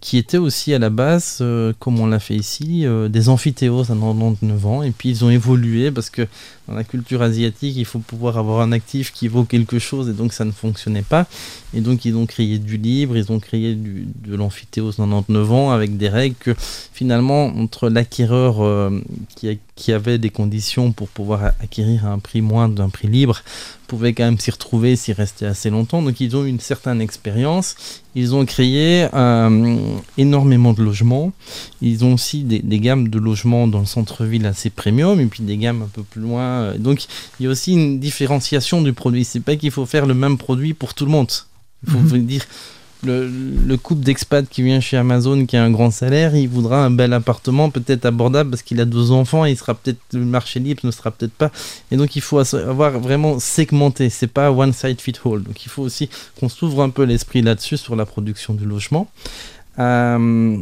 qui 0.00 0.18
était 0.18 0.38
aussi 0.38 0.74
à 0.74 0.78
la 0.78 0.90
base, 0.90 1.38
euh, 1.40 1.72
comme 1.78 2.00
on 2.00 2.06
l'a 2.06 2.18
fait 2.18 2.34
ici, 2.34 2.86
euh, 2.86 3.08
des 3.08 3.28
amphithéos 3.28 3.82
à 3.82 3.94
99 3.94 4.66
ans, 4.66 4.82
et 4.82 4.90
puis 4.90 5.10
ils 5.10 5.24
ont 5.24 5.30
évolué 5.30 5.90
parce 5.90 6.10
que 6.10 6.26
dans 6.68 6.74
la 6.74 6.84
culture 6.84 7.22
asiatique, 7.22 7.74
il 7.76 7.84
faut 7.84 7.98
pouvoir 7.98 8.38
avoir 8.38 8.60
un 8.60 8.72
actif 8.72 9.12
qui 9.12 9.28
vaut 9.28 9.44
quelque 9.44 9.78
chose, 9.78 10.08
et 10.08 10.12
donc 10.12 10.32
ça 10.32 10.44
ne 10.44 10.52
fonctionnait 10.52 11.02
pas. 11.02 11.26
Et 11.74 11.80
donc 11.80 12.04
ils 12.04 12.14
ont 12.16 12.26
créé 12.26 12.58
du 12.58 12.76
libre, 12.76 13.16
ils 13.16 13.32
ont 13.32 13.40
créé 13.40 13.74
de 13.74 14.34
l'amphithéos 14.34 14.90
99 14.90 15.52
ans 15.52 15.70
avec 15.70 15.96
des 15.96 16.08
règles 16.08 16.36
que 16.38 16.54
finalement, 16.92 17.46
entre 17.46 17.88
l'acquéreur 17.88 18.92
qui, 19.34 19.58
qui 19.74 19.92
avait 19.92 20.18
des 20.18 20.30
conditions 20.30 20.92
pour 20.92 21.08
pouvoir 21.08 21.52
acquérir 21.60 22.06
à 22.06 22.10
un 22.10 22.18
prix 22.18 22.42
moindre 22.42 22.74
d'un 22.74 22.90
prix 22.90 23.08
libre, 23.08 23.42
pouvait 23.88 24.14
quand 24.14 24.24
même 24.24 24.38
s'y 24.38 24.50
retrouver 24.50 24.96
s'y 24.96 25.12
rester 25.12 25.46
assez 25.46 25.68
longtemps. 25.68 26.00
Donc 26.00 26.20
ils 26.20 26.36
ont 26.36 26.44
une 26.44 26.60
certaine 26.60 27.00
expérience. 27.00 28.01
Ils 28.14 28.34
ont 28.34 28.44
créé 28.44 29.08
euh, 29.14 29.76
énormément 30.18 30.72
de 30.74 30.82
logements. 30.82 31.32
Ils 31.80 32.04
ont 32.04 32.14
aussi 32.14 32.42
des, 32.42 32.80
gammes 32.80 33.08
de 33.08 33.18
logements 33.18 33.66
dans 33.66 33.80
le 33.80 33.86
centre-ville 33.86 34.44
assez 34.46 34.68
premium 34.68 35.18
et 35.20 35.26
puis 35.26 35.42
des 35.42 35.56
gammes 35.56 35.82
un 35.82 35.88
peu 35.88 36.02
plus 36.02 36.20
loin. 36.20 36.74
Donc 36.76 37.06
il 37.40 37.44
y 37.44 37.46
a 37.46 37.50
aussi 37.50 37.72
une 37.72 38.00
différenciation 38.00 38.82
du 38.82 38.92
produit. 38.92 39.24
C'est 39.24 39.40
pas 39.40 39.56
qu'il 39.56 39.70
faut 39.70 39.86
faire 39.86 40.06
le 40.06 40.14
même 40.14 40.36
produit 40.36 40.74
pour 40.74 40.92
tout 40.94 41.06
le 41.06 41.10
monde. 41.10 41.30
Il 41.86 41.92
faut 41.92 41.98
mhm. 41.98 42.26
dire 42.26 42.44
le, 43.04 43.76
couple 43.76 44.02
d'expat 44.02 44.48
qui 44.48 44.62
vient 44.62 44.80
chez 44.80 44.96
Amazon, 44.96 45.46
qui 45.46 45.56
a 45.56 45.64
un 45.64 45.70
grand 45.70 45.90
salaire, 45.90 46.36
il 46.36 46.48
voudra 46.48 46.84
un 46.84 46.90
bel 46.90 47.12
appartement, 47.12 47.70
peut-être 47.70 48.04
abordable 48.04 48.50
parce 48.50 48.62
qu'il 48.62 48.80
a 48.80 48.84
deux 48.84 49.10
enfants, 49.10 49.44
il 49.44 49.56
sera 49.56 49.74
peut-être 49.74 50.00
le 50.12 50.24
marché 50.24 50.60
libre 50.60 50.80
ne 50.84 50.90
sera 50.90 51.10
peut-être 51.10 51.32
pas. 51.32 51.50
Et 51.90 51.96
donc 51.96 52.16
il 52.16 52.22
faut 52.22 52.38
avoir 52.38 52.98
vraiment 52.98 53.38
segmenté. 53.38 54.08
C'est 54.10 54.26
pas 54.26 54.50
one 54.50 54.72
side 54.72 55.00
fit 55.00 55.14
all. 55.24 55.42
Donc 55.42 55.64
il 55.64 55.68
faut 55.68 55.82
aussi 55.82 56.08
qu'on 56.38 56.48
s'ouvre 56.48 56.82
un 56.82 56.90
peu 56.90 57.04
l'esprit 57.04 57.42
là-dessus 57.42 57.76
sur 57.76 57.96
la 57.96 58.06
production 58.06 58.54
du 58.54 58.64
logement. 58.64 59.10
Euh, 59.78 60.58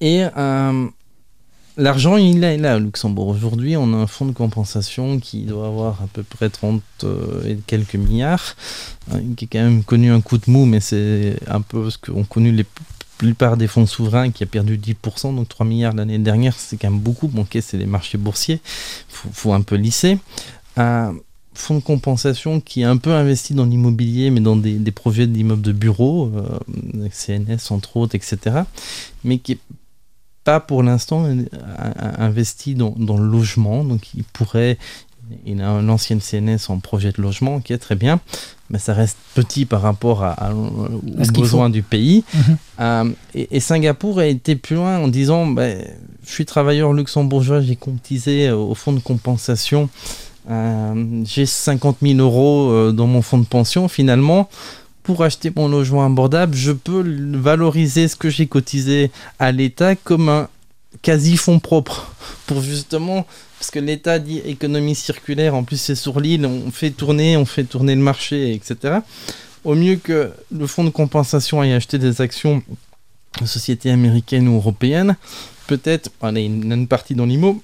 et 0.00 0.24
euh, 0.36 0.86
L'argent, 1.80 2.16
il 2.16 2.42
est 2.42 2.56
là 2.56 2.74
à 2.74 2.78
Luxembourg. 2.80 3.28
Aujourd'hui, 3.28 3.76
on 3.76 3.94
a 3.94 3.96
un 3.96 4.08
fonds 4.08 4.26
de 4.26 4.32
compensation 4.32 5.20
qui 5.20 5.42
doit 5.44 5.68
avoir 5.68 6.02
à 6.02 6.08
peu 6.12 6.24
près 6.24 6.50
30 6.50 6.82
euh, 7.04 7.44
et 7.44 7.56
quelques 7.68 7.94
milliards, 7.94 8.56
hein, 9.12 9.20
qui 9.36 9.44
a 9.44 9.48
quand 9.52 9.62
même 9.62 9.84
connu 9.84 10.10
un 10.10 10.20
coup 10.20 10.38
de 10.38 10.50
mou, 10.50 10.66
mais 10.66 10.80
c'est 10.80 11.36
un 11.46 11.60
peu 11.60 11.88
ce 11.88 11.96
qu'ont 11.96 12.24
connu 12.24 12.50
les 12.50 12.64
plupart 13.16 13.56
des 13.56 13.68
fonds 13.68 13.86
souverains 13.86 14.32
qui 14.32 14.42
a 14.42 14.46
perdu 14.46 14.76
10%, 14.76 15.36
donc 15.36 15.48
3 15.48 15.64
milliards 15.66 15.94
l'année 15.94 16.18
dernière, 16.18 16.58
c'est 16.58 16.76
quand 16.76 16.90
même 16.90 16.98
beaucoup. 16.98 17.28
Bon, 17.28 17.42
ok, 17.42 17.58
c'est 17.60 17.78
les 17.78 17.86
marchés 17.86 18.18
boursiers, 18.18 18.60
faut, 19.08 19.28
faut 19.32 19.52
un 19.52 19.62
peu 19.62 19.76
lisser. 19.76 20.18
Un 20.76 21.14
fonds 21.54 21.76
de 21.76 21.82
compensation 21.82 22.60
qui 22.60 22.80
est 22.80 22.84
un 22.84 22.96
peu 22.96 23.12
investi 23.12 23.54
dans 23.54 23.66
l'immobilier, 23.66 24.30
mais 24.30 24.40
dans 24.40 24.56
des, 24.56 24.78
projets 24.90 25.28
d'immeubles 25.28 25.62
de 25.62 25.72
bureaux, 25.72 26.32
euh, 26.34 27.08
CNS 27.12 27.70
entre 27.70 27.98
autres, 27.98 28.16
etc., 28.16 28.62
mais 29.22 29.38
qui 29.38 29.52
est 29.52 29.58
pour 30.66 30.82
l'instant 30.82 31.26
investi 32.18 32.74
dans, 32.74 32.94
le 32.96 33.26
logement, 33.26 33.84
donc 33.84 34.14
il 34.14 34.24
pourrait, 34.24 34.78
il 35.46 35.60
a 35.60 35.80
l'ancienne 35.80 36.20
CNS 36.20 36.68
en 36.68 36.78
projet 36.78 37.12
de 37.12 37.20
logement, 37.22 37.60
qui 37.60 37.72
est 37.72 37.78
très 37.78 37.94
bien, 37.94 38.20
mais 38.70 38.78
ça 38.78 38.94
reste 38.94 39.16
petit 39.34 39.64
par 39.64 39.82
rapport 39.82 40.24
à, 40.24 40.52
aux 40.54 41.32
besoins 41.32 41.70
du 41.70 41.82
pays. 41.82 42.24
Mhm. 42.34 42.56
Euh, 42.80 43.10
et, 43.34 43.60
Singapour 43.60 44.18
a 44.18 44.26
été 44.26 44.56
plus 44.56 44.76
loin 44.76 44.98
en 44.98 45.08
disant, 45.08 45.46
ben, 45.46 45.84
je 46.26 46.30
suis 46.30 46.46
travailleur 46.46 46.92
luxembourgeois, 46.92 47.60
j'ai 47.60 47.76
cotisé 47.76 48.50
au 48.50 48.74
fonds 48.74 48.92
de 48.92 49.00
compensation, 49.00 49.88
euh, 50.50 51.22
j'ai 51.24 51.46
50 51.46 51.98
000 52.02 52.18
euros 52.18 52.70
euh, 52.70 52.92
dans 52.92 53.06
mon 53.06 53.22
fonds 53.22 53.38
de 53.38 53.46
pension, 53.46 53.88
finalement, 53.88 54.48
pour 55.08 55.24
acheter 55.24 55.50
mon 55.56 55.68
logement 55.68 56.04
abordable, 56.04 56.54
je 56.54 56.70
peux 56.70 57.02
valoriser 57.32 58.08
ce 58.08 58.14
que 58.14 58.28
j'ai 58.28 58.46
cotisé 58.46 59.10
à 59.38 59.52
l'État 59.52 59.96
comme 59.96 60.28
un 60.28 60.48
quasi 61.00 61.38
fonds 61.38 61.60
propre. 61.60 62.12
Pour 62.46 62.60
justement, 62.60 63.26
parce 63.58 63.70
que 63.70 63.78
l'État 63.78 64.18
dit 64.18 64.40
économie 64.44 64.94
circulaire, 64.94 65.54
en 65.54 65.64
plus 65.64 65.80
c'est 65.80 65.94
sur 65.94 66.20
l'île, 66.20 66.44
on 66.44 66.70
fait 66.70 66.90
tourner, 66.90 67.38
on 67.38 67.46
fait 67.46 67.64
tourner 67.64 67.94
le 67.94 68.02
marché, 68.02 68.52
etc. 68.52 68.98
Au 69.64 69.74
mieux 69.74 69.96
que 69.96 70.30
le 70.52 70.66
fonds 70.66 70.84
de 70.84 70.90
compensation 70.90 71.62
aille 71.62 71.72
acheter 71.72 71.96
des 71.96 72.20
actions 72.20 72.62
de 73.40 73.46
sociétés 73.46 73.90
américaines 73.90 74.46
ou 74.46 74.56
européennes, 74.56 75.16
peut-être, 75.68 76.10
allez, 76.20 76.42
une, 76.42 76.70
une 76.70 76.86
partie 76.86 77.14
dans 77.14 77.24
l'IMO, 77.24 77.62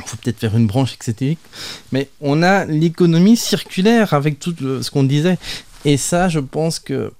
il 0.00 0.06
faut 0.06 0.16
peut-être 0.16 0.40
faire 0.40 0.56
une 0.56 0.66
branche, 0.66 0.94
etc. 0.94 1.36
Mais 1.92 2.08
on 2.20 2.42
a 2.42 2.64
l'économie 2.64 3.36
circulaire 3.36 4.14
avec 4.14 4.40
tout 4.40 4.54
ce 4.58 4.90
qu'on 4.90 5.04
disait. 5.04 5.38
Et 5.84 5.96
ça, 5.96 6.28
je 6.28 6.40
pense 6.40 6.78
que 6.78 7.12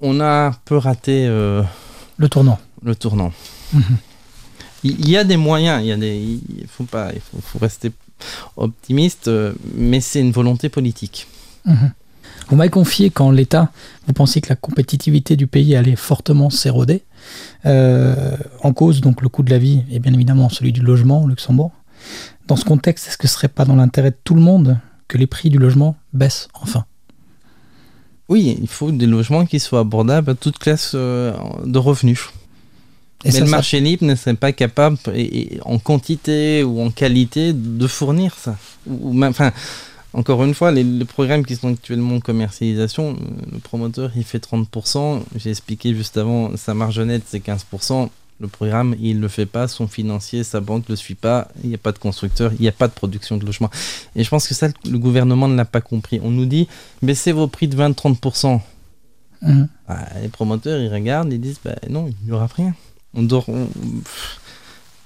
on 0.00 0.20
a 0.20 0.48
un 0.48 0.52
peu 0.64 0.76
raté. 0.76 1.26
Euh, 1.26 1.62
le 2.16 2.28
tournant. 2.28 2.58
le 2.82 2.94
tournant. 2.94 3.32
Mhm. 3.72 3.82
Il 4.84 5.08
y 5.08 5.16
a 5.16 5.24
des 5.24 5.36
moyens, 5.36 5.82
il 5.82 5.88
y 5.88 5.92
a 5.92 5.96
des, 5.96 6.16
il 6.16 6.66
faut 6.68 6.84
pas, 6.84 7.10
il 7.12 7.20
faut, 7.20 7.58
rester 7.58 7.90
optimiste, 8.56 9.26
euh, 9.26 9.52
mais 9.74 10.00
c'est 10.00 10.20
une 10.20 10.30
volonté 10.30 10.68
politique. 10.68 11.26
Mhm. 11.64 11.92
Vous 12.48 12.56
m'avez 12.56 12.70
confié 12.70 13.10
qu'en 13.10 13.30
l'État, 13.30 13.70
vous 14.06 14.12
pensiez 14.12 14.40
que 14.40 14.48
la 14.48 14.56
compétitivité 14.56 15.36
du 15.36 15.46
pays 15.46 15.74
allait 15.76 15.96
fortement 15.96 16.48
s'éroder. 16.48 17.02
Euh, 17.66 18.36
en 18.62 18.72
cause, 18.72 19.00
donc, 19.00 19.20
le 19.20 19.28
coût 19.28 19.42
de 19.42 19.50
la 19.50 19.58
vie 19.58 19.82
et 19.90 19.98
bien 19.98 20.14
évidemment 20.14 20.48
celui 20.48 20.72
du 20.72 20.80
logement 20.80 21.24
au 21.24 21.28
Luxembourg. 21.28 21.72
Dans 22.46 22.56
ce 22.56 22.64
contexte, 22.64 23.08
est-ce 23.08 23.18
que 23.18 23.28
ce 23.28 23.34
serait 23.34 23.48
pas 23.48 23.64
dans 23.64 23.76
l'intérêt 23.76 24.12
de 24.12 24.16
tout 24.22 24.34
le 24.34 24.40
monde 24.40 24.78
que 25.08 25.18
les 25.18 25.26
prix 25.26 25.50
du 25.50 25.58
logement 25.58 25.96
baissent 26.12 26.48
enfin? 26.54 26.86
Oui, 28.28 28.58
il 28.60 28.68
faut 28.68 28.90
des 28.90 29.06
logements 29.06 29.46
qui 29.46 29.58
soient 29.58 29.80
abordables 29.80 30.30
à 30.30 30.34
toute 30.34 30.58
classe 30.58 30.92
euh, 30.94 31.32
de 31.64 31.78
revenus. 31.78 32.28
Et 33.24 33.32
Mais 33.32 33.40
le 33.40 33.46
marché 33.46 33.80
libre 33.80 34.04
ne 34.04 34.14
serait 34.14 34.34
pas 34.34 34.52
capable, 34.52 34.96
en 35.64 35.78
quantité 35.78 36.62
ou 36.62 36.80
en 36.80 36.90
qualité, 36.90 37.52
de 37.52 37.86
fournir 37.88 38.34
ça. 38.36 38.56
Ou, 38.86 39.24
enfin, 39.24 39.50
encore 40.12 40.44
une 40.44 40.54
fois, 40.54 40.70
les, 40.70 41.04
programmes 41.04 41.44
qui 41.44 41.56
sont 41.56 41.72
actuellement 41.72 42.16
en 42.16 42.20
commercialisation, 42.20 43.10
euh, 43.10 43.52
le 43.52 43.58
promoteur 43.58 44.12
il 44.14 44.24
fait 44.24 44.42
30%. 44.44 45.22
J'ai 45.36 45.50
expliqué 45.50 45.94
juste 45.94 46.16
avant, 46.16 46.56
sa 46.56 46.74
marge 46.74 47.00
nette 47.00 47.24
c'est 47.26 47.44
15%. 47.44 48.08
Le 48.40 48.48
programme, 48.48 48.94
il 49.00 49.16
ne 49.16 49.22
le 49.22 49.28
fait 49.28 49.46
pas, 49.46 49.66
son 49.66 49.88
financier, 49.88 50.44
sa 50.44 50.60
banque 50.60 50.88
ne 50.88 50.92
le 50.92 50.96
suit 50.96 51.16
pas, 51.16 51.48
il 51.64 51.70
n'y 51.70 51.74
a 51.74 51.78
pas 51.78 51.90
de 51.92 51.98
constructeur, 51.98 52.52
il 52.52 52.60
n'y 52.60 52.68
a 52.68 52.72
pas 52.72 52.86
de 52.86 52.92
production 52.92 53.36
de 53.36 53.44
logement. 53.44 53.70
Et 54.14 54.22
je 54.22 54.30
pense 54.30 54.46
que 54.46 54.54
ça, 54.54 54.68
le 54.88 54.98
gouvernement 54.98 55.48
ne 55.48 55.56
l'a 55.56 55.64
pas 55.64 55.80
compris. 55.80 56.20
On 56.22 56.30
nous 56.30 56.46
dit, 56.46 56.68
baissez 57.02 57.32
vos 57.32 57.48
prix 57.48 57.66
de 57.66 57.76
20-30%. 57.76 58.60
Mmh. 59.42 59.64
Bah, 59.88 59.98
les 60.22 60.28
promoteurs, 60.28 60.80
ils 60.80 60.92
regardent, 60.92 61.32
ils 61.32 61.40
disent, 61.40 61.60
bah, 61.64 61.76
non, 61.90 62.08
il 62.08 62.26
n'y 62.26 62.32
aura 62.32 62.46
rien. 62.46 62.74
On 63.14 63.22
dort, 63.22 63.46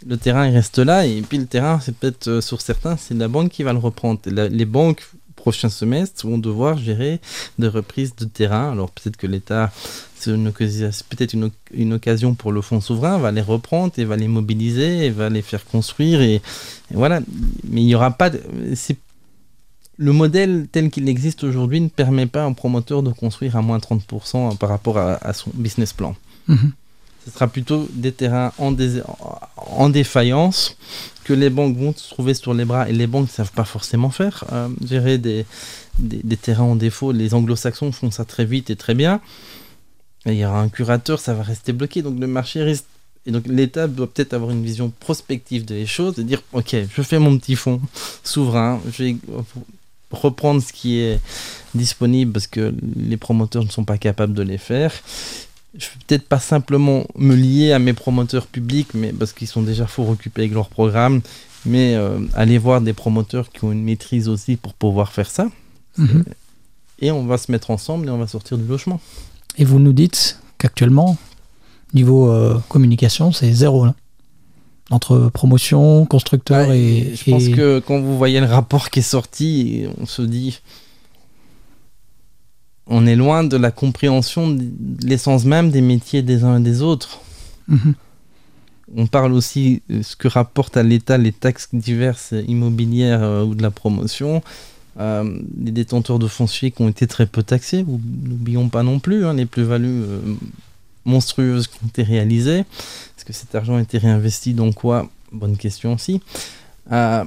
le 0.07 0.17
terrain 0.17 0.47
il 0.47 0.55
reste 0.55 0.79
là 0.79 1.07
et 1.07 1.23
puis 1.23 1.39
le 1.39 1.47
terrain 1.47 1.81
c'est 1.81 1.95
peut-être 1.95 2.29
euh, 2.29 2.41
sur 2.41 2.61
certains 2.61 2.97
c'est 2.97 3.15
la 3.15 3.29
banque 3.29 3.51
qui 3.51 3.63
va 3.63 3.73
le 3.73 3.79
reprendre. 3.79 4.21
les 4.27 4.65
banques 4.65 5.09
prochain 5.43 5.69
semestre 5.69 6.25
vont 6.25 6.39
devoir 6.39 6.79
gérer 6.79 7.21
des 7.59 7.67
reprises 7.67 8.15
de 8.15 8.27
terrain. 8.27 8.71
Alors 8.71 8.91
peut-être 8.93 9.17
que 9.17 9.27
l'État 9.27 9.73
c'est 10.15 11.07
peut-être 11.09 11.35
une, 11.75 11.93
occasion 11.93 12.35
pour 12.35 12.53
le 12.53 12.61
fonds 12.61 12.81
souverain, 12.81 13.19
va 13.19 13.33
les 13.33 13.41
reprendre 13.41 13.93
et 13.97 14.05
va 14.05 14.17
les 14.17 14.29
mobiliser 14.29 15.07
et 15.07 15.11
va 15.11 15.29
les 15.29 15.43
faire 15.43 15.65
construire 15.65 16.21
et, 16.23 16.41
voilà. 16.93 17.19
Mais 17.69 17.81
il 17.83 17.87
n'y 17.87 17.97
aura 17.97 18.13
pas 18.13 18.31
de, 18.31 18.41
le 19.97 20.13
modèle 20.13 20.69
tel 20.71 20.91
qu'il 20.91 21.09
existe 21.09 21.43
aujourd'hui 21.43 21.81
ne 21.81 21.89
permet 21.89 22.27
pas 22.27 22.45
à 22.45 22.47
un 22.47 22.53
promoteur 22.53 23.03
de 23.03 23.11
construire 23.11 23.57
à 23.57 23.63
moins 23.63 23.79
30% 23.79 24.57
par 24.59 24.69
rapport 24.69 24.97
à, 24.99 25.33
son 25.33 25.51
business 25.55 25.93
plan. 25.93 26.15
Mm-hmm 26.49 26.71
ce 27.25 27.31
sera 27.31 27.47
plutôt 27.47 27.89
des 27.93 28.13
terrains 28.13 28.53
en, 28.59 29.89
défaillance 29.89 30.77
que 31.25 31.33
les 31.33 31.51
banques 31.51 31.77
vont 31.77 31.95
se 31.95 32.11
trouver 32.11 32.35
sur 32.35 32.53
les 32.53 32.65
bras 32.65 32.89
et 32.89 32.93
les 32.93 33.07
banques 33.07 33.29
ne 33.29 33.33
savent 33.33 33.53
pas 33.53 33.65
forcément 33.65 34.11
faire. 34.11 34.45
Euh, 34.53 34.69
gérer 34.85 35.19
des, 35.19 35.47
des, 35.99 36.37
terrains 36.37 36.65
en 36.65 36.77
défaut, 36.77 37.13
les 37.13 37.35
anglo-saxons 37.35 37.93
font 37.93 38.11
ça 38.11 38.25
très 38.25 38.45
vite 38.45 38.71
et 38.71 38.77
très 38.77 38.95
bien. 38.95 39.21
il 40.27 40.35
y 40.35 40.45
aura 40.45 40.61
un 40.61 40.69
curateur, 40.69 41.21
ça 41.21 41.35
va 41.35 41.43
rester 41.43 41.73
bloqué, 41.73 42.03
donc 42.03 42.19
le 42.19 42.27
marché 42.27 42.63
risque. 42.63 42.87
Et 43.25 43.31
donc 43.31 43.45
l'État 43.47 43.87
doit 43.87 44.13
peut-être 44.13 44.35
avoir 44.35 44.51
une 44.51 44.65
vision 44.65 44.93
prospective 44.99 45.65
des 45.65 45.87
choses 45.87 46.19
et 46.19 46.25
dire 46.25 46.43
ok, 46.53 46.75
je 46.93 47.03
fais 47.03 47.21
mon 47.21 47.39
petit 47.39 47.55
fonds 47.55 47.81
souverain, 48.25 48.81
je 48.91 49.05
vais 49.05 49.17
reprendre 50.11 50.61
ce 50.61 50.73
qui 50.73 50.99
est 50.99 51.21
disponible 51.77 52.33
parce 52.33 52.49
que 52.49 52.75
les 52.97 53.17
promoteurs 53.17 53.65
ne 53.65 53.71
sont 53.71 53.85
pas 53.85 53.97
capables 53.97 54.35
de 54.35 54.43
les 54.43 54.59
faire 54.59 54.93
je 55.75 55.87
vais 55.87 55.97
peut-être 56.07 56.29
pas 56.29 56.39
simplement 56.39 57.07
me 57.17 57.35
lier 57.35 57.73
à 57.73 57.79
mes 57.79 57.93
promoteurs 57.93 58.47
publics, 58.47 58.89
mais 58.95 59.13
parce 59.13 59.33
qu'ils 59.33 59.49
sont 59.49 59.63
déjà 59.63 59.87
fort 59.87 60.11
occupés 60.11 60.43
avec 60.43 60.53
leur 60.53 60.69
programme, 60.69 61.23
mais 61.65 61.95
euh, 61.95 62.19
aller 62.35 62.59
voir 62.59 62.81
des 62.81 62.93
promoteurs 62.93 63.51
qui 63.51 63.65
ont 63.65 63.73
une 63.73 63.83
maîtrise 63.83 64.29
aussi 64.29 64.57
pour 64.57 64.75
pouvoir 64.75 65.13
faire 65.13 65.31
ça. 65.31 65.49
Mhm. 65.97 66.25
Et 67.01 67.11
on 67.11 67.25
va 67.25 67.39
se 67.39 67.51
mettre 67.51 67.71
ensemble 67.71 68.07
et 68.09 68.11
on 68.11 68.19
va 68.19 68.27
sortir 68.27 68.59
du 68.59 68.67
logement. 68.67 69.01
Et 69.59 69.65
vous 69.65 69.79
nous 69.79 69.93
dites 69.93 70.39
qu'actuellement, 70.59 71.17
niveau 71.95 72.31
euh, 72.31 72.59
communication, 72.69 73.33
c'est 73.33 73.53
zéro. 73.53 73.87
Là. 73.87 73.95
Entre 74.91 75.31
promotion, 75.33 76.05
constructeur 76.05 76.71
et. 76.71 77.15
Je 77.15 77.31
pense 77.31 77.49
que 77.49 77.79
quand 77.81 77.99
vous 77.99 78.19
voyez 78.19 78.41
le 78.41 78.47
rapport 78.47 78.91
qui 78.91 78.99
est 78.99 79.03
sorti, 79.03 79.87
on 79.99 80.07
se 80.07 80.23
dit 80.23 80.61
on 82.87 83.07
est 83.07 83.17
loin 83.17 83.45
de 83.45 83.57
la 83.57 83.71
compréhension 83.71 84.51
de 84.51 84.67
l'essence 85.07 85.45
même 85.45 85.71
des 85.71 85.81
métiers 85.81 86.23
des 86.23 86.45
uns 86.45 86.59
et 86.59 86.63
des 86.63 86.83
autres. 86.83 87.21
Mhm. 87.69 87.95
On 88.95 89.07
parle 89.07 89.33
aussi 89.33 89.83
de 89.89 90.03
ce 90.03 90.17
que 90.17 90.29
rapportent 90.29 90.77
à 90.77 90.83
l'État 90.83 91.17
les 91.17 91.33
taxes 91.33 91.69
diverses 91.73 92.35
immobilières 92.47 93.23
euh, 93.23 93.45
ou 93.45 93.55
de 93.55 93.63
la 93.63 93.71
promotion. 93.71 94.43
Euh, 95.01 95.39
les 95.59 95.71
détenteurs 95.71 96.19
de 96.19 96.27
fonciers 96.27 96.71
qui 96.71 96.83
ont 96.83 96.89
été 96.89 97.07
très 97.07 97.25
peu 97.25 97.43
taxés, 97.43 97.85
n'oublions 97.89 98.69
pas 98.69 98.83
non 98.83 98.99
plus 98.99 99.25
hein, 99.25 99.33
les 99.33 99.47
plus-values 99.47 100.03
euh, 100.03 100.21
monstrueuses 101.07 101.69
qui 101.69 101.79
ont 101.83 101.89
été 101.89 102.03
réalisées. 102.03 102.59
Est-ce 102.59 103.25
que 103.25 103.33
cet 103.33 103.55
argent 103.55 103.77
a 103.77 103.81
été 103.81 103.97
réinvesti 103.97 104.53
dans 104.53 104.73
quoi? 104.73 105.09
Bonne 105.33 105.57
question 105.57 105.95
aussi. 105.95 106.21
on 106.91 107.27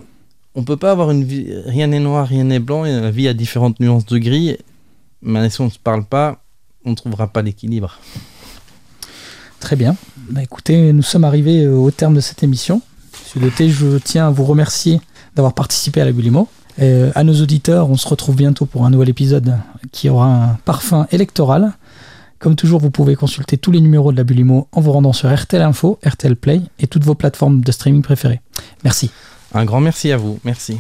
ne 0.58 0.64
peut 0.64 0.78
pas 0.78 0.92
avoir 0.92 1.10
une 1.10 1.24
vie, 1.24 1.48
rien 1.66 1.88
n'est 1.88 2.00
noir, 2.00 2.28
rien 2.28 2.44
n'est 2.44 2.60
blanc, 2.60 2.86
et 2.86 2.92
la 2.92 3.10
vie 3.10 3.28
a 3.28 3.34
différentes 3.34 3.80
nuances 3.80 4.06
de 4.06 4.20
gris. 4.20 4.58
Mais 5.22 5.50
si 5.50 5.62
on 5.62 5.66
ne 5.66 5.70
se 5.70 5.80
parle 5.80 6.06
pas, 6.06 6.44
on 6.86 6.92
ne 6.92 6.96
trouvera 6.96 7.28
pas 7.28 7.42
l'équilibre. 7.42 8.00
Très 9.60 9.76
bien. 9.76 9.96
Bah, 10.30 10.44
écoutez, 10.44 10.94
nous 10.94 11.02
sommes 11.02 11.24
arrivés 11.24 11.64
euh, 11.64 11.76
au 11.76 11.92
terme 11.92 12.14
de 12.14 12.20
cette 12.20 12.44
émission. 12.44 12.82
Monsieur 13.24 13.40
Le 13.40 13.50
Thé, 13.50 13.70
je 13.70 13.98
tiens 13.98 14.28
à 14.28 14.30
vous 14.30 14.44
remercier 14.44 15.02
d'avoir 15.36 15.54
participé 15.54 16.02
à 16.02 16.06
la 16.06 16.12
Bulimo. 16.12 16.48
Euh, 16.80 17.12
à 17.16 17.24
nos 17.24 17.42
auditeurs, 17.42 17.90
on 17.90 17.98
se 17.98 18.08
retrouve 18.08 18.36
bientôt 18.36 18.66
pour 18.66 18.86
un 18.86 18.90
nouvel 18.90 19.10
épisode 19.10 19.58
qui 19.92 20.10
aura 20.10 20.28
un 20.28 20.54
parfum 20.66 21.08
électoral. 21.12 21.74
Comme 22.38 22.56
toujours, 22.56 22.80
vous 22.80 22.92
pouvez 22.92 23.16
consulter 23.16 23.58
tous 23.58 23.72
les 23.72 23.82
numéros 23.82 24.12
de 24.12 24.18
la 24.18 24.24
Bulimo 24.24 24.68
en 24.72 24.82
vous 24.82 24.92
rendant 24.92 25.14
sur 25.14 25.34
RTL 25.34 25.62
Info, 25.62 26.00
RTL 26.06 26.36
Play 26.36 26.62
et 26.80 26.88
toutes 26.88 27.04
vos 27.04 27.16
plateformes 27.16 27.62
de 27.62 27.72
streaming 27.72 28.02
préférées. 28.02 28.42
Merci. 28.84 29.10
Un 29.54 29.66
grand 29.66 29.80
merci 29.80 30.12
à 30.12 30.18
vous. 30.18 30.40
Merci. 30.44 30.78